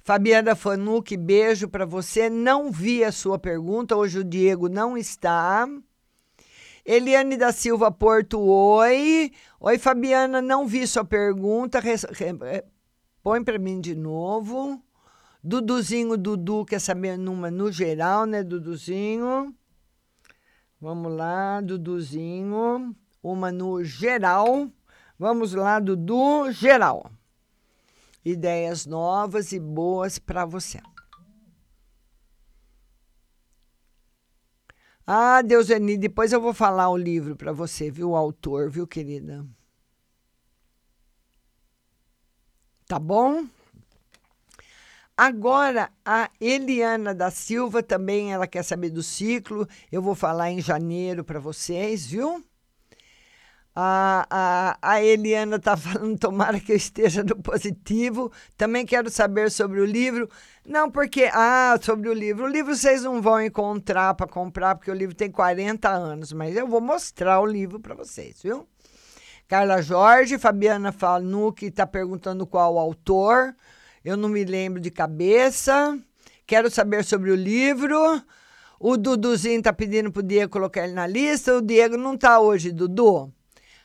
Fabiana 0.00 0.56
Fanuc, 0.56 1.14
beijo 1.18 1.68
para 1.68 1.84
você. 1.84 2.30
Não 2.30 2.72
vi 2.72 3.04
a 3.04 3.12
sua 3.12 3.38
pergunta, 3.38 3.94
hoje 3.94 4.20
o 4.20 4.24
Diego 4.24 4.66
não 4.66 4.96
está. 4.96 5.68
Eliane 6.82 7.36
da 7.36 7.52
Silva 7.52 7.90
Porto, 7.90 8.40
oi. 8.40 9.32
Oi, 9.60 9.76
Fabiana, 9.76 10.40
não 10.40 10.66
vi 10.66 10.86
sua 10.86 11.04
pergunta. 11.04 11.78
Põe 13.22 13.44
para 13.44 13.58
mim 13.58 13.82
de 13.82 13.94
novo. 13.94 14.82
Duduzinho, 15.42 16.16
Dudu, 16.16 16.64
quer 16.64 16.80
saber 16.80 17.16
numa 17.16 17.50
no 17.50 17.70
geral, 17.70 18.26
né, 18.26 18.42
Duduzinho? 18.42 19.54
Vamos 20.80 21.12
lá, 21.12 21.60
Duduzinho. 21.60 22.94
Uma 23.22 23.50
no 23.50 23.82
geral. 23.84 24.70
Vamos 25.18 25.52
lá, 25.54 25.80
Dudu, 25.80 26.50
geral. 26.52 27.10
Ideias 28.24 28.86
novas 28.86 29.52
e 29.52 29.60
boas 29.60 30.18
para 30.18 30.44
você. 30.44 30.80
Ah, 35.06 35.40
Deuseni, 35.40 35.96
depois 35.96 36.32
eu 36.32 36.40
vou 36.40 36.52
falar 36.52 36.90
o 36.90 36.96
livro 36.96 37.34
para 37.34 37.50
você, 37.52 37.90
viu? 37.90 38.10
O 38.10 38.16
autor, 38.16 38.70
viu, 38.70 38.86
querida? 38.86 39.46
Tá 42.86 42.98
bom? 42.98 43.46
Agora, 45.18 45.90
a 46.04 46.30
Eliana 46.40 47.12
da 47.12 47.28
Silva 47.28 47.82
também, 47.82 48.32
ela 48.32 48.46
quer 48.46 48.62
saber 48.62 48.90
do 48.90 49.02
ciclo. 49.02 49.66
Eu 49.90 50.00
vou 50.00 50.14
falar 50.14 50.52
em 50.52 50.60
janeiro 50.60 51.24
para 51.24 51.40
vocês, 51.40 52.06
viu? 52.06 52.40
A, 53.74 54.24
a, 54.30 54.78
a 54.80 55.02
Eliana 55.02 55.56
está 55.56 55.74
falando, 55.76 56.16
tomara 56.16 56.60
que 56.60 56.70
eu 56.70 56.76
esteja 56.76 57.24
no 57.24 57.34
positivo. 57.34 58.30
Também 58.56 58.86
quero 58.86 59.10
saber 59.10 59.50
sobre 59.50 59.80
o 59.80 59.84
livro. 59.84 60.30
Não, 60.64 60.88
porque. 60.88 61.28
Ah, 61.32 61.76
sobre 61.82 62.08
o 62.08 62.12
livro. 62.12 62.44
O 62.44 62.48
livro 62.48 62.76
vocês 62.76 63.02
não 63.02 63.20
vão 63.20 63.42
encontrar 63.42 64.14
para 64.14 64.28
comprar, 64.28 64.76
porque 64.76 64.90
o 64.92 64.94
livro 64.94 65.16
tem 65.16 65.32
40 65.32 65.88
anos, 65.88 66.32
mas 66.32 66.56
eu 66.56 66.68
vou 66.68 66.80
mostrar 66.80 67.40
o 67.40 67.46
livro 67.46 67.80
para 67.80 67.96
vocês, 67.96 68.40
viu? 68.40 68.68
Carla 69.48 69.82
Jorge, 69.82 70.38
Fabiana 70.38 70.92
Fanuc 70.92 71.66
está 71.66 71.84
perguntando 71.84 72.46
qual 72.46 72.74
o 72.74 72.78
autor. 72.78 73.56
Eu 74.08 74.16
não 74.16 74.30
me 74.30 74.42
lembro 74.42 74.80
de 74.80 74.90
cabeça. 74.90 75.98
Quero 76.46 76.70
saber 76.70 77.04
sobre 77.04 77.30
o 77.30 77.34
livro. 77.34 77.94
O 78.80 78.96
Duduzinho 78.96 79.58
está 79.58 79.70
pedindo 79.70 80.10
para 80.10 80.20
o 80.20 80.22
Diego 80.22 80.50
colocar 80.50 80.84
ele 80.84 80.94
na 80.94 81.06
lista. 81.06 81.58
O 81.58 81.60
Diego 81.60 81.98
não 81.98 82.14
está 82.14 82.40
hoje, 82.40 82.72
Dudu. 82.72 83.30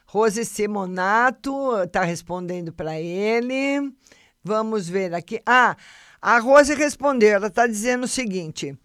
Rose 0.05 0.45
Simonato 0.45 1.75
está 1.83 2.05
respondendo 2.05 2.71
para 2.71 2.97
ele. 2.97 3.93
Vamos 4.41 4.87
ver 4.87 5.13
aqui. 5.13 5.41
Ah, 5.45 5.75
a 6.21 6.39
Rose 6.39 6.73
respondeu. 6.73 7.31
Ela 7.31 7.47
está 7.47 7.67
dizendo 7.67 8.05
o 8.05 8.07
seguinte: 8.07 8.79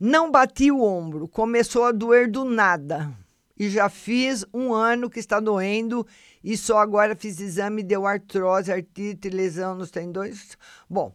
não 0.00 0.30
bati 0.30 0.72
o 0.72 0.82
ombro, 0.82 1.28
começou 1.28 1.84
a 1.84 1.92
doer 1.92 2.30
do 2.30 2.46
nada. 2.46 3.12
E 3.58 3.68
já 3.68 3.88
fiz 3.88 4.44
um 4.52 4.72
ano 4.72 5.10
que 5.10 5.20
está 5.20 5.38
doendo 5.38 6.06
e 6.42 6.56
só 6.56 6.78
agora 6.78 7.14
fiz 7.14 7.38
exame, 7.38 7.82
deu 7.82 8.06
artrose, 8.06 8.72
artrite, 8.72 9.28
lesão 9.28 9.74
nos 9.74 9.90
tendões. 9.90 10.56
Bom, 10.88 11.14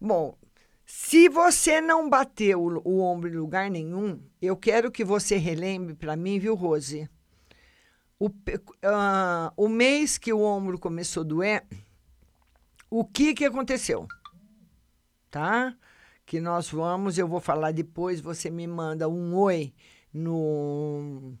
bom, 0.00 0.36
se 0.84 1.28
você 1.28 1.80
não 1.80 2.08
bateu 2.08 2.62
o, 2.62 2.82
o 2.88 3.00
ombro 3.00 3.28
em 3.28 3.36
lugar 3.36 3.70
nenhum, 3.70 4.20
eu 4.40 4.56
quero 4.56 4.90
que 4.90 5.04
você 5.04 5.36
relembre 5.36 5.94
para 5.94 6.16
mim, 6.16 6.38
viu, 6.38 6.54
Rose? 6.54 7.08
o, 8.18 8.28
uh, 8.28 9.52
o 9.56 9.68
mês 9.68 10.18
que 10.18 10.32
o 10.32 10.40
ombro 10.40 10.78
começou 10.78 11.22
a 11.22 11.26
doer, 11.26 11.66
o 12.90 13.04
que, 13.04 13.34
que 13.34 13.44
aconteceu? 13.44 14.06
Tá? 15.30 15.76
Que 16.24 16.40
nós 16.40 16.70
vamos, 16.70 17.18
eu 17.18 17.28
vou 17.28 17.40
falar 17.40 17.72
depois, 17.72 18.20
você 18.20 18.50
me 18.50 18.66
manda 18.66 19.08
um 19.08 19.34
oi 19.36 19.74
no, 20.16 21.34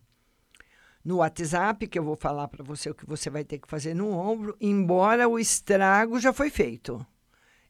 no 1.04 1.16
WhatsApp, 1.16 1.86
que 1.86 1.98
eu 1.98 2.04
vou 2.04 2.16
falar 2.16 2.48
para 2.48 2.62
você 2.62 2.90
o 2.90 2.94
que 2.94 3.06
você 3.06 3.30
vai 3.30 3.44
ter 3.44 3.58
que 3.58 3.68
fazer 3.68 3.94
no 3.94 4.10
ombro, 4.10 4.56
embora 4.60 5.28
o 5.28 5.38
estrago 5.38 6.20
já 6.20 6.32
foi 6.32 6.50
feito. 6.50 7.04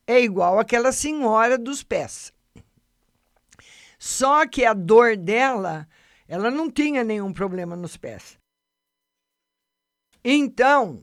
É 0.06 0.20
igual 0.20 0.58
aquela 0.58 0.92
senhora 0.92 1.56
dos 1.56 1.82
pés. 1.82 2.32
Só 3.98 4.46
que 4.46 4.64
a 4.64 4.74
dor 4.74 5.16
dela, 5.16 5.88
ela 6.28 6.50
não 6.50 6.70
tinha 6.70 7.02
nenhum 7.02 7.32
problema 7.32 7.74
nos 7.74 7.96
pés. 7.96 8.38
Então, 10.22 11.02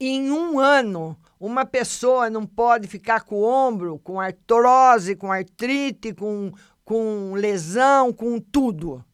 em 0.00 0.30
um 0.30 0.58
ano, 0.58 1.16
uma 1.38 1.64
pessoa 1.64 2.30
não 2.30 2.46
pode 2.46 2.88
ficar 2.88 3.24
com 3.24 3.36
o 3.36 3.44
ombro, 3.44 3.98
com 3.98 4.20
artrose, 4.20 5.14
com 5.14 5.30
artrite, 5.30 6.14
com, 6.14 6.52
com 6.84 7.34
lesão, 7.34 8.12
com 8.12 8.38
tudo. 8.38 9.04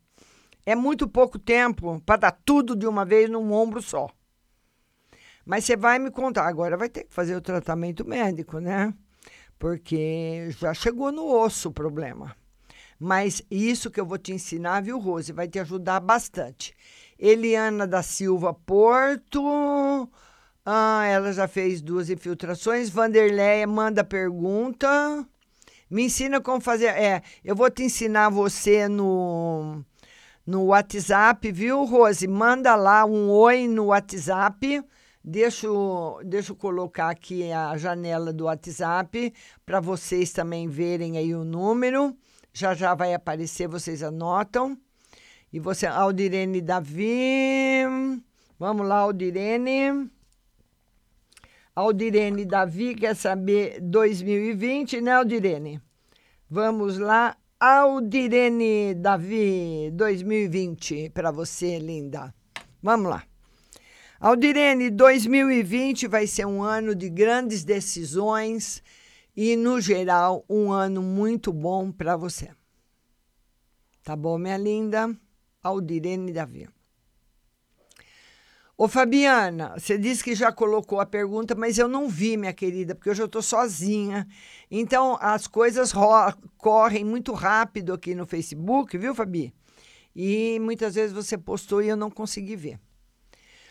É 0.66 0.75
muito 0.75 1.09
pouco 1.09 1.39
tempo 1.39 2.01
para 2.05 2.16
dar 2.16 2.33
tudo 2.45 2.77
de 2.77 2.87
uma 2.87 3.05
vez 3.05 3.29
num 3.31 3.53
ombro 3.53 3.81
só. 3.81 4.09
Mas 5.45 5.64
você 5.64 5.77
vai 5.77 5.99
me 5.99 6.11
contar. 6.11 6.47
Agora 6.47 6.77
vai 6.77 6.89
ter 6.89 7.05
que 7.05 7.12
fazer 7.12 7.35
o 7.35 7.41
tratamento 7.41 8.07
médico, 8.07 8.59
né? 8.59 8.95
Porque 9.59 10.51
já 10.59 10.73
chegou 10.73 11.11
no 11.11 11.27
osso 11.27 11.68
o 11.68 11.73
problema. 11.73 12.37
Mas 12.99 13.43
isso 13.51 13.91
que 13.91 13.99
eu 13.99 14.05
vou 14.05 14.18
te 14.18 14.33
ensinar, 14.33 14.83
viu, 14.83 14.99
Rose, 14.99 15.33
vai 15.33 15.49
te 15.49 15.59
ajudar 15.59 16.01
bastante. 16.01 16.75
Eliana 17.18 17.87
da 17.87 18.03
Silva 18.03 18.53
Porto. 18.53 20.11
Ah, 20.64 21.05
ela 21.07 21.33
já 21.33 21.49
fez 21.49 21.81
duas 21.81 22.11
infiltrações. 22.11 22.91
Vanderleia 22.91 23.66
manda 23.66 24.05
pergunta. 24.05 25.27
Me 25.91 26.05
ensina 26.05 26.41
como 26.41 26.61
fazer. 26.61 26.86
É, 26.86 27.22
eu 27.45 27.57
vou 27.57 27.68
te 27.68 27.82
ensinar 27.82 28.28
você 28.28 28.86
no, 28.86 29.84
no 30.47 30.66
WhatsApp, 30.66 31.51
viu, 31.51 31.84
Rose? 31.84 32.28
Manda 32.28 32.76
lá 32.76 33.05
um 33.05 33.28
oi 33.28 33.66
no 33.66 33.86
WhatsApp. 33.86 34.84
Deixa 35.22 35.66
eu, 35.66 36.20
deixa 36.24 36.53
eu 36.53 36.57
colocar 36.57 37.11
aqui 37.11 37.53
a 37.53 37.76
janela 37.76 38.32
do 38.32 38.45
WhatsApp 38.45 39.34
para 39.66 39.80
vocês 39.80 40.32
também 40.32 40.68
verem 40.68 41.18
aí 41.18 41.34
o 41.34 41.45
número. 41.45 42.16
Já 42.53 42.74
já 42.74 42.95
vai 42.95 43.12
aparecer, 43.12 43.68
vocês 43.68 44.03
anotam. 44.03 44.78
E 45.53 45.59
você, 45.59 45.86
Aldirene 45.86 46.61
Davi. 46.61 47.84
Vamos 48.59 48.86
lá, 48.86 48.99
Aldirene. 48.99 50.09
Aldirene 51.81 52.45
Davi 52.45 52.95
quer 52.95 53.16
saber 53.16 53.81
2020, 53.81 55.01
né, 55.01 55.12
Aldirene? 55.12 55.81
Vamos 56.47 56.99
lá, 56.99 57.35
Aldirene 57.59 58.95
Davi 58.95 59.91
2020 59.91 61.09
para 61.09 61.31
você, 61.31 61.78
linda. 61.78 62.35
Vamos 62.83 63.09
lá. 63.09 63.24
Aldirene, 64.20 64.91
2020 64.91 66.07
vai 66.07 66.26
ser 66.26 66.45
um 66.45 66.62
ano 66.62 66.95
de 66.95 67.09
grandes 67.09 67.64
decisões 67.64 68.83
e, 69.35 69.57
no 69.57 69.81
geral, 69.81 70.45
um 70.51 70.70
ano 70.70 71.01
muito 71.01 71.51
bom 71.51 71.91
para 71.91 72.14
você. 72.14 72.51
Tá 74.05 74.14
bom, 74.14 74.37
minha 74.37 74.59
linda? 74.59 75.16
Aldirene 75.62 76.31
Davi. 76.31 76.68
Ô 78.83 78.89
Fabiana, 78.89 79.74
você 79.76 79.99
disse 79.99 80.24
que 80.24 80.35
já 80.35 80.51
colocou 80.51 81.01
a 81.01 81.05
pergunta, 81.05 81.55
mas 81.55 81.76
eu 81.76 81.87
não 81.87 82.09
vi, 82.09 82.39
minha 82.39 82.55
querida, 82.55 82.95
porque 82.95 83.11
hoje 83.11 83.20
eu 83.20 83.26
estou 83.26 83.43
sozinha. 83.43 84.26
Então, 84.70 85.18
as 85.20 85.47
coisas 85.47 85.93
correm 86.57 87.05
muito 87.05 87.35
rápido 87.35 87.93
aqui 87.93 88.14
no 88.14 88.24
Facebook, 88.24 88.97
viu, 88.97 89.14
Fabi? 89.14 89.53
E 90.16 90.59
muitas 90.61 90.95
vezes 90.95 91.12
você 91.12 91.37
postou 91.37 91.83
e 91.83 91.91
eu 91.91 91.97
não 91.97 92.11
consegui 92.11 92.57
ver. 92.57 92.81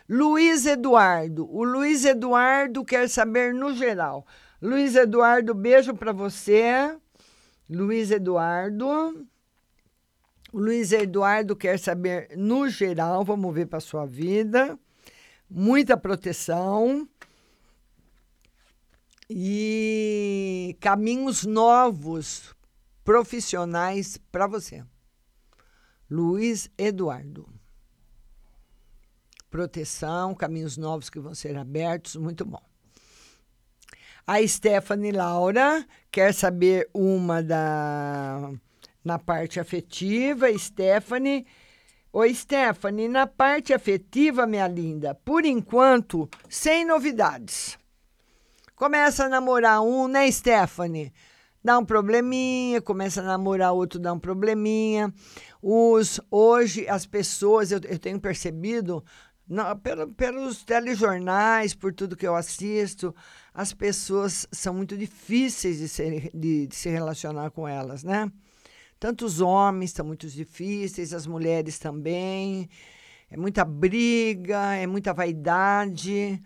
Luiz 0.08 0.68
Eduardo. 0.68 1.50
O 1.52 1.64
Luiz 1.64 2.06
Eduardo 2.06 2.86
quer 2.86 3.10
saber 3.10 3.52
no 3.52 3.74
geral. 3.74 4.28
Luiz 4.62 4.96
Eduardo, 4.96 5.56
beijo 5.56 5.96
para 5.96 6.14
você. 6.14 6.96
Luiz 7.68 8.12
Eduardo. 8.12 9.26
O 10.54 10.60
Luiz 10.60 10.92
Eduardo 10.92 11.56
quer 11.56 11.80
saber 11.80 12.30
no 12.38 12.70
geral, 12.70 13.26
vamos 13.26 13.52
ver 13.56 13.66
para 13.66 13.80
sua 13.80 14.06
vida. 14.06 14.78
Muita 15.50 15.98
proteção 15.98 17.10
e 19.30 20.78
caminhos 20.80 21.46
novos 21.46 22.56
profissionais 23.04 24.18
para 24.32 24.46
você. 24.46 24.84
Luiz 26.10 26.70
Eduardo. 26.78 27.48
Proteção, 29.50 30.36
caminhos 30.36 30.78
novos 30.78 31.10
que 31.10 31.20
vão 31.20 31.34
ser 31.34 31.58
abertos, 31.58 32.16
muito 32.16 32.46
bom. 32.46 32.62
A 34.28 34.46
Stephanie 34.46 35.12
Laura 35.12 35.84
quer 36.12 36.34
saber 36.34 36.88
uma 36.94 37.42
da 37.42 38.52
na 39.04 39.18
parte 39.18 39.60
afetiva, 39.60 40.56
Stephanie. 40.56 41.48
Oi, 42.12 42.34
Stephanie, 42.34 43.08
na 43.08 43.28
parte 43.28 43.72
afetiva, 43.72 44.48
minha 44.48 44.68
linda, 44.68 45.14
por 45.14 45.46
enquanto, 45.46 46.28
sem 46.50 46.84
novidades. 46.84 47.78
Começa 48.76 49.26
a 49.26 49.30
namorar 49.30 49.84
um, 49.84 50.08
né, 50.08 50.30
Stephanie? 50.32 51.14
Dá 51.64 51.78
um 51.78 51.86
probleminha, 51.86 52.82
começa 52.82 53.22
a 53.22 53.24
namorar 53.24 53.74
outro, 53.74 54.00
dá 54.00 54.12
um 54.12 54.18
probleminha. 54.18 55.14
Os, 55.62 56.20
hoje, 56.32 56.90
as 56.90 57.06
pessoas, 57.06 57.72
eu, 57.72 57.80
eu 57.88 58.00
tenho 58.00 58.20
percebido, 58.20 59.06
não, 59.48 59.78
pelo, 59.78 60.08
pelos 60.08 60.64
telejornais, 60.64 61.76
por 61.76 61.94
tudo 61.94 62.18
que 62.18 62.26
eu 62.26 62.36
assisto, 62.36 63.14
as 63.54 63.72
pessoas 63.72 64.48
são 64.52 64.74
muito 64.74 64.98
difíceis 64.98 65.78
de, 65.78 65.88
ser, 65.88 66.32
de, 66.34 66.66
de 66.66 66.76
se 66.76 66.90
relacionar 66.90 67.52
com 67.52 67.68
elas, 67.68 68.04
né? 68.04 68.32
Tanto 69.00 69.26
os 69.26 69.40
homens 69.40 69.92
são 69.92 70.06
muito 70.06 70.28
difíceis, 70.28 71.14
as 71.14 71.26
mulheres 71.26 71.80
também. 71.80 72.70
É 73.32 73.38
muita 73.38 73.64
briga, 73.64 74.76
é 74.76 74.86
muita 74.86 75.14
vaidade, 75.14 76.42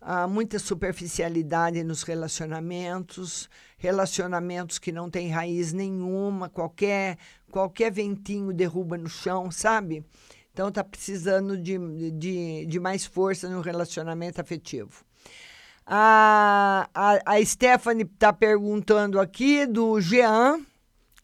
há 0.00 0.28
muita 0.28 0.58
superficialidade 0.58 1.82
nos 1.82 2.02
relacionamentos, 2.04 3.50
relacionamentos 3.76 4.78
que 4.78 4.92
não 4.92 5.10
têm 5.10 5.30
raiz 5.30 5.72
nenhuma, 5.72 6.48
qualquer, 6.48 7.18
qualquer 7.50 7.90
ventinho 7.90 8.52
derruba 8.52 8.96
no 8.96 9.08
chão, 9.08 9.50
sabe? 9.50 10.04
Então 10.52 10.70
tá 10.70 10.84
precisando 10.84 11.58
de, 11.58 11.76
de, 12.12 12.66
de 12.66 12.80
mais 12.80 13.04
força 13.04 13.48
no 13.48 13.60
relacionamento 13.60 14.40
afetivo. 14.40 15.04
A, 15.84 16.88
a, 16.94 17.34
a 17.34 17.44
Stephanie 17.44 18.04
está 18.04 18.32
perguntando 18.32 19.18
aqui 19.18 19.66
do 19.66 20.00
Jean 20.00 20.60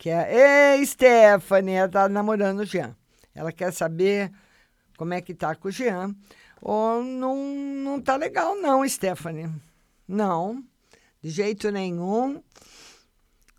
que 0.02 0.10
é, 0.10 0.74
ei, 0.74 0.84
Stephanie, 0.84 1.76
ela 1.76 1.88
tá 1.88 2.08
namorando 2.08 2.58
o 2.58 2.64
Jean. 2.64 2.96
Ela 3.32 3.52
quer 3.52 3.72
saber 3.72 4.32
como 4.98 5.14
é 5.14 5.20
que 5.20 5.32
tá 5.32 5.54
com 5.54 5.68
o 5.68 5.70
Jean. 5.70 6.12
Ou 6.60 7.04
não, 7.04 7.36
não 7.36 8.00
tá 8.00 8.16
legal, 8.16 8.56
não, 8.60 8.86
Stephanie. 8.88 9.48
Não, 10.08 10.60
de 11.22 11.30
jeito 11.30 11.70
nenhum. 11.70 12.42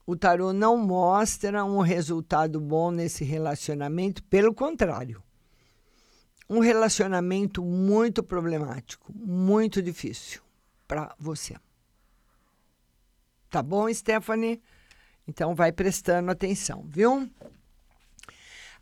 O 0.06 0.18
tarô 0.18 0.52
não 0.52 0.76
mostra 0.76 1.64
um 1.64 1.80
resultado 1.80 2.60
bom 2.60 2.92
nesse 2.92 3.24
relacionamento, 3.24 4.22
pelo 4.24 4.54
contrário. 4.54 5.24
Um 6.50 6.60
relacionamento 6.60 7.64
muito 7.64 8.22
problemático, 8.22 9.14
muito 9.16 9.82
difícil 9.82 10.42
para 10.90 11.16
você. 11.18 11.56
Tá 13.50 13.64
bom, 13.64 13.88
Stephanie? 13.94 14.62
Então, 15.28 15.56
vai 15.56 15.72
prestando 15.72 16.32
atenção, 16.32 16.86
viu? 16.88 17.30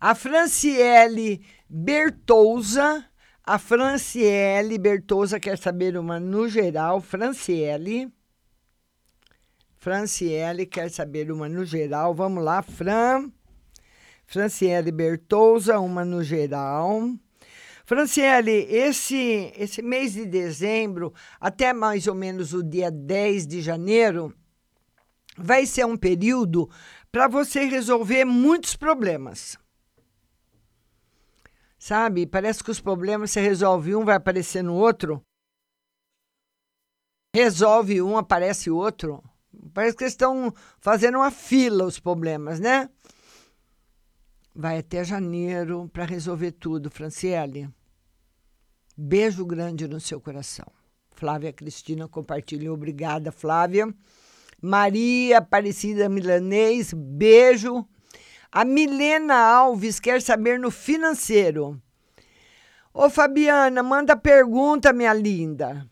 A 0.00 0.14
Franciele 0.14 1.40
Bertouza, 1.68 3.04
a 3.44 3.58
Franciele 3.58 4.76
Bertouza 4.76 5.38
quer 5.38 5.56
saber 5.56 5.96
uma 5.96 6.18
no 6.18 6.48
geral, 6.48 7.00
Franciele. 7.00 8.12
Franciele 9.76 10.66
quer 10.66 10.90
saber 10.90 11.30
uma 11.30 11.48
no 11.48 11.64
geral. 11.64 12.14
Vamos 12.14 12.42
lá, 12.42 12.62
Fran. 12.62 13.30
Franciele 14.26 14.90
Bertouza, 14.90 15.78
uma 15.78 16.04
no 16.04 16.22
geral. 16.22 17.10
Franciele, 17.84 18.66
esse, 18.70 19.52
esse 19.56 19.82
mês 19.82 20.14
de 20.14 20.24
dezembro, 20.24 21.12
até 21.40 21.72
mais 21.72 22.06
ou 22.06 22.14
menos 22.14 22.54
o 22.54 22.62
dia 22.62 22.90
10 22.90 23.46
de 23.46 23.60
janeiro, 23.60 24.34
vai 25.36 25.66
ser 25.66 25.86
um 25.86 25.96
período 25.96 26.68
para 27.10 27.28
você 27.28 27.64
resolver 27.64 28.24
muitos 28.24 28.76
problemas. 28.76 29.58
Sabe? 31.78 32.26
Parece 32.26 32.62
que 32.62 32.70
os 32.70 32.80
problemas 32.80 33.30
você 33.30 33.40
resolve 33.40 33.94
um, 33.94 34.04
vai 34.04 34.16
aparecer 34.16 34.62
no 34.62 34.74
outro. 34.74 35.22
Resolve 37.34 38.00
um, 38.00 38.16
aparece 38.16 38.70
outro. 38.70 39.22
Parece 39.74 39.96
que 39.96 40.04
estão 40.04 40.52
fazendo 40.78 41.18
uma 41.18 41.30
fila 41.30 41.84
os 41.84 41.98
problemas, 41.98 42.60
né? 42.60 42.88
Vai 44.54 44.78
até 44.78 45.02
janeiro 45.02 45.88
para 45.92 46.04
resolver 46.04 46.52
tudo, 46.52 46.90
Franciele. 46.90 47.68
Beijo 48.96 49.44
grande 49.44 49.88
no 49.88 49.98
seu 49.98 50.20
coração. 50.20 50.70
Flávia 51.10 51.52
Cristina 51.52 52.06
compartilhou. 52.06 52.74
Obrigada, 52.74 53.32
Flávia. 53.32 53.92
Maria 54.62 55.38
Aparecida 55.38 56.08
Milanês, 56.08 56.92
beijo. 56.92 57.84
A 58.50 58.64
Milena 58.64 59.34
Alves 59.34 59.98
quer 59.98 60.22
saber 60.22 60.60
no 60.60 60.70
financeiro. 60.70 61.82
Ô 62.94 63.10
Fabiana, 63.10 63.82
manda 63.82 64.16
pergunta, 64.16 64.92
minha 64.92 65.12
linda. 65.12 65.84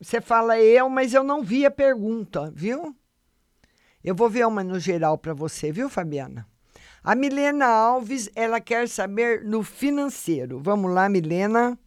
Você 0.00 0.20
fala 0.20 0.58
eu, 0.58 0.88
mas 0.88 1.14
eu 1.14 1.22
não 1.22 1.40
vi 1.40 1.64
a 1.64 1.70
pergunta, 1.70 2.50
viu? 2.52 2.96
Eu 4.02 4.16
vou 4.16 4.28
ver 4.28 4.44
uma 4.44 4.64
no 4.64 4.80
geral 4.80 5.16
para 5.16 5.32
você, 5.32 5.70
viu, 5.70 5.88
Fabiana? 5.88 6.44
A 7.04 7.14
Milena 7.14 7.66
Alves, 7.66 8.28
ela 8.34 8.60
quer 8.60 8.88
saber 8.88 9.44
no 9.44 9.62
financeiro. 9.62 10.58
Vamos 10.58 10.90
lá, 10.92 11.08
Milena 11.08 11.78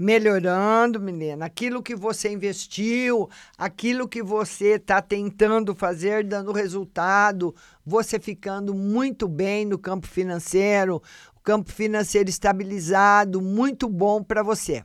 melhorando, 0.00 0.98
menina. 0.98 1.44
Aquilo 1.44 1.82
que 1.82 1.94
você 1.94 2.32
investiu, 2.32 3.28
aquilo 3.58 4.08
que 4.08 4.22
você 4.22 4.76
está 4.76 5.02
tentando 5.02 5.74
fazer, 5.74 6.24
dando 6.24 6.52
resultado, 6.52 7.54
você 7.84 8.18
ficando 8.18 8.72
muito 8.72 9.28
bem 9.28 9.66
no 9.66 9.78
campo 9.78 10.06
financeiro, 10.06 11.02
o 11.36 11.40
campo 11.40 11.70
financeiro 11.70 12.30
estabilizado, 12.30 13.42
muito 13.42 13.90
bom 13.90 14.24
para 14.24 14.42
você. 14.42 14.82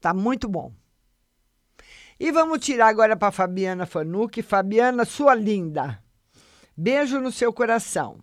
Tá 0.00 0.12
muito 0.12 0.48
bom. 0.48 0.72
E 2.18 2.32
vamos 2.32 2.58
tirar 2.58 2.88
agora 2.88 3.16
para 3.16 3.30
Fabiana 3.30 3.86
Fanuc. 3.86 4.42
Fabiana, 4.42 5.04
sua 5.04 5.36
linda. 5.36 6.02
Beijo 6.76 7.20
no 7.20 7.30
seu 7.30 7.52
coração. 7.52 8.18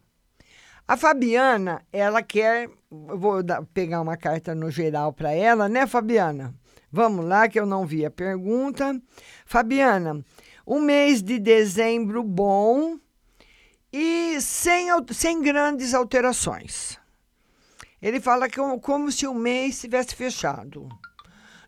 A 0.86 0.98
Fabiana, 0.98 1.86
ela 1.90 2.22
quer. 2.22 2.70
Vou 2.94 3.42
dar, 3.42 3.64
pegar 3.68 4.02
uma 4.02 4.18
carta 4.18 4.54
no 4.54 4.70
geral 4.70 5.14
para 5.14 5.32
ela, 5.32 5.70
né, 5.70 5.88
Fabiana? 5.88 6.54
Vamos 6.92 7.24
lá, 7.24 7.48
que 7.48 7.58
eu 7.58 7.66
não 7.66 7.86
vi 7.86 8.06
a 8.06 8.12
pergunta. 8.12 9.02
Fabiana, 9.46 10.22
um 10.68 10.82
mês 10.82 11.24
de 11.24 11.40
dezembro 11.40 12.22
bom 12.22 13.00
e 13.94 14.42
sem, 14.42 14.90
sem 15.14 15.42
grandes 15.42 15.94
alterações. 15.94 17.00
Ele 18.02 18.20
fala 18.20 18.50
que 18.50 18.60
como 18.82 19.10
se 19.10 19.26
o 19.26 19.34
mês 19.34 19.80
tivesse 19.80 20.14
fechado. 20.14 20.90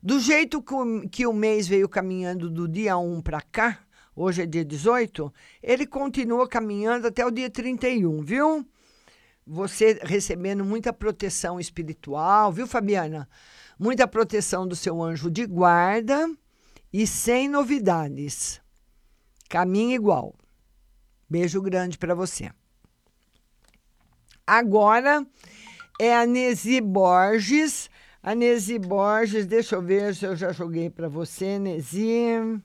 Do 0.02 0.20
jeito 0.20 0.62
que 0.62 1.08
que 1.10 1.26
o 1.26 1.32
mês 1.32 1.70
veio 1.70 1.88
caminhando 1.88 2.50
do 2.50 2.68
dia 2.68 2.98
1 2.98 3.22
para 3.22 3.40
cá, 3.40 3.80
hoje 4.14 4.42
é 4.42 4.46
dia 4.46 4.66
18, 4.66 5.34
ele 5.62 5.88
continua 5.88 6.50
caminhando 6.50 7.08
até 7.08 7.26
o 7.26 7.32
dia 7.32 7.50
31, 7.50 8.22
viu? 8.22 8.68
Você 9.46 10.00
recebendo 10.04 10.64
muita 10.64 10.94
proteção 10.94 11.60
espiritual, 11.60 12.52
viu, 12.52 12.66
Fabiana? 12.68 13.28
Muita 13.78 14.08
proteção 14.08 14.68
do 14.68 14.76
seu 14.76 15.02
anjo 15.02 15.30
de 15.30 15.46
guarda 15.46 16.30
e 16.92 17.06
sem 17.06 17.50
novidades. 17.50 18.62
Caminho 19.50 19.96
igual. 19.96 20.36
Beijo 21.30 21.62
grande 21.62 21.98
para 21.98 22.16
você. 22.16 22.52
Agora 24.46 25.26
é 26.00 26.16
a 26.16 26.26
Nesi 26.26 26.80
Borges. 26.80 27.90
A 28.22 28.34
Nesi 28.34 28.80
Borges, 28.80 29.46
deixa 29.46 29.76
eu 29.76 29.82
ver 29.82 30.16
se 30.16 30.26
eu 30.26 30.36
já 30.36 30.52
joguei 30.52 30.90
para 30.90 31.10
você, 31.10 31.60
Nesi. 31.60 32.62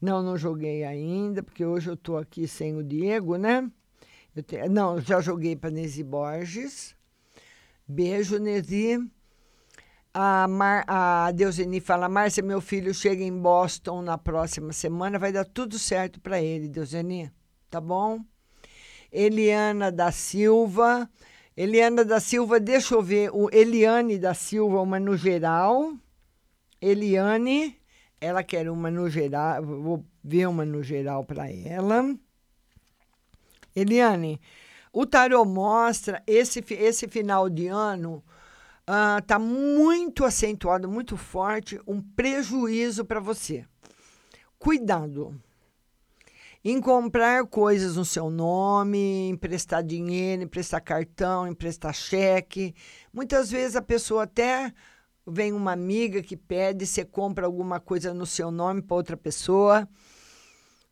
Não, 0.00 0.22
não 0.22 0.36
joguei 0.36 0.84
ainda, 0.84 1.42
porque 1.42 1.64
hoje 1.64 1.90
eu 1.90 1.94
estou 1.94 2.16
aqui 2.16 2.46
sem 2.46 2.76
o 2.76 2.84
Diego, 2.84 3.36
né? 3.36 3.68
Te, 4.42 4.68
não, 4.68 5.00
já 5.00 5.20
joguei 5.20 5.56
para 5.56 5.70
Nesi 5.70 6.02
Borges. 6.02 6.94
Beijo, 7.86 8.38
Nesi. 8.38 8.98
A, 10.12 10.48
Mar, 10.48 10.84
a 10.86 11.30
Deuseni 11.32 11.80
fala: 11.80 12.08
Márcia, 12.08 12.42
meu 12.42 12.60
filho 12.60 12.92
chega 12.92 13.22
em 13.22 13.36
Boston 13.36 14.02
na 14.02 14.18
próxima 14.18 14.72
semana, 14.72 15.18
vai 15.18 15.32
dar 15.32 15.44
tudo 15.44 15.78
certo 15.78 16.20
para 16.20 16.40
ele, 16.42 16.68
Deuseni. 16.68 17.30
Tá 17.70 17.80
bom? 17.80 18.20
Eliana 19.12 19.90
da 19.90 20.10
Silva. 20.10 21.08
Eliana 21.56 22.04
da 22.04 22.20
Silva, 22.20 22.60
deixa 22.60 22.94
eu 22.94 23.02
ver. 23.02 23.30
O 23.32 23.48
Eliane 23.52 24.18
da 24.18 24.34
Silva, 24.34 24.80
uma 24.80 25.00
no 25.00 25.16
geral. 25.16 25.92
Eliane, 26.80 27.76
ela 28.20 28.42
quer 28.42 28.70
uma 28.70 28.90
no 28.90 29.08
geral. 29.10 29.62
Vou 29.64 30.04
ver 30.22 30.46
uma 30.46 30.64
no 30.64 30.82
geral 30.82 31.24
para 31.24 31.50
ela. 31.50 32.16
Eliane, 33.80 34.40
o 34.92 35.06
tarô 35.06 35.44
mostra 35.44 36.22
esse, 36.26 36.64
esse 36.70 37.08
final 37.08 37.48
de 37.48 37.66
ano 37.66 38.22
está 38.86 39.36
ah, 39.36 39.38
muito 39.38 40.24
acentuado, 40.24 40.88
muito 40.88 41.16
forte, 41.16 41.78
um 41.86 42.00
prejuízo 42.00 43.04
para 43.04 43.20
você. 43.20 43.66
Cuidado 44.58 45.38
em 46.64 46.80
comprar 46.80 47.46
coisas 47.46 47.96
no 47.96 48.04
seu 48.04 48.28
nome, 48.28 49.28
emprestar 49.28 49.82
dinheiro, 49.82 50.42
emprestar 50.42 50.82
cartão, 50.82 51.46
emprestar 51.46 51.94
cheque. 51.94 52.74
Muitas 53.12 53.50
vezes 53.50 53.76
a 53.76 53.82
pessoa 53.82 54.24
até 54.24 54.72
vem 55.26 55.52
uma 55.52 55.72
amiga 55.72 56.22
que 56.22 56.36
pede, 56.36 56.86
você 56.86 57.04
compra 57.04 57.46
alguma 57.46 57.78
coisa 57.78 58.12
no 58.12 58.26
seu 58.26 58.50
nome 58.50 58.82
para 58.82 58.96
outra 58.96 59.16
pessoa. 59.16 59.88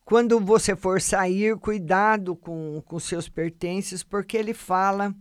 Quando 0.07 0.39
você 0.39 0.77
for 0.77 1.01
sair, 1.01 1.57
cuidado 1.57 2.37
com, 2.37 2.81
com 2.87 3.01
seus 3.01 3.29
pertences, 3.29 4.05
porque 4.05 4.37
ele 4.37 4.55
fala 4.55 5.13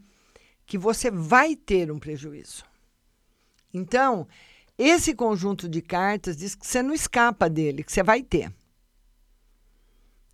que 0.64 0.78
você 0.78 1.10
vai 1.10 1.56
ter 1.56 1.92
um 1.92 1.98
prejuízo. 1.98 2.64
Então, 3.74 4.28
esse 4.78 5.16
conjunto 5.16 5.68
de 5.68 5.82
cartas 5.82 6.38
diz 6.38 6.54
que 6.54 6.68
você 6.68 6.84
não 6.84 6.94
escapa 6.94 7.50
dele, 7.50 7.84
que 7.84 7.92
você 7.92 8.04
vai 8.04 8.22
ter. 8.22 8.54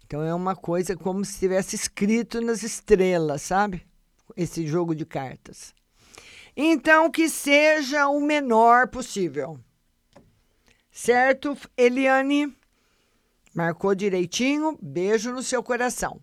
Então 0.03 0.21
é 0.21 0.35
uma 0.35 0.53
coisa 0.53 0.97
como 0.97 1.23
se 1.23 1.39
tivesse 1.39 1.77
escrito 1.77 2.41
nas 2.41 2.61
estrelas, 2.61 3.43
sabe? 3.43 3.87
Esse 4.35 4.67
jogo 4.67 4.93
de 4.93 5.05
cartas. 5.05 5.73
Então 6.57 7.09
que 7.09 7.29
seja 7.29 8.09
o 8.09 8.19
menor 8.19 8.89
possível. 8.89 9.57
Certo, 10.91 11.57
Eliane? 11.77 12.53
Marcou 13.53 13.93
direitinho? 13.93 14.77
Beijo 14.81 15.31
no 15.31 15.43
seu 15.43 15.61
coração. 15.61 16.19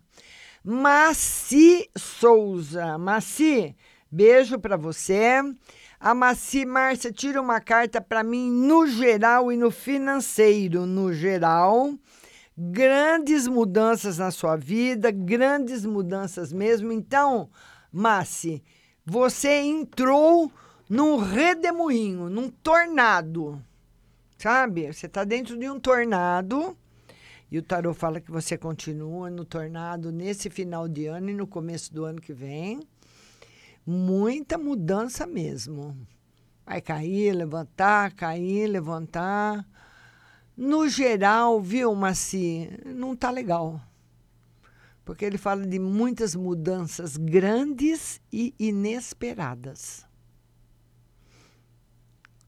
Maci 0.63 1.89
Souza. 1.97 2.97
Maci, 2.97 3.75
beijo 4.11 4.59
para 4.59 4.77
você. 4.77 5.41
A 5.99 6.13
Maci, 6.13 6.65
Márcia, 6.65 7.11
tira 7.11 7.41
uma 7.41 7.59
carta 7.59 7.99
para 8.01 8.23
mim 8.23 8.49
no 8.49 8.87
geral 8.87 9.51
e 9.51 9.57
no 9.57 9.69
financeiro. 9.71 10.85
No 10.85 11.13
geral 11.13 11.93
grandes 12.61 13.47
mudanças 13.47 14.17
na 14.17 14.31
sua 14.31 14.57
vida, 14.57 15.09
grandes 15.11 15.85
mudanças 15.85 16.51
mesmo. 16.51 16.91
Então, 16.91 17.49
Massi, 17.89 18.61
você 19.05 19.61
entrou 19.61 20.51
num 20.89 21.17
redemoinho, 21.17 22.29
num 22.29 22.49
tornado, 22.49 23.63
sabe? 24.37 24.91
Você 24.91 25.05
está 25.05 25.23
dentro 25.23 25.57
de 25.57 25.69
um 25.69 25.79
tornado 25.79 26.77
e 27.51 27.57
o 27.57 27.63
tarot 27.63 27.97
fala 27.97 28.21
que 28.21 28.29
você 28.29 28.57
continua 28.57 29.29
no 29.29 29.43
tornado 29.43 30.11
nesse 30.11 30.49
final 30.49 30.87
de 30.87 31.07
ano 31.07 31.31
e 31.31 31.33
no 31.33 31.47
começo 31.47 31.93
do 31.93 32.05
ano 32.05 32.21
que 32.21 32.33
vem. 32.33 32.79
Muita 33.85 34.57
mudança 34.57 35.25
mesmo. 35.25 35.97
Vai 36.63 36.79
cair, 36.79 37.33
levantar, 37.33 38.13
cair, 38.13 38.67
levantar. 38.67 39.67
No 40.55 40.87
geral, 40.87 41.59
viu, 41.59 41.95
Maci, 41.95 42.69
não 42.85 43.15
tá 43.15 43.31
legal. 43.31 43.81
Porque 45.03 45.25
ele 45.25 45.39
fala 45.39 45.65
de 45.65 45.79
muitas 45.79 46.35
mudanças 46.35 47.17
grandes 47.17 48.21
e 48.31 48.53
inesperadas. 48.59 50.05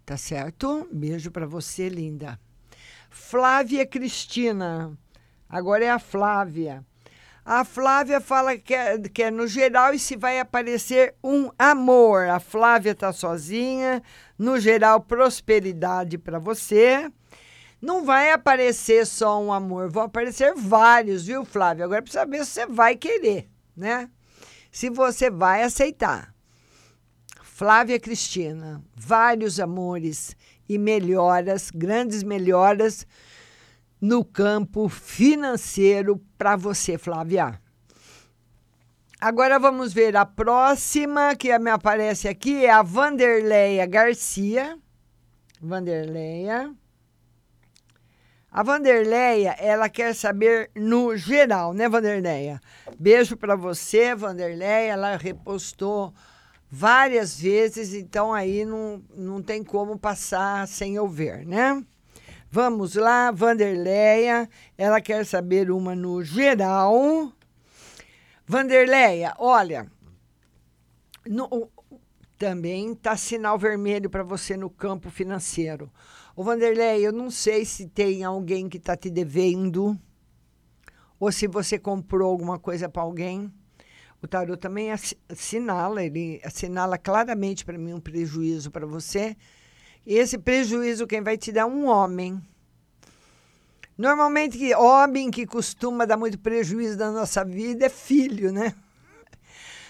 Tá 0.05 0.15
certo? 0.15 0.87
Beijo 0.93 1.31
para 1.31 1.47
você, 1.47 1.89
linda. 1.89 2.39
Flávia 3.11 3.85
Cristina. 3.85 4.97
Agora 5.47 5.85
é 5.85 5.89
a 5.91 5.99
Flávia. 5.99 6.83
A 7.45 7.65
Flávia 7.65 8.21
fala 8.21 8.57
que 8.57 8.73
é, 8.73 8.97
que 8.97 9.23
é 9.23 9.29
no 9.29 9.45
geral 9.45 9.93
e 9.93 9.99
se 9.99 10.15
vai 10.15 10.39
aparecer 10.39 11.13
um 11.23 11.51
amor. 11.59 12.29
A 12.29 12.39
Flávia 12.39 12.95
tá 12.95 13.11
sozinha. 13.11 14.01
No 14.39 14.59
geral, 14.59 15.01
prosperidade 15.01 16.17
para 16.17 16.39
você 16.39 17.11
não 17.81 18.05
vai 18.05 18.31
aparecer 18.31 19.05
só 19.07 19.41
um 19.41 19.51
amor, 19.51 19.89
vão 19.89 20.03
aparecer 20.03 20.53
vários, 20.55 21.25
viu, 21.25 21.43
Flávio? 21.43 21.83
Agora 21.83 22.01
precisa 22.01 22.21
saber 22.21 22.45
se 22.45 22.51
você 22.51 22.65
vai 22.67 22.95
querer, 22.95 23.49
né? 23.75 24.07
Se 24.71 24.89
você 24.89 25.29
vai 25.31 25.63
aceitar. 25.63 26.33
Flávia 27.43 27.99
Cristina, 27.99 28.81
vários 28.95 29.59
amores 29.59 30.35
e 30.67 30.77
melhoras, 30.77 31.69
grandes 31.71 32.23
melhoras 32.23 33.05
no 33.99 34.25
campo 34.25 34.89
financeiro 34.89 36.19
para 36.37 36.55
você, 36.55 36.97
Flávia. 36.97 37.59
Agora 39.19 39.59
vamos 39.59 39.93
ver 39.93 40.17
a 40.17 40.25
próxima 40.25 41.35
que 41.35 41.55
me 41.59 41.69
aparece 41.69 42.27
aqui 42.27 42.65
é 42.65 42.71
a 42.71 42.81
Vanderleia 42.81 43.85
Garcia. 43.85 44.79
Vanderleia. 45.61 46.73
A 48.51 48.63
Vanderleia, 48.63 49.55
ela 49.59 49.87
quer 49.87 50.15
saber 50.15 50.71
no 50.75 51.15
geral, 51.15 51.71
né, 51.71 51.87
Vanderleia? 51.87 52.59
Beijo 52.99 53.37
para 53.37 53.55
você, 53.55 54.15
Vanderleia. 54.15 54.91
Ela 54.91 55.15
repostou 55.15 56.11
várias 56.71 57.37
vezes, 57.37 57.93
então 57.93 58.33
aí 58.33 58.63
não, 58.63 59.03
não 59.13 59.41
tem 59.41 59.61
como 59.61 59.99
passar 59.99 60.65
sem 60.69 60.95
eu 60.95 61.05
ver, 61.05 61.45
né? 61.45 61.83
Vamos 62.49 62.95
lá, 62.95 63.29
Vanderleia. 63.31 64.49
Ela 64.77 65.01
quer 65.01 65.25
saber 65.25 65.69
uma 65.69 65.93
no 65.93 66.23
geral. 66.23 67.31
Vanderleia, 68.47 69.33
olha, 69.37 69.91
no, 71.25 71.69
também 72.37 72.95
tá 72.95 73.15
sinal 73.17 73.57
vermelho 73.57 74.09
para 74.09 74.23
você 74.23 74.55
no 74.55 74.69
campo 74.69 75.09
financeiro. 75.09 75.91
Ô 76.35 76.43
Vanderlei, 76.43 77.05
eu 77.05 77.11
não 77.11 77.29
sei 77.29 77.65
se 77.65 77.87
tem 77.87 78.23
alguém 78.23 78.69
que 78.69 78.77
está 78.77 78.95
te 78.95 79.09
devendo 79.09 79.97
ou 81.19 81.31
se 81.31 81.47
você 81.47 81.77
comprou 81.77 82.31
alguma 82.31 82.57
coisa 82.57 82.89
para 82.89 83.03
alguém. 83.03 83.53
O 84.21 84.27
tarot 84.27 84.59
também 84.59 84.91
assinala, 85.27 86.03
ele 86.03 86.39
assinala 86.43 86.97
claramente 86.97 87.65
para 87.65 87.77
mim 87.77 87.93
um 87.93 87.99
prejuízo 87.99 88.69
para 88.69 88.85
você. 88.85 89.35
E 90.05 90.13
esse 90.15 90.37
prejuízo 90.37 91.07
quem 91.07 91.21
vai 91.21 91.37
te 91.37 91.51
dar 91.51 91.61
é 91.61 91.65
um 91.65 91.87
homem. 91.87 92.39
Normalmente, 93.97 94.73
homem 94.75 95.29
que 95.29 95.45
costuma 95.45 96.05
dar 96.05 96.17
muito 96.17 96.39
prejuízo 96.39 96.97
na 96.97 97.11
nossa 97.11 97.43
vida 97.43 97.85
é 97.85 97.89
filho, 97.89 98.51
né? 98.51 98.73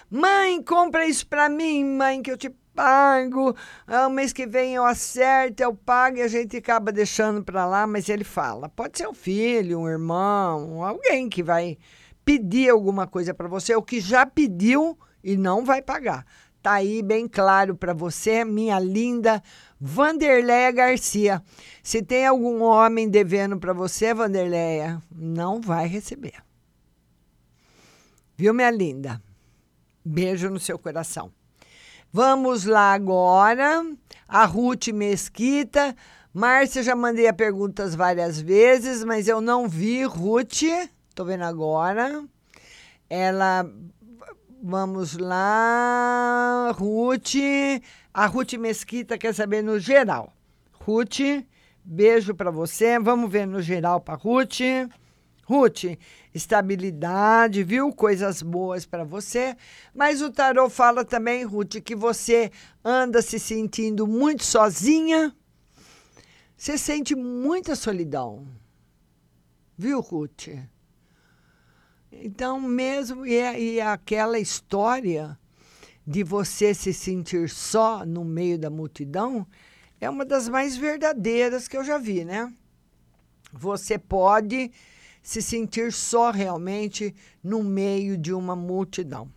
Mãe, 0.10 0.62
compra 0.62 1.06
isso 1.06 1.26
para 1.28 1.48
mim, 1.48 1.86
mãe, 1.86 2.22
que 2.22 2.32
eu 2.32 2.38
te 2.38 2.50
pago, 2.76 3.56
ah, 3.88 4.10
mês 4.10 4.34
que 4.34 4.46
vem 4.46 4.76
eu 4.76 4.86
acerto, 4.86 5.64
eu 5.64 5.74
pago 5.74 6.18
e 6.18 6.22
a 6.22 6.28
gente 6.28 6.58
acaba 6.58 6.92
deixando 6.92 7.44
para 7.44 7.66
lá, 7.66 7.86
mas 7.86 8.10
ele 8.10 8.24
fala, 8.24 8.68
pode 8.70 8.98
ser 8.98 9.08
um 9.08 9.14
filho, 9.14 9.80
um 9.80 9.88
irmão, 9.88 10.84
alguém 10.84 11.30
que 11.30 11.44
vai 11.44 11.78
pedir 12.24 12.70
alguma 12.70 13.08
coisa 13.08 13.34
para 13.34 13.48
você, 13.48 13.76
ou 13.76 13.82
que 13.82 14.00
já 14.00 14.26
pediu 14.26 14.98
e 15.24 15.38
não 15.38 15.66
vai 15.66 15.82
pagar. 15.82 16.26
Tá 16.62 16.74
aí 16.74 17.02
bem 17.02 17.28
claro 17.28 17.76
para 17.76 17.94
você, 17.94 18.46
minha 18.46 18.80
linda 18.80 19.42
Vanderleia 19.80 20.72
Garcia. 20.72 21.42
Se 21.82 22.04
tem 22.04 22.28
algum 22.28 22.62
homem 22.62 23.10
devendo 23.10 23.58
para 23.58 23.74
você, 23.74 24.14
Vanderleia, 24.14 25.02
não 25.12 25.60
vai 25.60 25.88
receber. 25.88 26.36
Viu, 28.38 28.54
minha 28.54 28.70
linda? 28.70 29.22
Beijo 30.06 30.50
no 30.50 30.60
seu 30.60 30.78
coração. 30.78 31.32
Vamos 32.14 32.66
lá 32.66 32.94
agora. 32.94 33.84
A 34.28 34.46
Ruth 34.46 34.90
Mesquita. 34.90 35.96
Márcia, 36.34 36.84
já 36.84 36.96
mandei 36.96 37.28
a 37.28 37.34
perguntas 37.34 37.96
várias 37.96 38.40
vezes, 38.40 39.04
mas 39.04 39.28
eu 39.28 39.42
não 39.42 39.68
vi 39.68 40.04
Ruth. 40.04 40.64
Tô 41.14 41.26
vendo 41.26 41.44
agora. 41.44 42.24
Ela. 43.10 43.70
Vamos 44.64 45.18
lá. 45.18 46.72
Ruth. 46.72 47.36
A 48.14 48.26
Ruth 48.26 48.54
Mesquita 48.54 49.18
quer 49.18 49.34
saber 49.34 49.62
no 49.62 49.80
geral. 49.80 50.34
Ruth, 50.74 51.20
beijo 51.84 52.34
para 52.34 52.52
você. 52.52 53.00
Vamos 53.00 53.32
ver 53.32 53.46
no 53.46 53.62
geral 53.62 54.00
para 54.00 54.16
Ruth. 54.16 54.60
Ruth, 55.44 55.98
estabilidade, 56.34 57.64
viu? 57.64 57.92
Coisas 57.92 58.42
boas 58.42 58.86
para 58.86 59.04
você. 59.04 59.58
Mas 59.94 60.22
o 60.22 60.32
tarô 60.32 60.70
fala 60.70 61.04
também, 61.04 61.44
Ruth, 61.44 61.82
que 61.84 61.96
você 61.96 62.52
anda 62.86 63.22
se 63.22 63.38
sentindo 63.38 64.08
muito 64.08 64.44
sozinha. 64.46 65.36
Você 66.56 66.78
sente 66.78 67.16
muita 67.16 67.76
solidão. 67.76 68.48
Viu, 69.78 70.00
Ruth? 70.00 70.48
Então, 72.12 72.60
mesmo 72.60 73.26
e, 73.26 73.36
é- 73.36 73.60
e 73.60 73.80
é 73.80 73.86
aquela 73.88 74.38
história 74.40 75.38
de 76.06 76.24
você 76.24 76.74
se 76.74 76.94
sentir 76.94 77.50
só 77.50 78.06
no 78.06 78.26
meio 78.26 78.58
da 78.58 78.70
multidão 78.70 79.48
é 80.00 80.10
uma 80.10 80.26
das 80.26 80.50
mais 80.50 80.76
verdadeiras 80.76 81.68
que 81.68 81.78
eu 81.78 81.84
já 81.84 81.98
vi, 81.98 82.26
né? 82.26 82.52
Você 83.54 83.98
pode 84.00 84.72
se 85.22 85.42
sentir 85.42 85.94
só 85.94 86.32
realmente 86.32 87.14
no 87.44 87.64
meio 87.64 88.18
de 88.18 88.34
uma 88.34 88.56
multidão. 88.56 89.32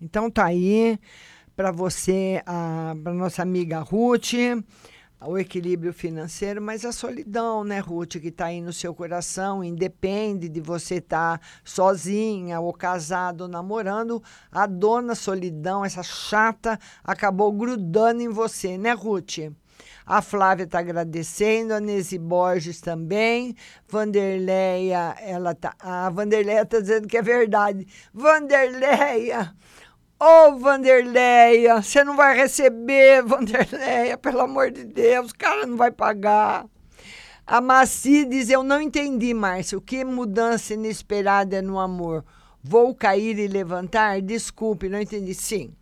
Então 0.00 0.30
tá 0.30 0.46
aí 0.46 0.98
para 1.54 1.70
você, 1.70 2.42
para 3.02 3.12
nossa 3.12 3.42
amiga 3.42 3.80
Ruth, 3.80 4.32
o 5.26 5.38
equilíbrio 5.38 5.92
financeiro, 5.92 6.62
mas 6.62 6.84
a 6.84 6.92
solidão, 6.92 7.64
né, 7.64 7.80
Ruth, 7.80 8.16
que 8.18 8.28
está 8.28 8.46
aí 8.46 8.60
no 8.60 8.72
seu 8.72 8.94
coração, 8.94 9.62
independe 9.62 10.48
de 10.48 10.60
você 10.60 10.96
estar 10.96 11.38
tá 11.38 11.46
sozinha 11.64 12.60
ou 12.60 12.72
casado 12.72 13.42
ou 13.42 13.48
namorando, 13.48 14.22
a 14.50 14.66
dona 14.66 15.14
solidão, 15.14 15.84
essa 15.84 16.02
chata, 16.02 16.78
acabou 17.04 17.52
grudando 17.52 18.22
em 18.22 18.28
você, 18.28 18.78
né, 18.78 18.92
Ruth? 18.92 19.38
A 20.06 20.22
Flávia 20.22 20.62
está 20.62 20.78
agradecendo, 20.78 21.74
a 21.74 21.80
Nese 21.80 22.16
Borges 22.16 22.80
também. 22.80 23.56
Vanderleia, 23.88 25.16
ela 25.20 25.52
tá. 25.52 25.74
A 25.80 26.08
Vanderleia 26.10 26.62
está 26.62 26.78
dizendo 26.78 27.08
que 27.08 27.16
é 27.16 27.22
verdade. 27.22 27.84
Vanderleia! 28.14 29.52
Ô, 30.18 30.24
oh, 30.24 30.58
Vanderleia, 30.58 31.82
você 31.82 32.02
não 32.02 32.16
vai 32.16 32.34
receber, 32.34 33.20
Vanderleia, 33.26 34.16
pelo 34.16 34.40
amor 34.40 34.70
de 34.70 34.84
Deus, 34.84 35.30
o 35.30 35.34
cara 35.36 35.66
não 35.66 35.76
vai 35.76 35.90
pagar. 35.90 36.66
A 37.46 37.60
Maci 37.60 38.24
diz: 38.24 38.48
Eu 38.48 38.62
não 38.62 38.80
entendi, 38.80 39.34
Márcio. 39.34 39.80
Que 39.80 40.04
mudança 40.04 40.72
inesperada 40.72 41.60
no 41.60 41.78
amor? 41.78 42.24
Vou 42.62 42.94
cair 42.94 43.38
e 43.38 43.46
levantar? 43.46 44.22
Desculpe, 44.22 44.88
não 44.88 45.00
entendi. 45.00 45.34
Sim. 45.34 45.72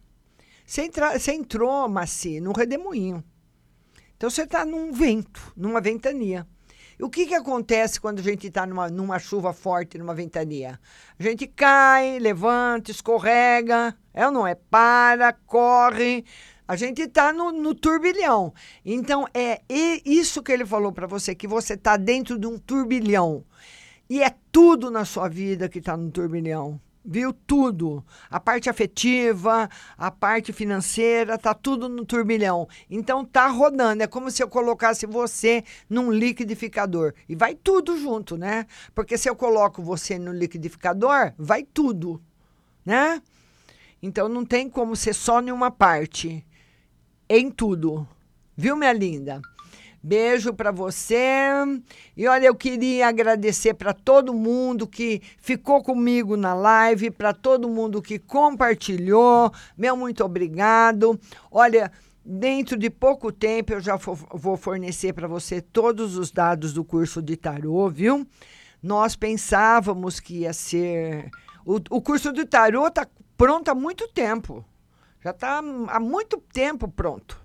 Você, 0.67 0.83
entra, 0.83 1.19
você 1.19 1.33
entrou, 1.33 1.89
Maci, 1.89 2.41
no 2.41 2.53
redemoinho. 2.53 3.23
Então 4.17 4.29
você 4.29 4.43
está 4.43 4.65
num 4.65 4.93
vento, 4.93 5.53
numa 5.57 5.81
ventania. 5.81 6.47
O 7.01 7.11
que, 7.11 7.27
que 7.27 7.35
acontece 7.35 8.01
quando 8.01 8.21
a 8.21 8.23
gente 8.23 8.47
está 8.47 8.67
numa, 8.67 8.89
numa 8.89 9.19
chuva 9.19 9.53
forte, 9.53 9.99
numa 9.99 10.15
ventania? 10.15 10.79
A 11.19 11.23
gente 11.23 11.47
cai, 11.47 12.19
levanta, 12.19 12.91
escorrega, 12.91 13.97
é 14.13 14.27
ou 14.27 14.33
não 14.33 14.47
é? 14.47 14.55
Para, 14.55 15.33
corre. 15.33 16.25
A 16.67 16.77
gente 16.77 17.03
está 17.03 17.33
no, 17.33 17.53
no, 17.53 17.75
turbilhão. 17.75 18.55
Então, 18.85 19.27
é 19.35 19.61
isso 19.69 20.43
que 20.43 20.53
ele 20.53 20.65
falou 20.65 20.93
para 20.93 21.07
você, 21.07 21.35
que 21.35 21.47
você 21.47 21.75
está 21.75 21.97
dentro 21.97 22.39
de 22.39 22.47
um 22.47 22.59
turbilhão. 22.59 23.45
E 24.09 24.23
é 24.23 24.35
tudo 24.53 24.91
na 24.91 25.05
sua 25.05 25.29
vida 25.29 25.69
que 25.69 25.79
está 25.81 25.97
no 25.97 26.11
turbilhão 26.11 26.81
viu 27.05 27.33
tudo. 27.33 28.05
A 28.31 28.41
parte 28.41 28.71
afetiva, 28.71 29.69
a 29.99 30.11
parte 30.11 30.53
financeira, 30.53 31.37
tá 31.37 31.53
tudo 31.53 31.89
no 31.89 32.05
turbilhão. 32.05 32.67
Então 32.91 33.25
tá 33.25 33.49
rodando, 33.49 34.03
é 34.03 34.07
como 34.07 34.31
se 34.31 34.43
eu 34.43 34.49
colocasse 34.49 35.07
você 35.07 35.63
num 35.89 36.11
liquidificador 36.11 37.13
e 37.29 37.35
vai 37.35 37.55
tudo 37.55 37.99
junto, 37.99 38.37
né? 38.37 38.67
Porque 38.95 39.19
se 39.19 39.29
eu 39.29 39.37
coloco 39.37 39.83
você 39.83 40.19
no 40.19 40.33
liquidificador, 40.33 41.33
vai 41.37 41.63
tudo, 41.63 42.23
né? 42.85 43.21
Então 44.03 44.29
não 44.29 44.45
tem 44.45 44.69
como 44.69 44.97
ser 44.97 45.15
só 45.15 45.41
em 45.41 45.51
uma 45.51 45.71
parte, 45.71 46.45
em 47.29 47.51
tudo. 47.51 48.07
Viu, 48.57 48.77
minha 48.77 48.93
linda? 48.93 49.43
Beijo 50.07 50.53
para 50.53 50.71
você. 50.71 51.25
E 52.15 52.29
olha, 52.29 52.49
eu 52.49 52.55
queria 52.55 53.09
agradecer 53.09 53.73
para 53.73 53.95
todo 53.95 54.35
mundo 54.35 54.87
que 54.87 55.23
ficou 55.39 55.83
comigo 55.83 56.37
na 56.37 56.53
live, 56.53 57.11
para 57.11 57.33
todo 57.33 57.71
mundo 57.71 58.03
que 58.03 58.19
compartilhou. 58.19 59.51
Meu 59.79 59.97
muito 59.97 60.23
obrigado. 60.23 61.19
Olha, 61.51 61.91
dentro 62.23 62.77
de 62.77 62.91
pouco 62.91 63.33
tempo 63.33 63.73
eu 63.73 63.81
já 63.81 63.97
vou 63.97 64.59
fornecer 64.59 65.15
para 65.15 65.27
você 65.27 65.63
todos 65.63 66.19
os 66.19 66.31
dados 66.31 66.75
do 66.75 66.85
curso 66.85 67.23
de 67.23 67.35
tarô, 67.35 67.89
viu? 67.89 68.27
Nós 68.83 69.17
pensávamos 69.17 70.21
que 70.21 70.41
ia 70.41 70.53
ser. 70.53 71.31
O, 71.65 71.77
o 71.89 72.03
curso 72.03 72.31
de 72.31 72.45
tarô 72.45 72.89
está 72.89 73.09
pronto 73.39 73.71
há 73.71 73.75
muito 73.75 74.07
tempo. 74.09 74.63
Já 75.23 75.31
está 75.31 75.63
há 75.89 75.99
muito 75.99 76.37
tempo 76.53 76.89
pronto. 76.89 77.44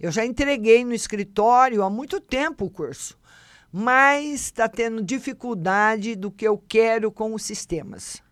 Eu 0.00 0.12
já 0.12 0.24
entreguei 0.24 0.84
no 0.84 0.94
escritório 0.94 1.82
há 1.82 1.90
muito 1.90 2.20
tempo 2.20 2.66
o 2.66 2.70
curso, 2.70 3.18
mas 3.72 4.42
está 4.42 4.68
tendo 4.68 5.02
dificuldade 5.02 6.14
do 6.14 6.30
que 6.30 6.46
eu 6.46 6.56
quero 6.56 7.10
com 7.10 7.34
os 7.34 7.42
sistemas. 7.42 8.22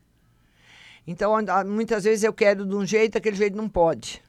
Então, 1.06 1.32
muitas 1.66 2.04
vezes 2.04 2.24
eu 2.24 2.32
quero 2.32 2.64
de 2.64 2.74
um 2.74 2.86
jeito, 2.86 3.18
aquele 3.18 3.36
jeito 3.36 3.56
não 3.56 3.68
pode. 3.68 4.22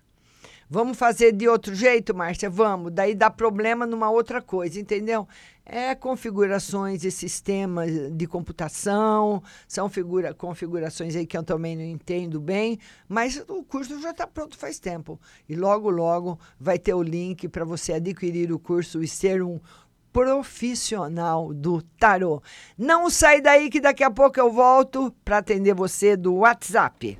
Vamos 0.69 0.97
fazer 0.97 1.31
de 1.31 1.47
outro 1.47 1.73
jeito, 1.73 2.13
Márcia? 2.13 2.49
Vamos. 2.49 2.91
Daí 2.91 3.15
dá 3.15 3.29
problema 3.29 3.85
numa 3.85 4.09
outra 4.09 4.41
coisa, 4.41 4.79
entendeu? 4.79 5.27
É 5.69 5.93
configurações 5.93 7.03
e 7.03 7.11
sistemas 7.11 7.91
de 8.13 8.25
computação, 8.25 9.43
são 9.67 9.89
figura, 9.89 10.33
configurações 10.33 11.13
aí 11.13 11.27
que 11.27 11.37
eu 11.37 11.43
também 11.43 11.75
não 11.75 11.83
entendo 11.83 12.39
bem, 12.39 12.79
mas 13.05 13.43
o 13.49 13.63
curso 13.63 13.99
já 13.99 14.11
está 14.11 14.25
pronto 14.25 14.57
faz 14.57 14.79
tempo. 14.79 15.19
E 15.47 15.57
logo, 15.57 15.89
logo 15.89 16.39
vai 16.57 16.79
ter 16.79 16.93
o 16.93 17.03
link 17.03 17.49
para 17.49 17.65
você 17.65 17.91
adquirir 17.91 18.49
o 18.53 18.57
curso 18.57 19.03
e 19.03 19.09
ser 19.09 19.43
um 19.43 19.59
profissional 20.13 21.53
do 21.53 21.81
tarô. 21.99 22.41
Não 22.77 23.09
sai 23.09 23.41
daí 23.41 23.69
que 23.69 23.81
daqui 23.81 24.05
a 24.05 24.09
pouco 24.09 24.39
eu 24.39 24.49
volto 24.49 25.13
para 25.25 25.39
atender 25.39 25.73
você 25.73 26.15
do 26.15 26.35
WhatsApp. 26.35 27.19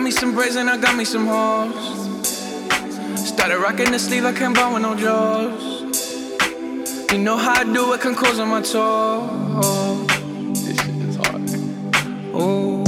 Got 0.00 0.04
me 0.06 0.10
some 0.10 0.34
braids 0.34 0.56
and 0.56 0.70
I 0.70 0.78
got 0.78 0.96
me 0.96 1.04
some 1.04 1.26
hoes. 1.26 1.74
Started 3.18 3.58
rocking 3.58 3.90
the 3.92 3.98
sleeve, 3.98 4.24
I 4.24 4.32
can't 4.32 4.54
buy 4.54 4.72
with 4.72 4.80
no 4.80 4.94
jaws. 4.94 5.82
You 7.12 7.18
know 7.18 7.36
how 7.36 7.60
I 7.60 7.64
do 7.64 7.92
it, 7.92 8.00
can 8.00 8.14
close 8.14 8.40
on 8.40 8.48
my 8.48 8.62
toes. 8.62 10.06
This 10.64 10.80
shit 10.80 10.94
is 11.04 11.16
hard. 11.16 11.42
Ooh. 12.34 12.82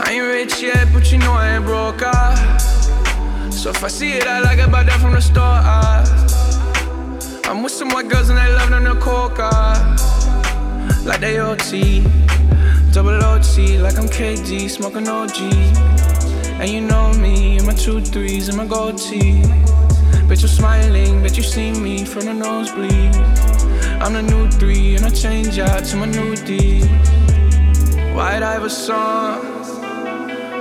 I 0.00 0.12
ain't 0.12 0.22
rich 0.22 0.62
yet, 0.62 0.92
but 0.92 1.10
you 1.10 1.18
know 1.18 1.32
I 1.32 1.56
ain't 1.56 1.64
broke. 1.64 2.02
Ah. 2.04 3.48
So 3.50 3.70
if 3.70 3.82
I 3.82 3.88
see 3.88 4.12
it, 4.12 4.28
I 4.28 4.38
like 4.38 4.60
it, 4.60 4.70
buy 4.70 4.84
that 4.84 5.00
from 5.00 5.14
the 5.14 5.20
store. 5.20 5.42
Ah. 5.42 6.04
I'm 7.46 7.64
with 7.64 7.72
some 7.72 7.88
white 7.88 8.08
girls 8.08 8.28
and 8.28 8.38
they 8.38 8.52
love 8.52 8.70
them 8.70 8.84
the 8.84 8.94
coca. 9.00 9.50
Like 11.04 11.18
they 11.18 11.40
OT. 11.40 12.04
Double 12.92 13.22
OT, 13.22 13.78
like 13.78 13.98
I'm 13.98 14.08
KD, 14.08 14.68
smoking 14.70 15.08
OG. 15.08 15.36
And 16.60 16.70
you 16.70 16.80
know 16.80 17.12
me, 17.12 17.58
and 17.58 17.66
my 17.66 17.74
two 17.74 18.00
threes 18.00 18.48
and 18.48 18.56
my 18.56 18.66
gold 18.66 18.98
tee. 18.98 19.42
Bet 20.26 20.40
you're 20.40 20.48
smiling, 20.48 21.22
bet 21.22 21.36
you 21.36 21.42
see 21.42 21.70
me 21.72 22.04
from 22.04 22.24
the 22.24 22.34
nosebleed. 22.34 23.14
I'm 24.02 24.14
the 24.14 24.22
new 24.22 24.50
three, 24.50 24.96
and 24.96 25.04
I 25.04 25.10
change 25.10 25.58
out 25.58 25.84
to 25.84 25.96
my 25.96 26.06
new 26.06 26.34
D. 26.34 26.80
White 28.14 28.42
Iverson. 28.42 29.58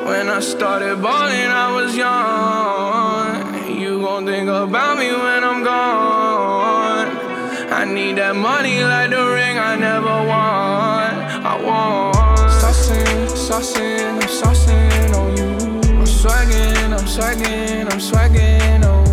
When 0.06 0.30
I 0.30 0.40
started 0.42 1.02
balling, 1.02 1.52
I 1.66 1.72
was 1.74 1.96
young. 1.96 3.80
You 3.80 4.02
gon' 4.02 4.26
think 4.26 4.50
about 4.50 4.98
me 4.98 5.12
when 5.12 5.44
I'm 5.44 5.64
gone. 5.64 7.08
I 7.72 7.86
need 7.86 8.18
that 8.18 8.36
money 8.36 8.84
like 8.84 9.10
the 9.12 9.26
ring 9.34 9.58
I 9.58 9.76
never 9.76 10.16
won. 10.28 11.28
I 11.46 11.62
want. 11.64 12.17
Saucing, 13.58 14.22
I'm 14.22 14.30
saucing 14.30 15.16
on 15.18 15.36
you. 15.36 15.50
I'm 15.98 16.06
swagging, 16.06 16.94
I'm 16.94 17.08
swagging, 17.08 17.92
I'm 17.92 18.00
swagging, 18.00 18.84
oh. 18.86 19.04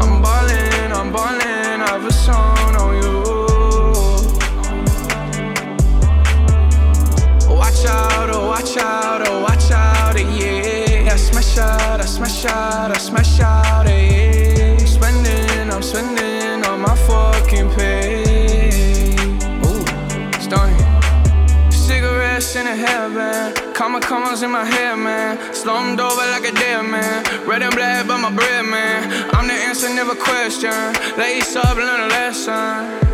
I'm 0.00 0.22
ballin', 0.22 0.90
I'm 0.90 1.12
ballin', 1.12 1.82
I've 1.82 2.06
a 2.06 2.10
song 2.10 2.76
on 2.76 2.94
you. 3.02 3.20
Watch 7.54 7.84
out, 7.84 8.30
oh, 8.30 8.48
watch 8.48 8.74
out, 8.78 9.28
oh, 9.28 9.42
watch 9.42 9.70
out, 9.70 10.16
yeah. 10.16 11.12
I 11.12 11.16
smash 11.16 11.58
out, 11.58 12.00
I 12.00 12.06
smash 12.06 12.46
out, 12.46 12.90
I 12.90 12.98
smash 12.98 13.40
out, 13.40 13.53
comma 23.74 24.00
commas 24.00 24.42
in 24.42 24.50
my 24.52 24.64
hair, 24.64 24.96
man. 24.96 25.36
Slumped 25.52 26.00
over 26.00 26.24
like 26.30 26.48
a 26.48 26.52
dead 26.52 26.82
man. 26.82 27.24
Red 27.46 27.62
and 27.62 27.74
black, 27.74 28.06
but 28.06 28.18
my 28.18 28.30
bread, 28.30 28.64
man. 28.64 29.28
I'm 29.34 29.46
the 29.48 29.52
answer, 29.52 29.88
never 29.92 30.14
question. 30.14 30.70
Lace 31.18 31.56
up, 31.56 31.76
learn 31.76 32.00
a 32.00 32.06
lesson. 32.06 33.04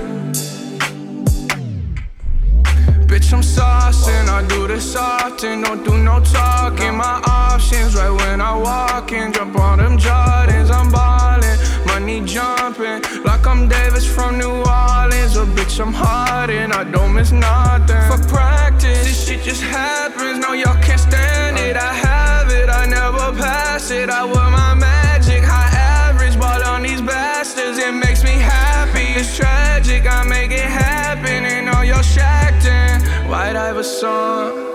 Bitch, 3.09 3.33
I'm 3.33 3.41
saucing. 3.41 4.29
I 4.29 4.47
do 4.47 4.69
this 4.69 4.95
often. 4.95 5.63
Don't 5.63 5.83
do 5.83 5.97
no 5.99 6.21
talking. 6.21 6.95
My 6.95 7.21
options 7.27 7.97
right 7.97 8.11
when 8.11 8.41
I 8.41 8.55
walk 8.57 9.11
in. 9.13 9.33
Jump 9.33 9.57
on 9.59 9.79
them 9.79 9.99
Jordans. 9.99 10.71
I'm 10.71 10.93
ballin'. 10.93 11.70
Money 12.01 12.25
jumping. 12.25 13.03
Like 13.25 13.47
I'm 13.47 13.69
Davis 13.69 14.07
from 14.07 14.39
New 14.39 14.51
Orleans. 14.51 15.37
Or 15.37 15.45
bitch, 15.45 15.79
I'm 15.81 15.93
hard 15.93 16.49
and 16.49 16.73
I 16.73 16.83
don't 16.85 17.13
miss 17.15 17.31
nothing. 17.31 18.05
For 18.11 18.21
practice, 18.27 19.05
this 19.05 19.29
shit 19.29 19.43
just 19.43 19.63
happens. 19.63 20.39
No, 20.39 20.55
y'all 20.55 20.81
can't 20.83 20.99
stand 20.99 21.59
it. 21.59 21.77
I 21.77 21.93
have 21.93 22.51
it. 22.51 22.71
I 22.71 22.87
never 22.87 23.37
pass 23.39 23.91
it. 23.91 24.09
I 24.09 24.25
wear 24.25 24.51
my 24.51 24.75
magic. 24.75 25.43
High 25.45 25.77
average. 26.09 26.39
Ball 26.41 26.65
on 26.65 26.83
these 26.83 27.03
bastards. 27.03 27.77
It 27.77 27.93
makes 27.93 28.25
me 28.25 28.37
happy. 28.57 29.21
It's 29.21 29.37
tragic. 29.37 30.11
I 30.11 30.25
make 30.25 30.53
it 30.53 30.71
happen. 30.85 31.45
And 31.45 31.69
all 31.69 31.85
y'all 31.85 32.03
shacked 32.03 32.65
in. 32.65 33.29
White 33.29 33.57
Iverson. 33.57 34.69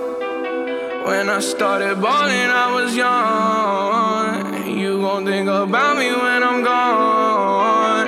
When 1.07 1.29
I 1.29 1.39
started 1.39 1.99
balling, 1.99 2.49
I 2.63 2.71
was 2.75 2.95
young. 2.95 4.54
You 4.95 5.01
gon' 5.01 5.25
think 5.25 5.49
about 5.49 5.97
me 5.97 6.07
when 6.07 6.41
I'm 6.41 6.63
gone. 6.63 8.07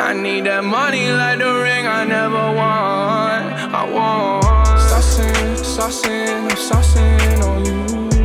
I 0.00 0.14
need 0.14 0.46
that 0.46 0.64
money 0.64 1.12
like 1.12 1.38
the 1.38 1.52
ring 1.62 1.86
I 1.86 2.02
never 2.04 2.46
won. 2.60 3.52
I 3.80 3.84
want. 3.92 4.42
Saucing, 4.88 5.58
saucing, 5.60 6.48
I'm 6.48 6.56
saucing 6.56 7.42
on 7.44 7.66
you. 7.66 7.74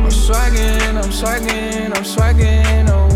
I'm 0.00 0.10
swagging, 0.10 0.96
I'm 0.96 1.12
swagging, 1.12 1.94
I'm 1.94 2.04
swagging, 2.12 2.88
oh. 2.88 3.10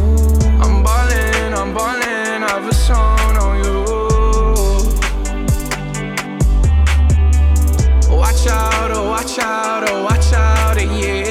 I'm 0.63 0.83
ballin', 0.85 1.55
I'm 1.55 1.73
ballin', 1.73 2.43
I've 2.43 2.69
a 2.69 2.75
song 2.75 3.37
on 3.39 3.65
you. 3.65 3.79
Watch 8.15 8.47
out, 8.49 8.91
oh, 8.91 9.09
watch 9.09 9.39
out, 9.39 9.89
oh, 9.89 10.05
watch 10.05 10.31
out, 10.35 10.77
yeah. 10.77 11.24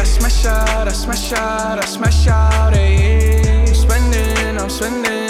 I 0.00 0.04
smash 0.04 0.46
out, 0.46 0.88
I 0.88 0.92
smash 0.92 1.32
out, 1.34 1.78
I 1.78 1.84
smash 1.84 2.26
out, 2.26 2.74
yeah. 2.74 3.66
I'm 3.68 3.74
spending, 3.74 4.58
I'm 4.58 4.70
spending 4.70 5.29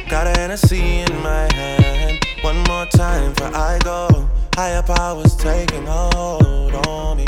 Got 0.11 0.27
a 0.27 0.31
Hennessy 0.31 0.99
in 0.99 1.23
my 1.23 1.47
hand. 1.53 2.19
One 2.41 2.57
more 2.67 2.85
time 2.87 3.31
before 3.31 3.55
I 3.55 3.79
go. 3.79 4.27
Higher 4.57 4.83
powers 4.83 5.37
taking 5.37 5.85
hold 5.85 6.75
on 6.85 7.15
me. 7.15 7.25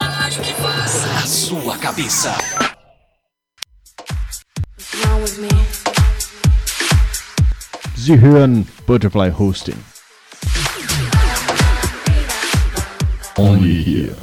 A 0.00 1.26
sua 1.28 1.76
cabeça. 1.78 2.34
What's 4.74 5.06
wrong 5.06 5.22
with 5.22 5.38
me? 5.38 5.50
Sie 7.94 8.18
hören 8.18 8.66
Butterfly 8.84 9.30
Hosting. 9.30 9.78
Only 13.38 13.82
here. 13.84 14.16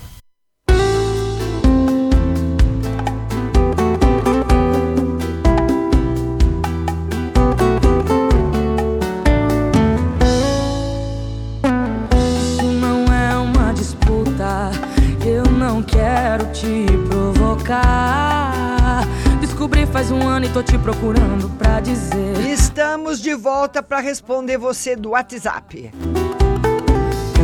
Volta 23.74 23.82
para 23.82 24.00
responder 24.00 24.58
você 24.58 24.96
do 24.96 25.12
WhatsApp. 25.12 25.90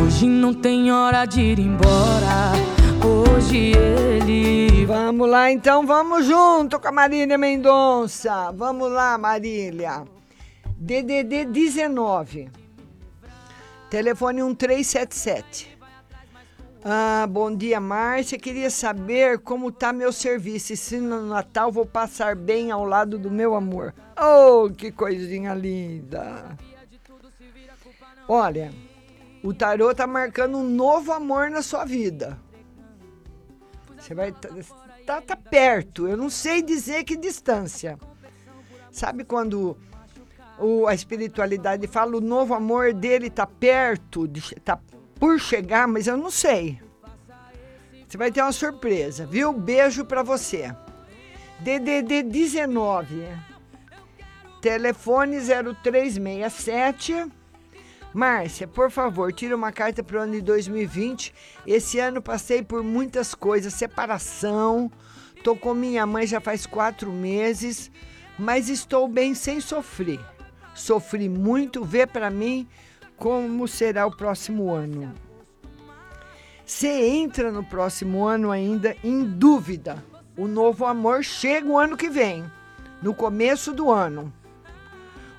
Hoje 0.00 0.26
não 0.28 0.54
tem 0.54 0.92
hora 0.92 1.24
de 1.24 1.40
ir 1.40 1.58
embora. 1.58 2.52
Hoje 3.04 3.72
ele. 3.74 4.86
Vamos 4.86 5.28
lá, 5.28 5.50
então, 5.50 5.84
vamos 5.84 6.26
junto 6.26 6.78
com 6.78 6.86
a 6.86 6.92
Marília 6.92 7.36
Mendonça. 7.36 8.52
Vamos 8.52 8.92
lá, 8.92 9.18
Marília. 9.18 10.04
DDD 10.76 11.46
19. 11.46 12.48
Telefone 13.88 14.42
1377. 14.42 15.69
Ah, 16.82 17.26
bom 17.28 17.54
dia, 17.54 17.78
Márcia. 17.78 18.38
Queria 18.38 18.70
saber 18.70 19.38
como 19.40 19.70
tá 19.70 19.92
meu 19.92 20.10
serviço 20.12 20.72
e 20.72 20.76
se 20.76 20.98
no 20.98 21.26
Natal 21.26 21.70
vou 21.70 21.84
passar 21.84 22.34
bem 22.34 22.70
ao 22.70 22.84
lado 22.84 23.18
do 23.18 23.30
meu 23.30 23.54
amor. 23.54 23.94
Oh, 24.18 24.70
que 24.70 24.90
coisinha 24.90 25.52
linda. 25.52 26.56
Olha, 28.26 28.72
o 29.42 29.52
tarô 29.52 29.94
tá 29.94 30.06
marcando 30.06 30.56
um 30.56 30.68
novo 30.68 31.12
amor 31.12 31.50
na 31.50 31.60
sua 31.60 31.84
vida. 31.84 32.38
Você 33.98 34.14
vai 34.14 34.32
tá, 34.32 34.48
tá, 35.04 35.20
tá 35.20 35.36
perto. 35.36 36.08
Eu 36.08 36.16
não 36.16 36.30
sei 36.30 36.62
dizer 36.62 37.04
que 37.04 37.14
distância. 37.14 37.98
Sabe 38.90 39.24
quando 39.24 39.76
o, 40.58 40.86
a 40.86 40.94
espiritualidade 40.94 41.86
fala 41.86 42.16
o 42.16 42.22
novo 42.22 42.54
amor 42.54 42.94
dele 42.94 43.28
tá 43.28 43.46
perto, 43.46 44.26
de 44.26 44.54
tá 44.56 44.78
por 45.20 45.38
chegar, 45.38 45.86
mas 45.86 46.06
eu 46.06 46.16
não 46.16 46.30
sei. 46.30 46.80
Você 48.08 48.16
vai 48.16 48.32
ter 48.32 48.40
uma 48.40 48.50
surpresa, 48.50 49.26
viu? 49.26 49.52
Beijo 49.52 50.04
pra 50.04 50.22
você. 50.22 50.74
DDD 51.60 52.22
19. 52.22 53.28
Telefone 54.62 55.36
0367. 55.38 57.30
Márcia, 58.12 58.66
por 58.66 58.90
favor, 58.90 59.32
tira 59.32 59.54
uma 59.54 59.70
carta 59.70 60.02
para 60.02 60.18
o 60.18 60.22
ano 60.22 60.32
de 60.32 60.40
2020. 60.40 61.32
Esse 61.66 62.00
ano 62.00 62.20
passei 62.20 62.62
por 62.62 62.82
muitas 62.82 63.34
coisas, 63.34 63.74
separação. 63.74 64.90
Tô 65.44 65.54
com 65.54 65.72
minha 65.74 66.04
mãe 66.04 66.26
já 66.26 66.40
faz 66.40 66.66
quatro 66.66 67.12
meses, 67.12 67.90
mas 68.38 68.68
estou 68.68 69.06
bem 69.06 69.34
sem 69.34 69.60
sofrer. 69.60 70.18
Sofri 70.74 71.28
muito, 71.28 71.84
vê 71.84 72.06
para 72.06 72.30
mim 72.30 72.66
como 73.20 73.68
será 73.68 74.06
o 74.06 74.16
próximo 74.16 74.72
ano. 74.72 75.12
Você 76.64 76.88
entra 76.88 77.52
no 77.52 77.62
próximo 77.62 78.26
ano 78.26 78.50
ainda 78.50 78.96
em 79.04 79.22
dúvida. 79.22 80.02
O 80.36 80.48
novo 80.48 80.86
amor 80.86 81.22
chega 81.22 81.68
o 81.68 81.78
ano 81.78 81.98
que 81.98 82.08
vem, 82.08 82.50
no 83.02 83.12
começo 83.12 83.74
do 83.74 83.90
ano. 83.90 84.32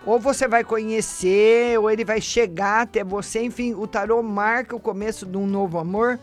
Ou 0.06 0.20
você 0.20 0.48
vai 0.48 0.64
conhecer, 0.64 1.80
ou 1.80 1.90
ele 1.90 2.06
vai 2.06 2.22
chegar 2.22 2.82
até 2.82 3.04
você. 3.04 3.42
Enfim, 3.42 3.74
o 3.74 3.88
tarô 3.88 4.22
marca 4.22 4.76
o 4.76 4.80
começo 4.80 5.26
de 5.26 5.38
um 5.38 5.48
novo 5.48 5.80
amor 5.80 6.20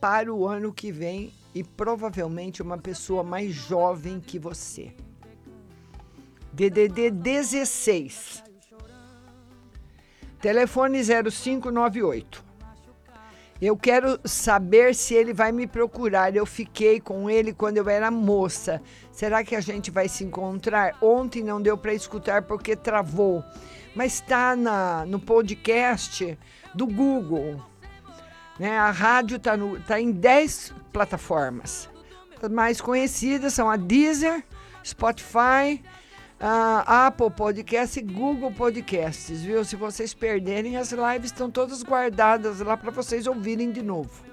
para 0.00 0.32
o 0.32 0.48
ano 0.48 0.72
que 0.72 0.90
vem 0.90 1.30
e 1.54 1.62
provavelmente 1.62 2.62
uma 2.62 2.78
pessoa 2.78 3.22
mais 3.22 3.52
jovem 3.52 4.18
que 4.18 4.38
você. 4.38 4.94
DDD 6.54 7.10
16. 7.10 8.51
Telefone 10.42 11.00
0598. 11.04 12.44
Eu 13.60 13.76
quero 13.76 14.18
saber 14.24 14.92
se 14.92 15.14
ele 15.14 15.32
vai 15.32 15.52
me 15.52 15.68
procurar. 15.68 16.34
Eu 16.34 16.44
fiquei 16.44 16.98
com 16.98 17.30
ele 17.30 17.52
quando 17.52 17.76
eu 17.76 17.88
era 17.88 18.10
moça. 18.10 18.82
Será 19.12 19.44
que 19.44 19.54
a 19.54 19.60
gente 19.60 19.88
vai 19.88 20.08
se 20.08 20.24
encontrar? 20.24 20.96
Ontem 21.00 21.44
não 21.44 21.62
deu 21.62 21.78
para 21.78 21.94
escutar 21.94 22.42
porque 22.42 22.74
travou. 22.74 23.44
Mas 23.94 24.14
está 24.14 24.56
no 25.06 25.20
podcast 25.20 26.36
do 26.74 26.88
Google. 26.88 27.64
Né? 28.58 28.76
A 28.76 28.90
rádio 28.90 29.36
está 29.36 29.52
tá 29.86 30.00
em 30.00 30.10
10 30.10 30.74
plataformas. 30.92 31.88
As 32.42 32.50
mais 32.50 32.80
conhecidas 32.80 33.54
são 33.54 33.70
a 33.70 33.76
Deezer, 33.76 34.42
Spotify, 34.84 35.80
a 36.44 37.06
Apple 37.06 37.30
Podcast 37.30 38.00
e 38.00 38.02
Google 38.02 38.50
Podcasts, 38.50 39.42
viu? 39.42 39.64
Se 39.64 39.76
vocês 39.76 40.12
perderem, 40.12 40.76
as 40.76 40.90
lives 40.90 41.26
estão 41.26 41.48
todas 41.48 41.84
guardadas 41.84 42.58
lá 42.58 42.76
para 42.76 42.90
vocês 42.90 43.28
ouvirem 43.28 43.70
de 43.70 43.80
novo. 43.80 44.24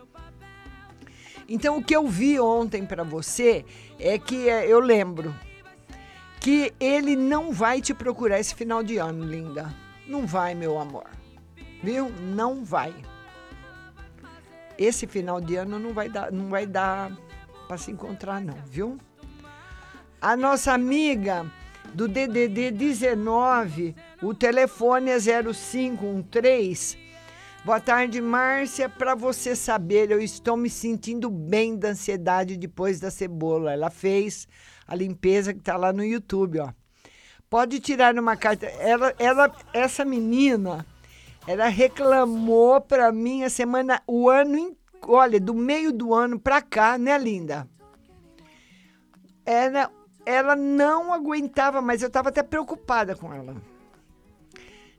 Então, 1.48 1.77
o 1.77 1.84
que 1.84 1.95
eu 1.95 2.07
vi 2.07 2.40
ontem 2.40 2.84
para 2.84 3.03
você 3.03 3.64
é 3.99 4.18
que 4.18 4.49
é, 4.49 4.65
eu 4.65 4.80
lembro 4.80 5.36
que 6.41 6.73
ele 6.80 7.15
não 7.15 7.52
vai 7.52 7.80
te 7.80 7.94
procurar 7.94 8.40
esse 8.40 8.56
final 8.56 8.81
de 8.81 8.98
ano, 8.98 9.23
linda. 9.23 9.72
Não 10.07 10.26
vai, 10.26 10.56
meu 10.56 10.80
amor. 10.80 11.06
Viu? 11.84 12.10
Não 12.10 12.65
vai. 12.65 12.95
Esse 14.80 15.06
final 15.06 15.40
de 15.40 15.57
ano 15.57 15.77
não 15.77 15.94
vai 15.94 16.10
dar, 16.10 16.31
não 16.31 16.49
vai 16.49 16.65
dar 16.65 17.15
para 17.68 17.77
se 17.77 17.91
encontrar 17.91 18.41
não, 18.41 18.57
viu? 18.65 18.98
A 20.19 20.36
nossa 20.36 20.73
amiga 20.73 21.45
do 21.94 22.07
DDD 22.07 22.72
19, 22.72 23.95
o 24.22 24.34
telefone 24.34 25.11
é 25.11 25.18
0513. 25.20 26.98
Boa 27.66 27.80
tarde, 27.80 28.22
Márcia. 28.22 28.88
Para 28.88 29.16
você 29.16 29.56
saber, 29.56 30.11
eu 30.11 30.22
estou 30.22 30.56
me 30.56 30.70
sentindo 30.70 31.30
bem 31.30 31.78
da 31.78 31.90
ansiedade 31.90 32.57
depois 32.57 32.99
da 32.99 33.11
cebola. 33.11 33.74
Ela 33.74 33.90
fez 33.90 34.48
a 34.88 34.95
limpeza 34.95 35.53
que 35.53 35.60
está 35.60 35.76
lá 35.76 35.91
no 35.91 36.03
YouTube, 36.03 36.60
ó. 36.60 36.72
Pode 37.49 37.80
tirar 37.80 38.18
uma 38.18 38.38
carta. 38.38 38.66
Ela, 38.66 39.14
ela, 39.20 39.52
essa 39.74 40.06
menina, 40.06 40.86
ela 41.48 41.68
reclamou 41.68 42.80
para 42.80 43.11
mim 43.11 43.44
a 43.44 43.49
semana, 43.49 44.02
o 44.07 44.30
ano, 44.30 44.78
olha, 45.03 45.40
do 45.40 45.53
meio 45.53 45.91
do 45.91 46.14
ano 46.14 46.40
para 46.40 46.61
cá, 46.61 46.98
né, 46.98 47.18
linda? 47.18 47.68
Ela, 49.45 49.91
ela 50.30 50.56
não 50.56 51.14
aguentava, 51.14 51.81
mas 51.81 52.01
eu 52.01 52.07
estava 52.07 52.30
até 52.30 52.43
preocupada 52.43 53.15
com 53.15 53.34
ela. 53.34 53.56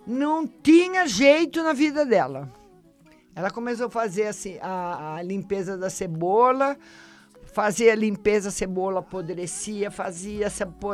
Não 0.06 0.46
tinha 0.46 1.06
jeito 1.06 1.62
na 1.62 1.72
vida 1.72 2.04
dela. 2.04 2.52
Ela 3.34 3.50
começou 3.50 3.86
a 3.86 3.90
fazer 3.90 4.26
assim, 4.26 4.58
a, 4.60 5.16
a 5.16 5.22
limpeza 5.22 5.76
da 5.76 5.88
cebola, 5.88 6.76
fazia 7.52 7.92
a 7.92 7.96
limpeza, 7.96 8.48
a 8.48 8.52
cebola 8.52 9.00
apodrecia, 9.00 9.90
fazia, 9.90 10.48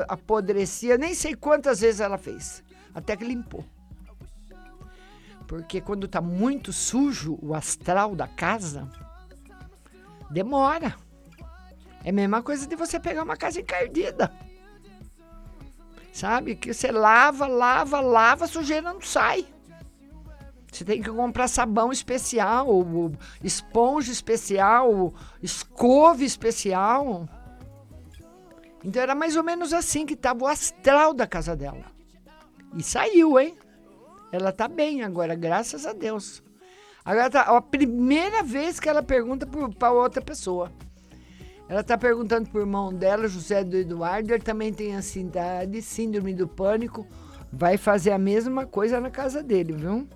apodrecia, 0.06 0.98
nem 0.98 1.14
sei 1.14 1.34
quantas 1.34 1.80
vezes 1.80 2.00
ela 2.00 2.18
fez, 2.18 2.62
até 2.94 3.16
que 3.16 3.24
limpou. 3.24 3.64
Porque 5.46 5.80
quando 5.80 6.06
tá 6.06 6.20
muito 6.20 6.72
sujo 6.72 7.38
o 7.40 7.54
astral 7.54 8.14
da 8.14 8.26
casa, 8.26 8.86
demora. 10.30 11.05
É 12.06 12.10
a 12.10 12.12
mesma 12.12 12.40
coisa 12.40 12.68
de 12.68 12.76
você 12.76 13.00
pegar 13.00 13.24
uma 13.24 13.36
casa 13.36 13.60
encardida. 13.60 14.32
Sabe? 16.12 16.54
Que 16.54 16.72
você 16.72 16.92
lava, 16.92 17.48
lava, 17.48 17.98
lava, 17.98 18.44
a 18.44 18.48
sujeira 18.48 18.92
não 18.92 19.00
sai. 19.00 19.44
Você 20.70 20.84
tem 20.84 21.02
que 21.02 21.10
comprar 21.10 21.48
sabão 21.48 21.90
especial, 21.90 22.68
esponja 23.42 24.12
especial, 24.12 25.12
escova 25.42 26.22
especial. 26.22 27.28
Então 28.84 29.02
era 29.02 29.16
mais 29.16 29.36
ou 29.36 29.42
menos 29.42 29.72
assim 29.72 30.06
que 30.06 30.14
estava 30.14 30.44
o 30.44 30.46
astral 30.46 31.12
da 31.12 31.26
casa 31.26 31.56
dela. 31.56 31.86
E 32.76 32.84
saiu, 32.84 33.36
hein? 33.36 33.58
Ela 34.30 34.52
tá 34.52 34.68
bem 34.68 35.02
agora, 35.02 35.34
graças 35.34 35.84
a 35.84 35.92
Deus. 35.92 36.40
Agora 37.04 37.28
tá 37.28 37.40
a 37.40 37.60
primeira 37.60 38.44
vez 38.44 38.78
que 38.78 38.88
ela 38.88 39.02
pergunta 39.02 39.44
para 39.76 39.90
outra 39.90 40.22
pessoa. 40.22 40.70
Ela 41.68 41.82
tá 41.82 41.98
perguntando 41.98 42.48
pro 42.48 42.60
irmão 42.60 42.94
dela, 42.94 43.26
José 43.26 43.64
do 43.64 43.76
Eduardo, 43.76 44.32
ele 44.32 44.42
também 44.42 44.72
tem 44.72 44.94
ansiedade, 44.94 45.82
síndrome 45.82 46.32
do 46.32 46.46
pânico. 46.46 47.06
Vai 47.52 47.76
fazer 47.76 48.12
a 48.12 48.18
mesma 48.18 48.66
coisa 48.66 49.00
na 49.00 49.10
casa 49.10 49.42
dele, 49.42 49.72
viu? 49.72 50.06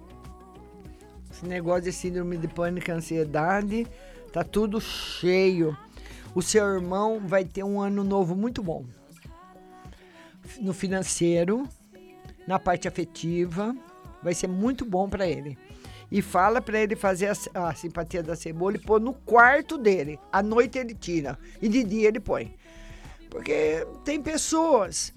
Esse 1.30 1.46
negócio 1.46 1.84
de 1.84 1.92
síndrome 1.92 2.36
de 2.36 2.46
pânico 2.46 2.92
ansiedade, 2.92 3.86
tá 4.32 4.44
tudo 4.44 4.80
cheio. 4.80 5.76
O 6.34 6.42
seu 6.42 6.64
irmão 6.64 7.20
vai 7.26 7.44
ter 7.44 7.64
um 7.64 7.80
ano 7.80 8.04
novo 8.04 8.36
muito 8.36 8.62
bom. 8.62 8.84
No 10.60 10.72
financeiro, 10.72 11.68
na 12.46 12.58
parte 12.58 12.86
afetiva, 12.86 13.74
vai 14.22 14.34
ser 14.34 14.46
muito 14.46 14.84
bom 14.84 15.08
para 15.08 15.26
ele. 15.26 15.58
E 16.10 16.20
fala 16.20 16.60
para 16.60 16.80
ele 16.80 16.96
fazer 16.96 17.32
a, 17.54 17.68
a, 17.68 17.74
simpatia 17.74 18.22
da 18.22 18.34
cebola 18.34 18.76
e 18.76 18.80
pôr 18.80 19.00
no 19.00 19.14
quarto 19.14 19.78
dele. 19.78 20.18
À 20.32 20.42
noite 20.42 20.78
ele 20.78 20.94
tira 20.94 21.38
e 21.62 21.68
de 21.68 21.84
dia 21.84 22.08
ele 22.08 22.20
põe. 22.20 22.54
Porque 23.30 23.86
tem 24.04 24.20
pessoas 24.20 25.14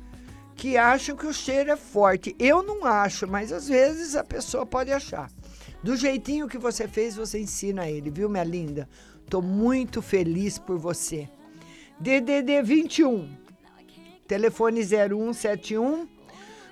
que 0.56 0.78
acham 0.78 1.16
que 1.16 1.26
o 1.26 1.34
cheiro 1.34 1.72
é 1.72 1.76
forte. 1.76 2.36
Eu 2.38 2.62
não 2.62 2.86
acho, 2.86 3.28
mas 3.28 3.52
às 3.52 3.68
vezes 3.68 4.16
a 4.16 4.24
pessoa 4.24 4.66
pode 4.66 4.92
achar. 4.92 5.32
Do 5.84 5.98
jeitinho 5.98 6.48
que 6.48 6.58
você 6.58 6.88
fez, 6.88 7.16
você 7.16 7.40
ensina 7.40 7.90
ele, 7.90 8.10
viu, 8.10 8.30
minha 8.30 8.44
linda? 8.44 8.88
Tô 9.30 9.42
muito 9.42 10.02
feliz 10.02 10.58
por 10.58 10.78
você. 10.78 11.28
DDD 12.00 12.62
21, 12.64 13.30
telefone 14.28 14.82
0171. 14.82 16.08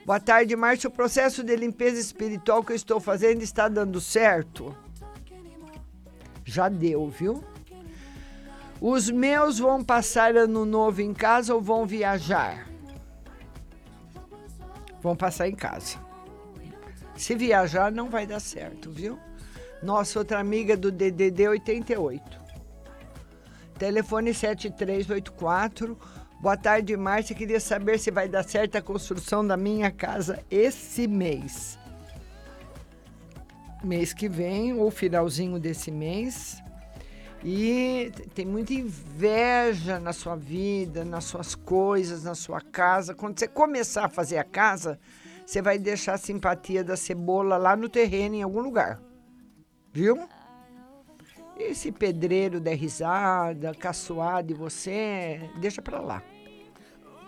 Boa 0.06 0.20
tarde, 0.20 0.56
Márcio. 0.56 0.90
O 0.90 0.94
processo 0.94 1.44
de 1.44 1.56
limpeza 1.56 2.00
espiritual 2.00 2.64
que 2.64 2.72
eu 2.72 2.76
estou 2.76 3.00
fazendo 3.00 3.44
está 3.44 3.68
dando 3.68 4.02
certo? 4.02 4.76
Já 6.44 6.68
deu, 6.70 7.08
viu? 7.08 7.44
Os 8.80 9.12
meus 9.12 9.60
vão 9.60 9.84
passar 9.84 10.36
ano 10.36 10.66
novo 10.66 11.02
em 11.02 11.14
casa 11.14 11.54
ou 11.54 11.62
vão 11.62 11.86
viajar? 11.86 12.68
Vão 15.02 15.16
passar 15.16 15.48
em 15.48 15.56
casa. 15.56 16.00
Se 17.16 17.36
viajar, 17.36 17.92
não 17.92 18.10
vai 18.10 18.26
dar 18.26 18.40
certo, 18.40 18.90
viu? 18.90 19.20
Nossa 19.84 20.18
outra 20.18 20.40
amiga 20.40 20.76
do 20.76 20.92
DDD 20.92 21.48
88. 21.48 22.42
Telefone 23.78 24.34
7384. 24.34 25.98
Boa 26.42 26.58
tarde, 26.58 26.98
Márcia. 26.98 27.36
Queria 27.36 27.60
saber 27.60 28.00
se 28.00 28.10
vai 28.10 28.28
dar 28.28 28.42
certo 28.42 28.76
a 28.76 28.82
construção 28.82 29.46
da 29.46 29.56
minha 29.56 29.92
casa 29.92 30.44
esse 30.50 31.08
mês. 31.08 31.78
Mês 33.84 34.12
que 34.12 34.28
vem, 34.28 34.74
ou 34.74 34.90
finalzinho 34.90 35.60
desse 35.60 35.92
mês. 35.92 36.60
E 37.44 38.12
tem 38.34 38.44
muita 38.44 38.74
inveja 38.74 40.00
na 40.00 40.12
sua 40.12 40.36
vida, 40.36 41.06
nas 41.06 41.26
suas 41.26 41.54
coisas, 41.54 42.24
na 42.24 42.34
sua 42.34 42.60
casa. 42.60 43.14
Quando 43.14 43.38
você 43.38 43.48
começar 43.48 44.06
a 44.06 44.10
fazer 44.10 44.40
a 44.40 44.44
casa, 44.44 45.00
você 45.46 45.62
vai 45.62 45.78
deixar 45.78 46.16
a 46.16 46.18
simpatia 46.18 46.84
da 46.84 46.98
cebola 46.98 47.56
lá 47.56 47.76
no 47.76 47.88
terreno, 47.88 48.34
em 48.34 48.42
algum 48.42 48.62
lugar. 48.62 49.00
Viu? 49.94 50.28
Esse 51.56 51.92
pedreiro 51.92 52.60
der 52.60 52.74
risada, 52.74 53.76
caçoar 53.76 54.42
de 54.42 54.56
você, 54.56 55.40
deixa 55.60 55.84
pra 55.84 56.00
lá. 56.00 56.24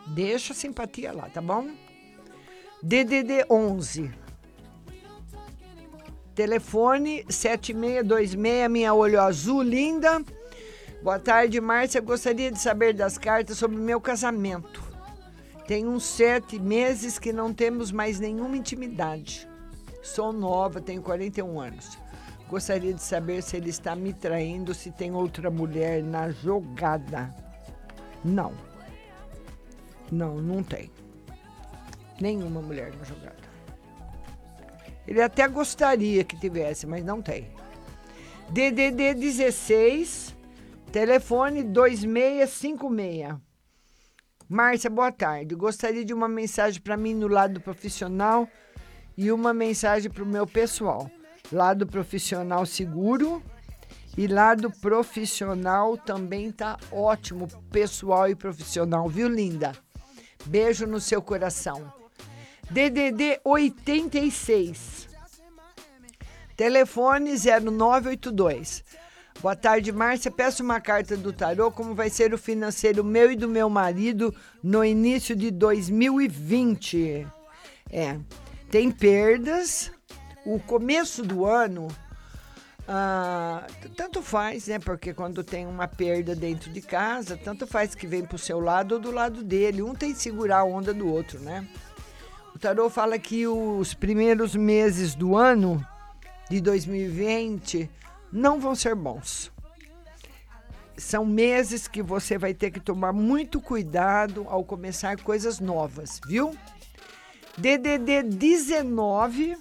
Deixa 0.07 0.53
a 0.53 0.55
simpatia 0.55 1.11
lá, 1.11 1.29
tá 1.29 1.41
bom? 1.41 1.69
DDD 2.81 3.45
11. 3.49 4.11
Telefone 6.35 7.23
7626, 7.29 8.69
minha 8.69 8.93
olho 8.93 9.21
azul, 9.21 9.61
linda. 9.61 10.23
Boa 11.01 11.19
tarde, 11.19 11.61
Márcia. 11.61 12.01
Gostaria 12.01 12.51
de 12.51 12.59
saber 12.59 12.93
das 12.93 13.17
cartas 13.17 13.57
sobre 13.57 13.77
meu 13.77 14.01
casamento. 14.01 14.81
Tem 15.67 15.87
uns 15.87 16.03
sete 16.03 16.59
meses 16.59 17.17
que 17.17 17.31
não 17.31 17.53
temos 17.53 17.91
mais 17.91 18.19
nenhuma 18.19 18.57
intimidade. 18.57 19.47
Sou 20.01 20.33
nova, 20.33 20.81
tenho 20.81 21.01
41 21.01 21.59
anos. 21.59 21.97
Gostaria 22.49 22.93
de 22.93 23.01
saber 23.01 23.41
se 23.41 23.55
ele 23.55 23.69
está 23.69 23.95
me 23.95 24.11
traindo, 24.13 24.73
se 24.73 24.91
tem 24.91 25.13
outra 25.13 25.49
mulher 25.49 26.03
na 26.03 26.29
jogada. 26.29 27.33
Não. 28.23 28.72
Não, 30.13 30.35
não 30.35 30.61
tem. 30.63 30.91
Nenhuma 32.21 32.61
mulher 32.61 32.95
na 32.95 33.03
jogada. 33.03 33.35
Ele 35.07 35.21
até 35.21 35.47
gostaria 35.47 36.23
que 36.23 36.39
tivesse, 36.39 36.85
mas 36.85 37.03
não 37.03 37.21
tem. 37.21 37.49
DDD 38.49 39.15
16, 39.15 40.35
telefone 40.91 41.63
2656. 41.63 43.35
Márcia, 44.47 44.89
boa 44.89 45.11
tarde. 45.11 45.55
Gostaria 45.55 46.05
de 46.05 46.13
uma 46.13 46.27
mensagem 46.27 46.79
para 46.79 46.95
mim 46.95 47.15
no 47.15 47.27
lado 47.27 47.59
profissional 47.59 48.47
e 49.17 49.31
uma 49.31 49.51
mensagem 49.51 50.11
para 50.11 50.23
o 50.23 50.27
meu 50.27 50.45
pessoal. 50.45 51.09
Lado 51.51 51.87
profissional 51.87 52.65
seguro 52.65 53.41
e 54.15 54.27
lado 54.27 54.71
profissional 54.79 55.97
também 55.97 56.51
tá 56.51 56.77
ótimo, 56.91 57.47
pessoal 57.71 58.29
e 58.29 58.35
profissional, 58.35 59.09
viu, 59.09 59.27
linda? 59.27 59.73
Beijo 60.45 60.85
no 60.85 60.99
seu 60.99 61.21
coração. 61.21 61.91
DDD 62.69 63.39
86. 63.43 65.07
Telefone 66.55 67.31
0982. 67.37 68.83
Boa 69.41 69.55
tarde, 69.55 69.91
Márcia. 69.91 70.31
Peço 70.31 70.63
uma 70.63 70.79
carta 70.79 71.17
do 71.17 71.33
tarô 71.33 71.71
como 71.71 71.95
vai 71.95 72.09
ser 72.09 72.33
o 72.33 72.37
financeiro 72.37 73.03
meu 73.03 73.31
e 73.31 73.35
do 73.35 73.49
meu 73.49 73.69
marido 73.69 74.33
no 74.61 74.85
início 74.85 75.35
de 75.35 75.51
2020. 75.51 77.27
É, 77.91 78.17
tem 78.69 78.91
perdas. 78.91 79.91
O 80.45 80.59
começo 80.59 81.23
do 81.23 81.45
ano 81.45 81.87
ah, 82.87 83.65
tanto 83.95 84.21
faz, 84.21 84.67
né? 84.67 84.79
Porque 84.79 85.13
quando 85.13 85.43
tem 85.43 85.65
uma 85.65 85.87
perda 85.87 86.35
dentro 86.35 86.69
de 86.71 86.81
casa, 86.81 87.37
tanto 87.37 87.65
faz 87.65 87.95
que 87.95 88.05
vem 88.05 88.25
pro 88.25 88.37
seu 88.37 88.59
lado 88.59 88.93
ou 88.95 88.99
do 88.99 89.11
lado 89.11 89.43
dele. 89.43 89.81
Um 89.81 89.95
tem 89.95 90.13
que 90.13 90.19
segurar 90.19 90.59
a 90.59 90.63
onda 90.65 90.93
do 90.93 91.07
outro, 91.07 91.39
né? 91.39 91.67
O 92.53 92.59
tarô 92.59 92.89
fala 92.89 93.17
que 93.17 93.47
os 93.47 93.93
primeiros 93.93 94.55
meses 94.55 95.15
do 95.15 95.35
ano 95.35 95.85
de 96.49 96.59
2020 96.59 97.89
não 98.31 98.59
vão 98.59 98.75
ser 98.75 98.95
bons. 98.95 99.51
São 100.97 101.25
meses 101.25 101.87
que 101.87 102.03
você 102.03 102.37
vai 102.37 102.53
ter 102.53 102.69
que 102.69 102.79
tomar 102.79 103.13
muito 103.13 103.59
cuidado 103.59 104.45
ao 104.47 104.63
começar 104.63 105.19
coisas 105.21 105.59
novas, 105.59 106.19
viu? 106.27 106.55
DDD 107.57 108.23
19, 108.23 109.57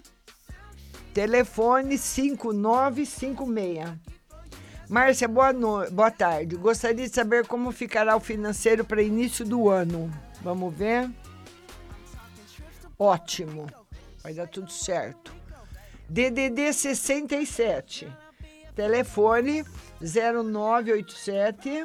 telefone 1.13 1.99
5956. 1.99 3.99
Márcia, 4.89 5.29
boa, 5.29 5.53
no... 5.53 5.89
boa 5.91 6.11
tarde. 6.11 6.57
Gostaria 6.57 7.07
de 7.07 7.15
saber 7.15 7.47
como 7.47 7.71
ficará 7.73 8.17
o 8.17 8.21
financeiro 8.21 8.85
para 8.85 9.03
início 9.03 9.45
do 9.45 9.69
ano. 9.71 10.11
Vamos 10.43 10.75
ver? 10.75 11.11
Ótimo. 12.99 13.67
Vai 14.23 14.35
dar 14.35 14.49
tudo 14.49 14.71
certo. 14.71 15.33
DDD 16.09 16.73
67. 16.73 18.11
Telefone 18.75 19.65
0987. 20.01 21.85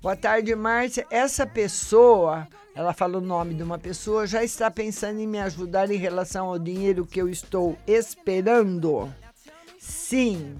Boa 0.00 0.16
tarde, 0.16 0.54
Márcia. 0.54 1.04
Essa 1.10 1.44
pessoa, 1.46 2.46
ela 2.78 2.92
fala 2.92 3.18
o 3.18 3.20
nome 3.20 3.54
de 3.54 3.62
uma 3.64 3.76
pessoa, 3.76 4.24
já 4.24 4.44
está 4.44 4.70
pensando 4.70 5.18
em 5.18 5.26
me 5.26 5.40
ajudar 5.40 5.90
em 5.90 5.96
relação 5.96 6.46
ao 6.46 6.60
dinheiro 6.60 7.04
que 7.04 7.20
eu 7.20 7.28
estou 7.28 7.76
esperando? 7.84 9.12
Sim. 9.80 10.56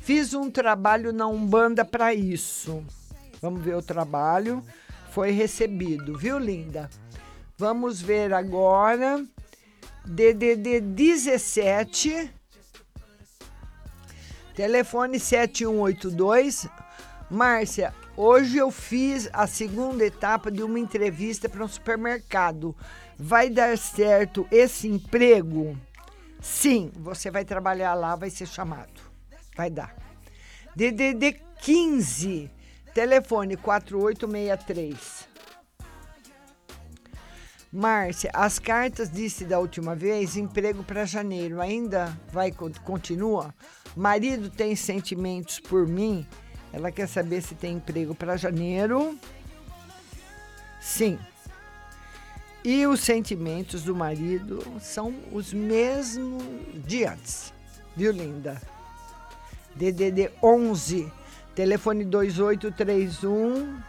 Fiz 0.00 0.32
um 0.32 0.50
trabalho 0.50 1.12
na 1.12 1.26
Umbanda 1.26 1.84
para 1.84 2.14
isso. 2.14 2.82
Vamos 3.42 3.62
ver 3.62 3.76
o 3.76 3.82
trabalho. 3.82 4.62
Foi 5.10 5.30
recebido, 5.30 6.16
viu, 6.16 6.38
linda? 6.38 6.88
Vamos 7.58 8.00
ver 8.00 8.32
agora. 8.32 9.22
DDD 10.06 10.80
17 10.80 12.30
Telefone 14.54 15.20
7182. 15.20 16.66
Márcia, 17.30 17.92
hoje 18.16 18.56
eu 18.58 18.70
fiz 18.70 19.28
a 19.32 19.46
segunda 19.46 20.04
etapa 20.04 20.50
de 20.50 20.62
uma 20.62 20.78
entrevista 20.78 21.48
para 21.48 21.64
um 21.64 21.68
supermercado. 21.68 22.76
Vai 23.18 23.48
dar 23.50 23.76
certo 23.78 24.46
esse 24.50 24.88
emprego? 24.88 25.78
Sim, 26.40 26.90
você 26.96 27.30
vai 27.30 27.44
trabalhar 27.44 27.94
lá, 27.94 28.16
vai 28.16 28.30
ser 28.30 28.46
chamado. 28.46 29.00
Vai 29.56 29.70
dar. 29.70 29.94
DDD 30.74 31.40
15, 31.60 32.50
telefone 32.94 33.56
4863. 33.56 35.30
Márcia, 37.74 38.30
as 38.34 38.58
cartas 38.58 39.10
disse 39.10 39.46
da 39.46 39.58
última 39.58 39.94
vez, 39.94 40.36
emprego 40.36 40.82
para 40.84 41.06
janeiro, 41.06 41.60
ainda 41.60 42.14
vai 42.30 42.50
co- 42.52 42.70
continua? 42.84 43.54
Marido 43.96 44.50
tem 44.50 44.76
sentimentos 44.76 45.58
por 45.58 45.86
mim? 45.86 46.26
Ela 46.72 46.90
quer 46.90 47.06
saber 47.06 47.42
se 47.42 47.54
tem 47.54 47.74
emprego 47.74 48.14
para 48.14 48.36
janeiro. 48.36 49.18
Sim. 50.80 51.18
E 52.64 52.86
os 52.86 53.00
sentimentos 53.00 53.82
do 53.82 53.94
marido 53.94 54.64
são 54.80 55.14
os 55.32 55.52
mesmos 55.52 56.42
de 56.86 57.04
antes. 57.04 57.52
Viu, 57.96 58.12
linda? 58.12 58.60
DDD 59.74 60.30
11, 60.42 61.10
telefone 61.54 62.04
2831. 62.04 63.80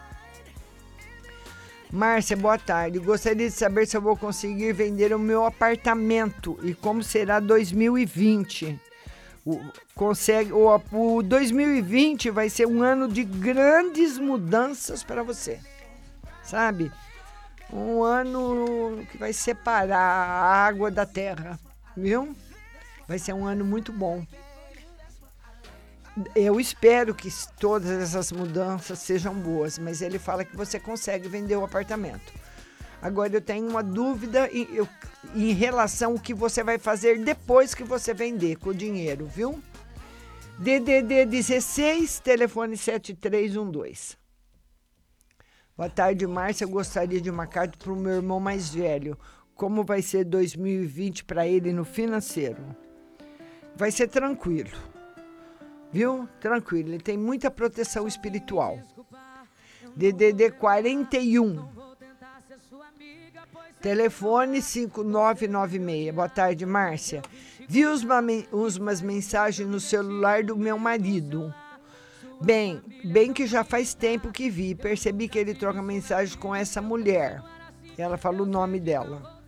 Márcia, 1.91 2.35
boa 2.35 2.57
tarde. 2.57 2.97
Gostaria 2.97 3.47
de 3.47 3.53
saber 3.53 3.85
se 3.85 3.95
eu 3.95 4.01
vou 4.01 4.17
conseguir 4.17 4.73
vender 4.73 5.13
o 5.13 5.19
meu 5.19 5.45
apartamento 5.45 6.57
e 6.63 6.73
como 6.73 7.03
será 7.03 7.39
2020. 7.39 8.79
O, 9.45 9.59
consegue, 9.93 10.53
o, 10.53 10.81
o 10.91 11.21
2020 11.21 12.29
vai 12.29 12.49
ser 12.49 12.65
um 12.65 12.81
ano 12.81 13.09
de 13.09 13.23
grandes 13.25 14.17
mudanças 14.17 15.03
para 15.03 15.21
você, 15.21 15.59
sabe? 16.41 16.91
Um 17.71 18.03
ano 18.03 19.05
que 19.11 19.17
vai 19.17 19.33
separar 19.33 19.97
a 19.97 20.65
água 20.65 20.89
da 20.89 21.05
terra, 21.05 21.59
viu? 21.95 22.33
Vai 23.07 23.19
ser 23.19 23.33
um 23.33 23.45
ano 23.45 23.65
muito 23.65 23.91
bom. 23.91 24.25
Eu 26.35 26.59
espero 26.59 27.13
que 27.13 27.27
todas 27.59 27.89
essas 27.89 28.31
mudanças 28.31 28.99
sejam 28.99 29.33
boas, 29.33 29.77
mas 29.77 30.01
ele 30.01 30.19
fala 30.19 30.45
que 30.45 30.55
você 30.55 30.79
consegue 30.79 31.27
vender 31.27 31.55
o 31.55 31.65
apartamento. 31.65 32.31
Agora 33.03 33.33
eu 33.33 33.41
tenho 33.41 33.67
uma 33.69 33.83
dúvida 33.83 34.49
em, 34.49 34.65
eu- 34.73 34.87
em 35.35 35.51
relação 35.51 36.13
ao 36.13 36.19
que 36.19 36.33
você 36.33 36.63
vai 36.63 36.77
fazer 36.79 37.21
depois 37.21 37.75
que 37.75 37.83
você 37.83 38.13
vender 38.13 38.55
com 38.55 38.69
o 38.69 38.73
dinheiro, 38.73 39.25
viu? 39.25 39.61
DDD 40.57 41.25
16, 41.25 42.19
telefone 42.21 42.77
7312. 42.77 44.15
Boa 45.75 45.89
tarde, 45.89 46.25
Márcia. 46.25 46.63
Eu 46.63 46.69
gostaria 46.69 47.19
de 47.19 47.29
uma 47.29 47.45
carta 47.45 47.77
para 47.77 47.91
o 47.91 47.95
meu 47.95 48.13
irmão 48.13 48.39
mais 48.39 48.69
velho. 48.73 49.19
Como 49.53 49.83
vai 49.83 50.01
ser 50.01 50.23
2020 50.23 51.25
para 51.25 51.45
ele 51.45 51.73
no 51.73 51.83
financeiro? 51.83 52.63
Vai 53.75 53.91
ser 53.91 54.07
tranquilo 54.07 54.93
viu? 55.91 56.27
Tranquilo, 56.39 56.89
ele 56.89 57.03
tem 57.03 57.15
muita 57.15 57.51
proteção 57.51 58.07
espiritual. 58.07 58.79
DDD 59.95 60.49
41. 60.51 61.72
Telefone 63.83 64.61
5996. 64.61 66.15
Boa 66.15 66.29
tarde, 66.29 66.65
Márcia. 66.65 67.21
Vi 67.67 67.83
umas 67.85 69.01
mensagens 69.01 69.67
no 69.67 69.77
celular 69.77 70.41
do 70.41 70.55
meu 70.55 70.77
marido. 70.79 71.53
Bem, 72.39 72.81
bem 73.03 73.33
que 73.33 73.45
já 73.45 73.61
faz 73.61 73.93
tempo 73.93 74.31
que 74.31 74.49
vi. 74.49 74.73
Percebi 74.73 75.27
que 75.27 75.37
ele 75.37 75.53
troca 75.53 75.81
mensagem 75.81 76.37
com 76.37 76.55
essa 76.55 76.81
mulher. 76.81 77.43
Ela 77.97 78.15
fala 78.17 78.43
o 78.43 78.45
nome 78.45 78.79
dela. 78.79 79.43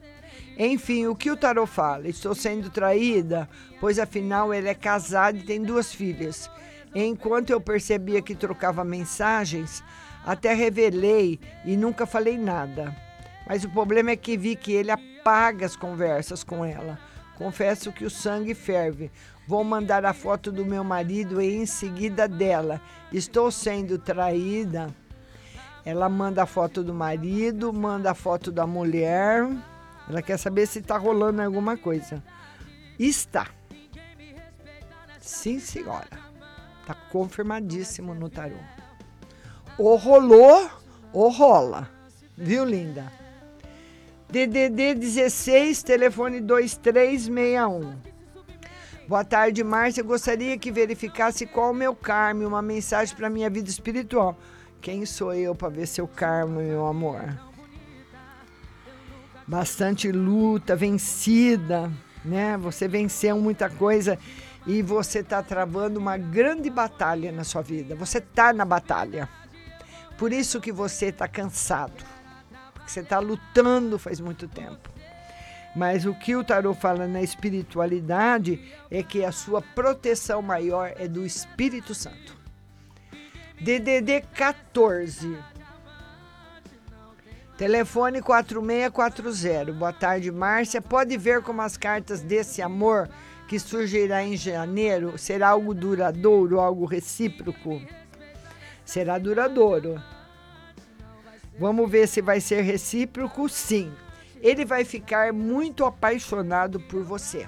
Enfim, 0.57 1.07
o 1.07 1.15
que 1.15 1.31
o 1.31 1.37
tarot 1.37 1.71
fala? 1.71 2.05
Estou 2.05 2.35
sendo 2.35 2.69
traída, 2.69 3.47
pois 3.79 3.97
afinal 3.97 4.53
ele 4.53 4.67
é 4.67 4.73
casado 4.73 5.37
e 5.37 5.43
tem 5.43 5.63
duas 5.63 5.93
filhas. 5.93 6.51
Enquanto 6.93 7.51
eu 7.51 7.61
percebia 7.61 8.21
que 8.21 8.35
trocava 8.35 8.83
mensagens, 8.83 9.81
até 10.25 10.53
revelei 10.53 11.39
e 11.63 11.77
nunca 11.77 12.05
falei 12.05 12.37
nada. 12.37 13.04
Mas 13.47 13.63
o 13.63 13.69
problema 13.69 14.11
é 14.11 14.15
que 14.15 14.37
vi 14.37 14.55
que 14.55 14.73
ele 14.73 14.91
apaga 14.91 15.65
as 15.65 15.75
conversas 15.75 16.43
com 16.43 16.65
ela. 16.65 16.99
Confesso 17.37 17.91
que 17.91 18.05
o 18.05 18.09
sangue 18.09 18.53
ferve. 18.53 19.11
Vou 19.47 19.63
mandar 19.63 20.05
a 20.05 20.13
foto 20.13 20.51
do 20.51 20.65
meu 20.65 20.83
marido 20.83 21.41
e 21.41 21.55
em 21.55 21.65
seguida 21.65 22.27
dela. 22.27 22.81
Estou 23.11 23.51
sendo 23.51 23.99
traída. 23.99 24.93
Ela 25.83 26.09
manda 26.09 26.43
a 26.43 26.45
foto 26.47 26.83
do 26.83 26.93
marido, 26.93 27.71
manda 27.71 28.11
a 28.11 28.15
foto 28.15 28.51
da 28.51 28.65
mulher. 28.65 29.47
Ela 30.09 30.21
quer 30.21 30.37
saber 30.37 30.65
se 30.65 30.79
está 30.79 30.97
rolando 30.97 31.41
alguma 31.41 31.77
coisa. 31.77 32.23
Está. 32.97 33.47
Sim, 35.19 35.59
senhora. 35.59 36.07
Está 36.81 36.95
confirmadíssimo 37.11 38.15
no 38.15 38.29
tarô. 38.29 38.57
Ou 39.77 39.95
rolou, 39.97 40.69
ou 41.11 41.29
rola. 41.29 41.89
Viu, 42.37 42.63
linda? 42.63 43.24
DDD 44.29 44.95
16, 44.95 45.83
telefone 45.83 46.41
2361. 46.41 47.95
Boa 49.07 49.23
tarde, 49.23 49.63
Márcia. 49.63 50.03
Gostaria 50.03 50.57
que 50.57 50.71
verificasse 50.71 51.45
qual 51.45 51.71
o 51.71 51.75
meu 51.75 51.95
karma, 51.95 52.45
uma 52.47 52.61
mensagem 52.61 53.15
para 53.15 53.29
minha 53.29 53.49
vida 53.49 53.69
espiritual. 53.69 54.35
Quem 54.81 55.05
sou 55.05 55.33
eu 55.33 55.53
para 55.53 55.69
ver 55.69 55.85
seu 55.85 56.07
karma, 56.07 56.61
meu 56.61 56.87
amor? 56.87 57.21
Bastante 59.47 60.11
luta, 60.11 60.75
vencida, 60.75 61.91
né? 62.23 62.57
Você 62.57 62.87
venceu 62.87 63.39
muita 63.39 63.69
coisa 63.69 64.17
e 64.65 64.81
você 64.81 65.19
está 65.19 65.43
travando 65.43 65.99
uma 65.99 66.17
grande 66.17 66.69
batalha 66.71 67.31
na 67.31 67.43
sua 67.43 67.61
vida. 67.61 67.95
Você 67.95 68.17
está 68.17 68.51
na 68.51 68.65
batalha. 68.65 69.29
Por 70.17 70.33
isso 70.33 70.59
que 70.59 70.71
você 70.71 71.07
está 71.07 71.27
cansado. 71.27 72.14
Porque 72.85 72.91
você 72.91 72.99
está 72.99 73.17
lutando 73.17 73.97
faz 73.97 74.19
muito 74.19 74.47
tempo. 74.47 74.89
Mas 75.75 76.05
o 76.05 76.13
que 76.13 76.35
o 76.35 76.43
tarot 76.43 76.79
fala 76.79 77.07
na 77.07 77.21
espiritualidade 77.21 78.61
é 78.91 79.01
que 79.01 79.25
a 79.25 79.31
sua 79.31 79.59
proteção 79.59 80.41
maior 80.41 80.93
é 80.95 81.07
do 81.07 81.25
Espírito 81.25 81.95
Santo. 81.95 82.37
DDD 83.59 84.21
14. 84.35 85.35
Telefone 87.57 88.21
4640. 88.21 89.73
Boa 89.73 89.91
tarde, 89.91 90.31
Márcia. 90.31 90.81
Pode 90.81 91.17
ver 91.17 91.41
como 91.41 91.61
as 91.61 91.75
cartas 91.75 92.21
desse 92.21 92.61
amor 92.61 93.09
que 93.47 93.57
surgirá 93.59 94.23
em 94.23 94.37
janeiro 94.37 95.17
será 95.17 95.49
algo 95.49 95.73
duradouro, 95.73 96.59
algo 96.59 96.85
recíproco? 96.85 97.81
Será 98.85 99.17
duradouro. 99.17 100.01
Vamos 101.57 101.89
ver 101.89 102.07
se 102.07 102.21
vai 102.21 102.41
ser 102.41 102.61
recíproco, 102.61 103.47
sim. 103.47 103.91
Ele 104.41 104.65
vai 104.65 104.83
ficar 104.83 105.31
muito 105.31 105.85
apaixonado 105.85 106.79
por 106.79 107.03
você. 107.03 107.47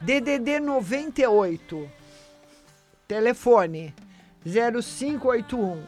DDD 0.00 0.60
98. 0.60 1.90
Telefone 3.08 3.94
0581. 4.44 5.82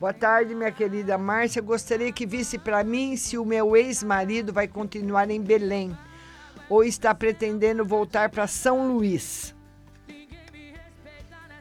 Boa 0.00 0.12
tarde, 0.12 0.54
minha 0.54 0.72
querida 0.72 1.18
Márcia. 1.18 1.60
Gostaria 1.60 2.10
que 2.12 2.26
visse 2.26 2.58
para 2.58 2.82
mim 2.82 3.16
se 3.16 3.36
o 3.36 3.44
meu 3.44 3.76
ex-marido 3.76 4.52
vai 4.52 4.66
continuar 4.66 5.30
em 5.30 5.40
Belém 5.40 5.96
ou 6.68 6.82
está 6.82 7.14
pretendendo 7.14 7.84
voltar 7.84 8.30
para 8.30 8.46
São 8.46 8.88
Luís. 8.88 9.54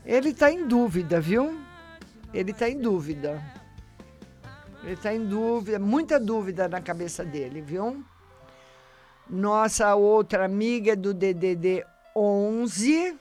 Ele 0.05 0.29
está 0.29 0.51
em 0.51 0.67
dúvida, 0.67 1.19
viu? 1.19 1.59
Ele 2.33 2.51
está 2.51 2.69
em 2.69 2.79
dúvida. 2.79 3.41
Ele 4.85 4.93
está 4.93 5.11
em 5.11 5.25
dúvida, 5.25 5.79
muita 5.79 6.19
dúvida 6.19 6.67
na 6.67 6.79
cabeça 6.79 7.25
dele, 7.25 7.59
viu? 7.59 8.05
Nossa 9.27 9.95
outra 9.95 10.45
amiga 10.45 10.91
é 10.91 10.95
do 10.95 11.11
DDD 11.11 11.83
11, 12.15 13.17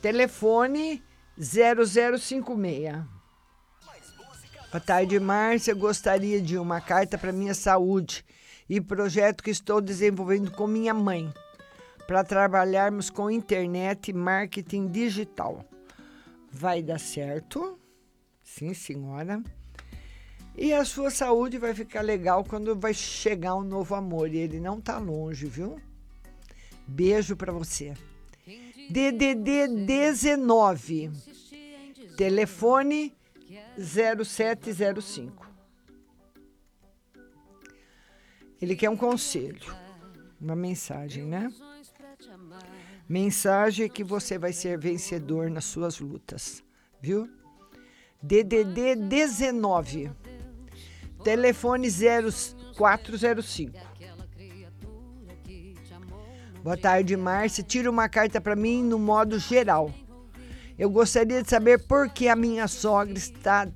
telefone 0.00 1.02
0056. 1.36 2.94
Boa 4.70 4.80
tarde, 4.80 5.18
Márcia. 5.18 5.74
Gostaria 5.74 6.40
de 6.40 6.56
uma 6.56 6.80
carta 6.80 7.18
para 7.18 7.32
minha 7.32 7.52
saúde 7.52 8.24
e 8.68 8.80
projeto 8.80 9.42
que 9.42 9.50
estou 9.50 9.80
desenvolvendo 9.80 10.52
com 10.52 10.68
minha 10.68 10.94
mãe 10.94 11.32
para 12.06 12.22
trabalharmos 12.22 13.10
com 13.10 13.28
internet 13.28 14.12
e 14.12 14.14
marketing 14.14 14.86
digital. 14.86 15.64
Vai 16.52 16.84
dar 16.84 17.00
certo? 17.00 17.76
Sim, 18.44 18.72
senhora. 18.74 19.42
E 20.56 20.72
a 20.72 20.84
sua 20.84 21.10
saúde 21.10 21.58
vai 21.58 21.74
ficar 21.74 22.00
legal 22.00 22.42
quando 22.42 22.74
vai 22.74 22.94
chegar 22.94 23.54
um 23.54 23.62
novo 23.62 23.94
amor. 23.94 24.32
E 24.32 24.38
ele 24.38 24.58
não 24.58 24.80
tá 24.80 24.98
longe, 24.98 25.46
viu? 25.46 25.78
Beijo 26.86 27.36
para 27.36 27.52
você. 27.52 27.94
DDD 28.88 29.68
19. 29.84 31.10
Telefone 32.16 33.14
0705. 33.78 35.46
Ele 38.62 38.74
quer 38.74 38.88
um 38.88 38.96
conselho, 38.96 39.76
uma 40.40 40.56
mensagem, 40.56 41.24
né? 41.24 41.52
Mensagem 43.06 43.88
que 43.90 44.02
você 44.02 44.38
vai 44.38 44.52
ser 44.52 44.78
vencedor 44.78 45.50
nas 45.50 45.66
suas 45.66 46.00
lutas, 46.00 46.64
viu? 47.00 47.28
DDD 48.22 48.96
19. 48.96 50.10
Telefone 51.26 51.88
405. 52.76 53.72
Boa 56.62 56.76
tarde, 56.76 57.16
Márcia. 57.16 57.64
Tira 57.64 57.90
uma 57.90 58.08
carta 58.08 58.40
para 58.40 58.54
mim 58.54 58.84
no 58.84 58.96
modo 58.96 59.36
geral. 59.36 59.92
Eu 60.78 60.88
gostaria 60.88 61.42
de 61.42 61.50
saber 61.50 61.84
por 61.84 62.08
que 62.10 62.28
a 62.28 62.36
minha 62.36 62.68
sogra 62.68 63.18
está 63.18 63.66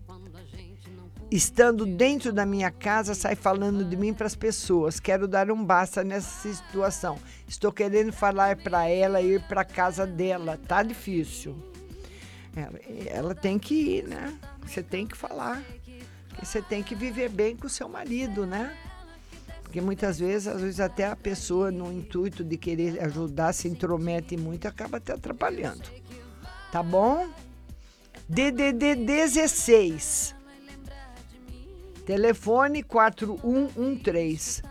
estando 1.29 1.85
dentro 1.85 2.33
da 2.33 2.47
minha 2.47 2.71
casa 2.71 3.17
sai 3.17 3.35
falando 3.35 3.85
de 3.85 3.97
mim 3.97 4.15
para 4.15 4.29
as 4.29 4.37
pessoas. 4.37 5.01
Quero 5.01 5.27
dar 5.27 5.51
um 5.51 5.65
basta 5.65 6.05
nessa 6.05 6.53
situação. 6.53 7.19
Estou 7.49 7.73
querendo 7.73 8.13
falar 8.13 8.59
para 8.59 8.89
ela 8.89 9.21
ir 9.21 9.43
para 9.49 9.65
casa 9.65 10.07
dela. 10.07 10.57
Tá 10.69 10.85
difícil. 10.85 11.57
Ela, 12.55 12.79
ela 13.07 13.35
tem 13.35 13.59
que 13.59 13.75
ir, 13.75 14.09
né? 14.09 14.39
Você 14.65 14.85
tem 14.85 15.05
que 15.05 15.17
falar. 15.17 15.61
Você 16.39 16.63
tem 16.63 16.83
que 16.83 16.95
viver 16.95 17.29
bem 17.29 17.57
com 17.57 17.67
o 17.67 17.71
seu 17.71 17.89
marido, 17.89 18.47
né? 18.47 18.77
Porque 19.63 19.81
muitas 19.81 20.19
vezes, 20.19 20.49
às 20.49 20.61
vezes 20.61 20.81
até 20.81 21.07
a 21.07 21.15
pessoa 21.15 21.71
no 21.71 21.93
intuito 21.93 22.43
de 22.43 22.57
querer 22.57 23.03
ajudar 23.05 23.53
se 23.53 23.69
intromete 23.69 24.37
muito, 24.37 24.67
acaba 24.67 24.99
te 24.99 25.13
atrapalhando. 25.13 25.89
Tá 26.73 26.83
bom? 26.83 27.29
DDD 28.29 28.97
16. 28.97 30.35
Telefone 32.05 32.83
4113. 32.83 34.63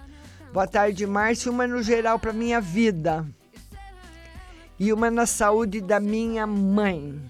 Boa 0.51 0.67
tarde, 0.67 1.05
Márcio. 1.05 1.51
Uma 1.51 1.67
no 1.67 1.81
geral 1.81 2.19
para 2.19 2.33
minha 2.33 2.59
vida. 2.59 3.25
E 4.77 4.91
uma 4.91 5.09
na 5.11 5.25
saúde 5.25 5.79
da 5.79 5.99
minha 5.99 6.45
mãe. 6.47 7.21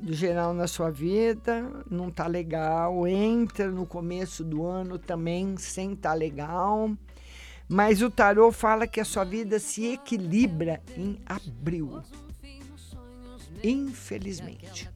Geral 0.00 0.54
na 0.54 0.66
sua 0.68 0.90
vida, 0.90 1.84
não 1.90 2.10
tá 2.10 2.26
legal. 2.26 3.06
Entra 3.06 3.70
no 3.70 3.84
começo 3.84 4.44
do 4.44 4.64
ano 4.64 4.98
também 4.98 5.56
sem 5.56 5.96
tá 5.96 6.14
legal. 6.14 6.90
Mas 7.68 8.00
o 8.00 8.10
tarô 8.10 8.50
fala 8.52 8.86
que 8.86 9.00
a 9.00 9.04
sua 9.04 9.24
vida 9.24 9.58
se 9.58 9.92
equilibra 9.92 10.80
em 10.96 11.18
abril. 11.26 12.00
Infelizmente 13.62 14.88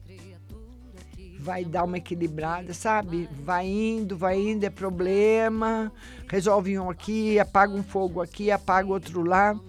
vai 1.43 1.65
dar 1.65 1.83
uma 1.83 1.97
equilibrada, 1.97 2.73
sabe? 2.73 3.27
Vai 3.43 3.67
indo, 3.67 4.15
vai 4.15 4.39
indo, 4.39 4.63
é 4.63 4.69
problema, 4.69 5.91
resolve 6.29 6.79
um 6.79 6.89
aqui, 6.89 7.37
apaga 7.37 7.73
um 7.73 7.83
fogo 7.83 8.21
aqui, 8.21 8.49
apaga 8.49 8.87
outro 8.87 9.23
lá. 9.23 9.59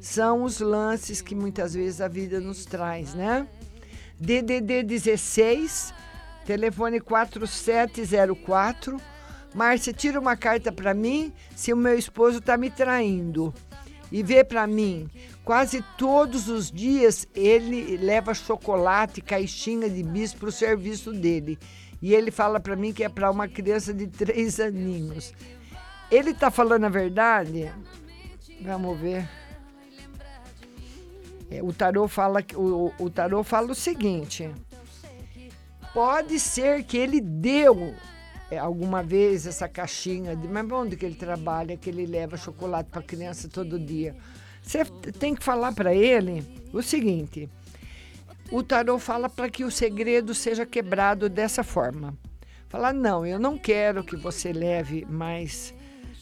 São 0.00 0.42
os 0.42 0.58
lances 0.58 1.20
que 1.20 1.34
muitas 1.34 1.74
vezes 1.74 2.00
a 2.00 2.08
vida 2.08 2.40
nos 2.40 2.64
traz, 2.64 3.14
né? 3.14 3.46
DDD 4.20 4.82
16, 4.82 5.94
telefone 6.44 7.00
4704. 7.00 9.00
Márcia, 9.54 9.92
tira 9.92 10.20
uma 10.20 10.36
carta 10.36 10.72
para 10.72 10.92
mim 10.92 11.32
se 11.54 11.72
o 11.72 11.76
meu 11.76 11.96
esposo 11.96 12.40
tá 12.40 12.56
me 12.56 12.70
traindo. 12.70 13.54
E 14.10 14.22
vê 14.22 14.42
para 14.42 14.66
mim, 14.66 15.08
quase 15.44 15.84
todos 15.96 16.48
os 16.48 16.70
dias 16.70 17.26
ele 17.34 17.96
leva 17.98 18.34
chocolate, 18.34 19.20
caixinha 19.20 19.88
de 19.88 20.02
bis 20.02 20.34
para 20.34 20.48
o 20.48 20.52
serviço 20.52 21.12
dele. 21.12 21.58
E 22.00 22.14
ele 22.14 22.30
fala 22.30 22.58
para 22.58 22.76
mim 22.76 22.92
que 22.92 23.04
é 23.04 23.08
para 23.08 23.30
uma 23.30 23.46
criança 23.46 23.92
de 23.92 24.06
três 24.06 24.58
aninhos. 24.58 25.32
Ele 26.10 26.32
tá 26.32 26.50
falando 26.50 26.84
a 26.84 26.88
verdade? 26.88 27.70
Vamos 28.62 28.98
ver. 28.98 29.28
É, 31.50 31.62
o 31.62 31.72
tarô 31.72 32.06
fala 32.06 32.44
o, 32.54 32.92
o 32.98 33.10
tarô 33.10 33.42
fala 33.42 33.72
o 33.72 33.74
seguinte: 33.74 34.50
pode 35.94 36.38
ser 36.38 36.84
que 36.84 36.96
ele 36.96 37.20
deu 37.20 37.94
é, 38.50 38.58
alguma 38.58 39.02
vez 39.02 39.46
essa 39.46 39.68
caixinha 39.68 40.36
de 40.36 40.46
mas 40.46 40.70
onde 40.70 40.96
que 40.96 41.06
ele 41.06 41.14
trabalha 41.14 41.76
que 41.76 41.90
ele 41.90 42.06
leva 42.06 42.36
chocolate 42.36 42.90
para 42.90 43.02
criança 43.02 43.48
todo 43.48 43.78
dia? 43.78 44.16
Você 44.62 44.84
tem 45.18 45.34
que 45.34 45.42
falar 45.42 45.72
para 45.72 45.94
ele 45.94 46.44
o 46.72 46.82
seguinte 46.82 47.48
o 48.50 48.62
tarô 48.62 48.98
fala 48.98 49.28
para 49.28 49.50
que 49.50 49.64
o 49.64 49.70
segredo 49.70 50.34
seja 50.34 50.64
quebrado 50.64 51.28
dessa 51.28 51.62
forma. 51.62 52.16
Falar 52.68 52.92
não 52.92 53.26
eu 53.26 53.38
não 53.38 53.58
quero 53.58 54.02
que 54.02 54.16
você 54.16 54.52
leve 54.52 55.06
mais 55.08 55.74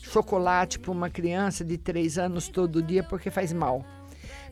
chocolate 0.03 0.79
para 0.79 0.93
uma 0.93 1.11
criança 1.11 1.65
de 1.65 1.77
três 1.77 2.19
anos 2.19 2.49
todo 2.49 2.83
dia 2.83 3.03
porque 3.03 3.31
faz 3.31 3.53
mal 3.53 3.85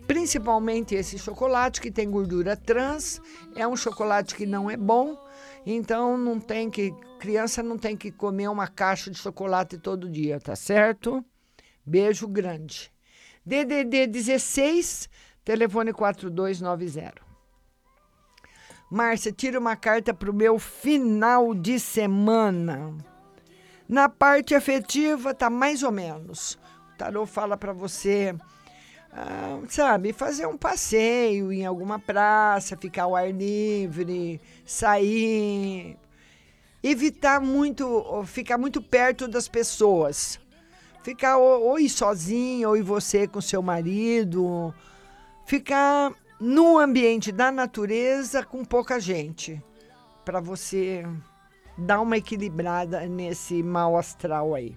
principalmente 0.06 0.94
esse 0.94 1.18
chocolate 1.18 1.81
que 1.81 1.90
tem 1.90 2.10
gordura 2.10 2.56
trans 2.56 3.20
é 3.56 3.66
um 3.66 3.76
chocolate 3.76 4.35
que 4.35 4.47
não 4.47 4.70
é 4.70 4.76
bom 4.76 5.16
então 5.66 6.16
não 6.18 6.39
tem 6.39 6.70
que 6.70 6.94
criança 7.18 7.62
não 7.62 7.78
tem 7.78 7.97
que 7.97 8.10
comer 8.10 8.48
uma 8.48 8.68
caixa 8.68 9.10
de 9.10 9.18
chocolate 9.18 9.78
todo 9.78 10.10
dia, 10.10 10.39
tá 10.39 10.55
certo? 10.55 11.24
Beijo 11.86 12.28
grande. 12.28 12.93
DDD 13.47 14.06
16, 14.06 15.09
telefone 15.44 15.93
4290. 15.93 17.14
Márcia, 18.90 19.32
tira 19.32 19.59
uma 19.59 19.74
carta 19.74 20.14
para 20.14 20.31
o 20.31 20.35
meu 20.35 20.59
final 20.59 21.55
de 21.55 21.81
semana. 21.81 22.94
Na 23.89 24.09
parte 24.09 24.55
afetiva, 24.55 25.35
tá 25.35 25.51
mais 25.51 25.82
ou 25.82 25.90
menos. 25.90 26.59
O 26.93 26.97
tarô 26.97 27.26
fala 27.26 27.56
para 27.56 27.72
você 27.72 28.35
ah, 29.16 29.60
sabe, 29.68 30.12
fazer 30.12 30.46
um 30.46 30.56
passeio 30.56 31.52
em 31.52 31.64
alguma 31.64 32.00
praça, 32.00 32.76
ficar 32.76 33.04
ao 33.04 33.14
ar 33.14 33.32
livre, 33.32 34.40
sair, 34.66 35.96
evitar 36.82 37.40
muito, 37.40 38.24
ficar 38.26 38.58
muito 38.58 38.82
perto 38.82 39.28
das 39.28 39.46
pessoas. 39.46 40.40
Ficar 41.04 41.36
ou, 41.36 41.62
ou 41.62 41.78
ir 41.78 41.90
sozinho, 41.90 42.70
ou 42.70 42.82
você 42.82 43.28
com 43.28 43.40
seu 43.40 43.62
marido. 43.62 44.74
Ficar 45.46 46.12
no 46.40 46.78
ambiente 46.78 47.30
da 47.30 47.52
natureza 47.52 48.42
com 48.42 48.64
pouca 48.64 48.98
gente. 48.98 49.62
Para 50.24 50.40
você 50.40 51.06
dar 51.78 52.00
uma 52.00 52.16
equilibrada 52.16 53.06
nesse 53.06 53.62
mal 53.62 53.96
astral 53.96 54.54
aí. 54.54 54.76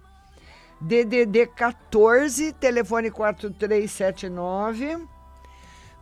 DDD 0.80 1.48
14, 1.48 2.54
telefone 2.54 3.10
4379. 3.10 5.08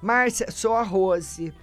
Márcia, 0.02 0.52
sou 0.52 0.74
a 0.74 0.84
Rose. 0.84 1.54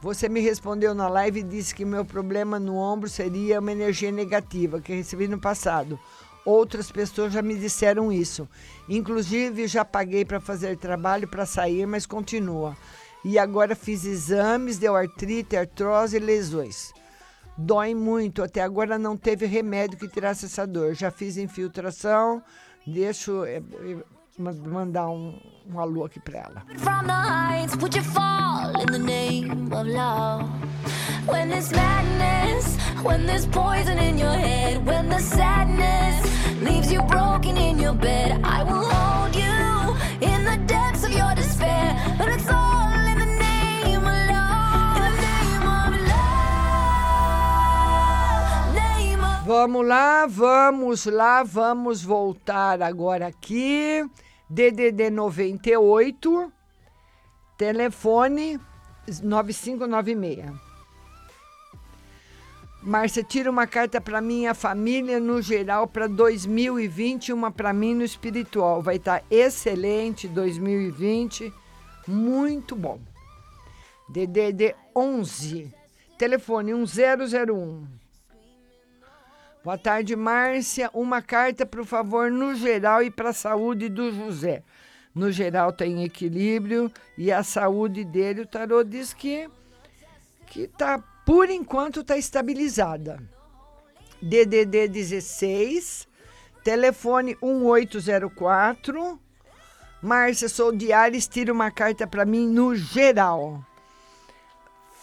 Você 0.00 0.28
me 0.30 0.40
respondeu 0.40 0.94
na 0.94 1.06
live 1.08 1.40
e 1.40 1.42
disse 1.42 1.74
que 1.74 1.84
meu 1.84 2.04
problema 2.04 2.58
no 2.58 2.76
ombro 2.76 3.08
seria 3.08 3.60
uma 3.60 3.72
energia 3.72 4.10
negativa 4.10 4.80
que 4.80 4.94
recebi 4.94 5.28
no 5.28 5.38
passado. 5.38 5.98
Outras 6.44 6.90
pessoas 6.90 7.32
já 7.34 7.42
me 7.42 7.54
disseram 7.54 8.10
isso. 8.10 8.48
Inclusive, 8.88 9.66
já 9.66 9.84
paguei 9.84 10.24
para 10.24 10.40
fazer 10.40 10.76
trabalho 10.78 11.28
para 11.28 11.46
sair, 11.46 11.86
mas 11.86 12.06
continua. 12.06 12.76
E 13.24 13.38
agora 13.38 13.74
fiz 13.76 14.04
exames, 14.04 14.78
deu 14.78 14.96
artrite, 14.96 15.56
artrose 15.56 16.16
e 16.16 16.20
lesões. 16.20 16.92
Dói 17.56 17.94
muito, 17.94 18.42
até 18.42 18.62
agora 18.62 18.98
não 18.98 19.16
teve 19.16 19.46
remédio 19.46 19.98
que 19.98 20.08
tirasse 20.08 20.46
essa 20.46 20.66
dor. 20.66 20.94
Já 20.94 21.10
fiz 21.10 21.36
infiltração, 21.36 22.42
deixo 22.86 23.44
é, 23.44 23.62
mandar 24.38 25.08
um, 25.08 25.38
um 25.66 25.78
alô 25.78 26.04
aqui 26.04 26.18
para 26.20 26.38
ela. 26.38 26.62
When 31.26 31.48
there's 31.48 31.72
madness, 31.72 32.76
when 33.02 33.24
there's 33.24 33.46
poison 33.46 33.96
in 33.98 34.18
your 34.18 34.34
head, 34.34 34.84
when 34.84 35.08
the 35.08 35.18
sadness 35.20 36.20
leaves 36.60 36.92
you 36.92 37.00
broken 37.02 37.56
in 37.56 37.78
your 37.78 37.94
bed, 37.94 38.33
Vamos 49.64 49.86
lá, 49.86 50.26
vamos 50.26 51.06
lá, 51.06 51.42
vamos 51.42 52.04
voltar 52.04 52.82
agora 52.82 53.28
aqui. 53.28 54.04
DDD 54.46 55.08
98, 55.08 56.52
telefone 57.56 58.60
9596. 59.22 60.52
Márcia, 62.82 63.24
tira 63.24 63.50
uma 63.50 63.66
carta 63.66 64.02
para 64.02 64.20
minha 64.20 64.52
família 64.52 65.18
no 65.18 65.40
geral 65.40 65.88
para 65.88 66.06
2020, 66.08 67.32
uma 67.32 67.50
para 67.50 67.72
mim 67.72 67.94
no 67.94 68.04
espiritual. 68.04 68.82
Vai 68.82 68.96
estar 68.96 69.20
tá 69.20 69.26
excelente 69.30 70.28
2020, 70.28 71.50
muito 72.06 72.76
bom. 72.76 73.00
DDD 74.10 74.74
11, 74.94 75.72
telefone 76.18 76.74
1001. 76.74 78.03
Boa 79.64 79.78
tarde, 79.78 80.14
Márcia. 80.14 80.90
Uma 80.92 81.22
carta, 81.22 81.64
por 81.64 81.86
favor, 81.86 82.30
no 82.30 82.54
geral 82.54 83.02
e 83.02 83.10
para 83.10 83.30
a 83.30 83.32
saúde 83.32 83.88
do 83.88 84.12
José. 84.12 84.62
No 85.14 85.32
geral 85.32 85.70
está 85.70 85.86
em 85.86 86.04
equilíbrio 86.04 86.92
e 87.16 87.32
a 87.32 87.42
saúde 87.42 88.04
dele, 88.04 88.42
o 88.42 88.46
tarô 88.46 88.84
diz 88.84 89.14
que 89.14 89.48
que 90.48 90.68
tá 90.68 90.98
por 91.24 91.48
enquanto 91.48 92.00
está 92.00 92.18
estabilizada. 92.18 93.18
DDD 94.20 94.86
16, 94.86 96.06
Telefone 96.62 97.34
1804. 97.42 99.18
Márcia, 100.02 100.50
sou 100.50 100.72
de 100.76 100.92
Ares, 100.92 101.26
tira 101.26 101.50
uma 101.50 101.70
carta 101.70 102.06
para 102.06 102.26
mim 102.26 102.46
no 102.46 102.76
geral. 102.76 103.64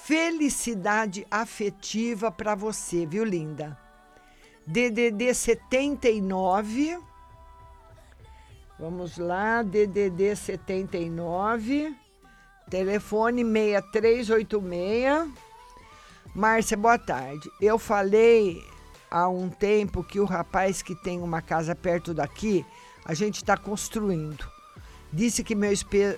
Felicidade 0.03 1.25
afetiva 1.31 2.31
para 2.31 2.53
você, 2.53 3.07
viu, 3.07 3.23
linda? 3.23 3.80
DDD 4.65 5.33
79. 5.33 6.99
Vamos 8.79 9.17
lá, 9.17 9.61
DDD 9.63 10.35
79. 10.35 11.95
Telefone 12.69 13.43
6386. 13.43 15.29
Márcia, 16.33 16.77
boa 16.77 16.97
tarde. 16.97 17.49
Eu 17.59 17.77
falei 17.77 18.63
há 19.09 19.27
um 19.27 19.49
tempo 19.49 20.03
que 20.03 20.19
o 20.19 20.25
rapaz 20.25 20.81
que 20.81 20.95
tem 20.95 21.19
uma 21.21 21.41
casa 21.41 21.75
perto 21.75 22.13
daqui, 22.13 22.65
a 23.03 23.13
gente 23.13 23.37
está 23.37 23.57
construindo. 23.57 24.49
Disse 25.11 25.43
que 25.43 25.53
meu, 25.53 25.71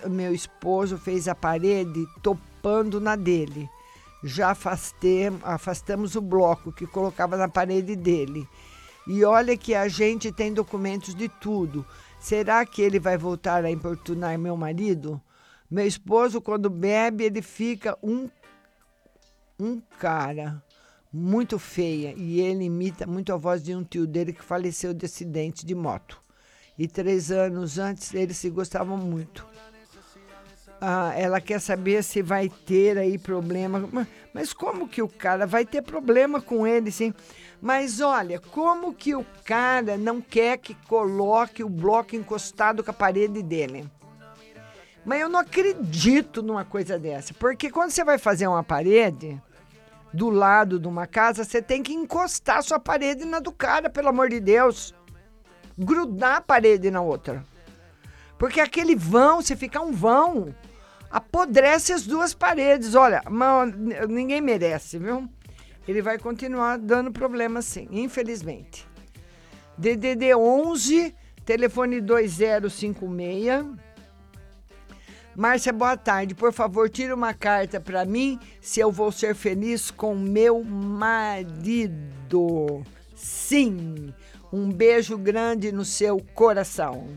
meu 0.09 0.33
esposo 0.33 0.97
fez 0.97 1.27
a 1.27 1.33
parede 1.33 2.05
topando 2.21 3.01
na 3.01 3.15
dele. 3.15 3.67
Já 4.23 4.51
afastem- 4.51 5.39
afastamos 5.43 6.15
o 6.15 6.21
bloco 6.21 6.71
que 6.71 6.87
colocava 6.87 7.35
na 7.35 7.49
parede 7.49 7.95
dele. 7.95 8.47
E 9.05 9.23
olha 9.25 9.57
que 9.57 9.75
a 9.75 9.87
gente 9.87 10.31
tem 10.31 10.53
documentos 10.53 11.13
de 11.13 11.27
tudo. 11.27 11.85
Será 12.19 12.65
que 12.65 12.81
ele 12.81 12.99
vai 12.99 13.17
voltar 13.17 13.65
a 13.65 13.71
importunar 13.71 14.39
meu 14.39 14.55
marido? 14.55 15.21
Meu 15.69 15.85
esposo, 15.85 16.39
quando 16.39 16.69
bebe, 16.69 17.25
ele 17.25 17.41
fica 17.41 17.97
um, 18.01 18.29
um 19.59 19.81
cara 19.99 20.63
muito 21.11 21.59
feia 21.59 22.13
e 22.15 22.39
ele 22.39 22.63
imita 22.63 23.05
muito 23.05 23.33
a 23.33 23.37
voz 23.37 23.61
de 23.61 23.75
um 23.75 23.83
tio 23.83 24.07
dele 24.07 24.31
que 24.31 24.43
faleceu 24.43 24.93
de 24.93 25.05
acidente 25.05 25.65
de 25.65 25.75
moto. 25.75 26.21
E 26.77 26.87
três 26.87 27.29
anos 27.29 27.77
antes 27.77 28.13
eles 28.13 28.37
se 28.37 28.49
gostavam 28.49 28.97
muito. 28.97 29.45
Ah, 30.85 31.13
ela 31.15 31.39
quer 31.39 31.61
saber 31.61 32.03
se 32.03 32.21
vai 32.21 32.49
ter 32.49 32.97
aí 32.97 33.17
problema. 33.17 33.87
Ma- 33.89 34.05
Mas 34.33 34.51
como 34.51 34.85
que 34.85 35.01
o 35.01 35.07
cara 35.07 35.47
vai 35.47 35.65
ter 35.65 35.81
problema 35.81 36.41
com 36.41 36.67
ele, 36.67 36.91
sim? 36.91 37.13
Mas 37.61 38.01
olha, 38.01 38.37
como 38.51 38.93
que 38.93 39.15
o 39.15 39.25
cara 39.45 39.95
não 39.95 40.19
quer 40.19 40.57
que 40.57 40.75
coloque 40.89 41.63
o 41.63 41.69
bloco 41.69 42.17
encostado 42.17 42.83
com 42.83 42.91
a 42.91 42.93
parede 42.93 43.41
dele? 43.41 43.89
Mas 45.05 45.21
eu 45.21 45.29
não 45.29 45.39
acredito 45.39 46.43
numa 46.43 46.65
coisa 46.65 46.99
dessa, 46.99 47.33
porque 47.33 47.69
quando 47.69 47.91
você 47.91 48.03
vai 48.03 48.17
fazer 48.17 48.47
uma 48.47 48.63
parede 48.63 49.41
do 50.13 50.29
lado 50.29 50.77
de 50.79 50.87
uma 50.87 51.07
casa, 51.07 51.45
você 51.45 51.61
tem 51.61 51.81
que 51.81 51.93
encostar 51.93 52.61
sua 52.61 52.77
parede 52.79 53.23
na 53.23 53.39
do 53.39 53.53
cara, 53.53 53.89
pelo 53.89 54.09
amor 54.09 54.27
de 54.27 54.41
Deus. 54.41 54.93
Grudar 55.77 56.35
a 56.37 56.41
parede 56.41 56.91
na 56.91 56.99
outra. 57.01 57.41
Porque 58.37 58.59
aquele 58.59 58.95
vão, 58.97 59.41
se 59.41 59.55
ficar 59.55 59.79
um 59.81 59.93
vão, 59.93 60.53
apodrece 61.13 61.93
as 61.93 62.07
duas 62.07 62.33
paredes. 62.33 62.95
Olha, 62.95 63.21
ma- 63.29 63.67
ninguém 64.09 64.41
merece, 64.41 64.97
viu? 64.97 65.29
Ele 65.87 66.01
vai 66.01 66.17
continuar 66.17 66.77
dando 66.79 67.11
problema 67.11 67.61
sim, 67.61 67.87
infelizmente. 67.91 68.87
DDD 69.77 70.33
11, 70.35 71.13
telefone 71.45 72.01
2056. 72.01 73.65
Márcia, 75.35 75.71
boa 75.73 75.95
tarde. 75.97 76.33
Por 76.35 76.51
favor, 76.53 76.89
tire 76.89 77.11
uma 77.13 77.33
carta 77.33 77.79
para 77.79 78.05
mim 78.05 78.39
se 78.61 78.79
eu 78.79 78.91
vou 78.91 79.11
ser 79.11 79.35
feliz 79.35 79.91
com 79.91 80.15
meu 80.15 80.63
marido. 80.63 82.03
Sim. 83.15 84.13
Um 84.51 84.69
beijo 84.71 85.17
grande 85.17 85.71
no 85.71 85.83
seu 85.83 86.19
coração. 86.35 87.07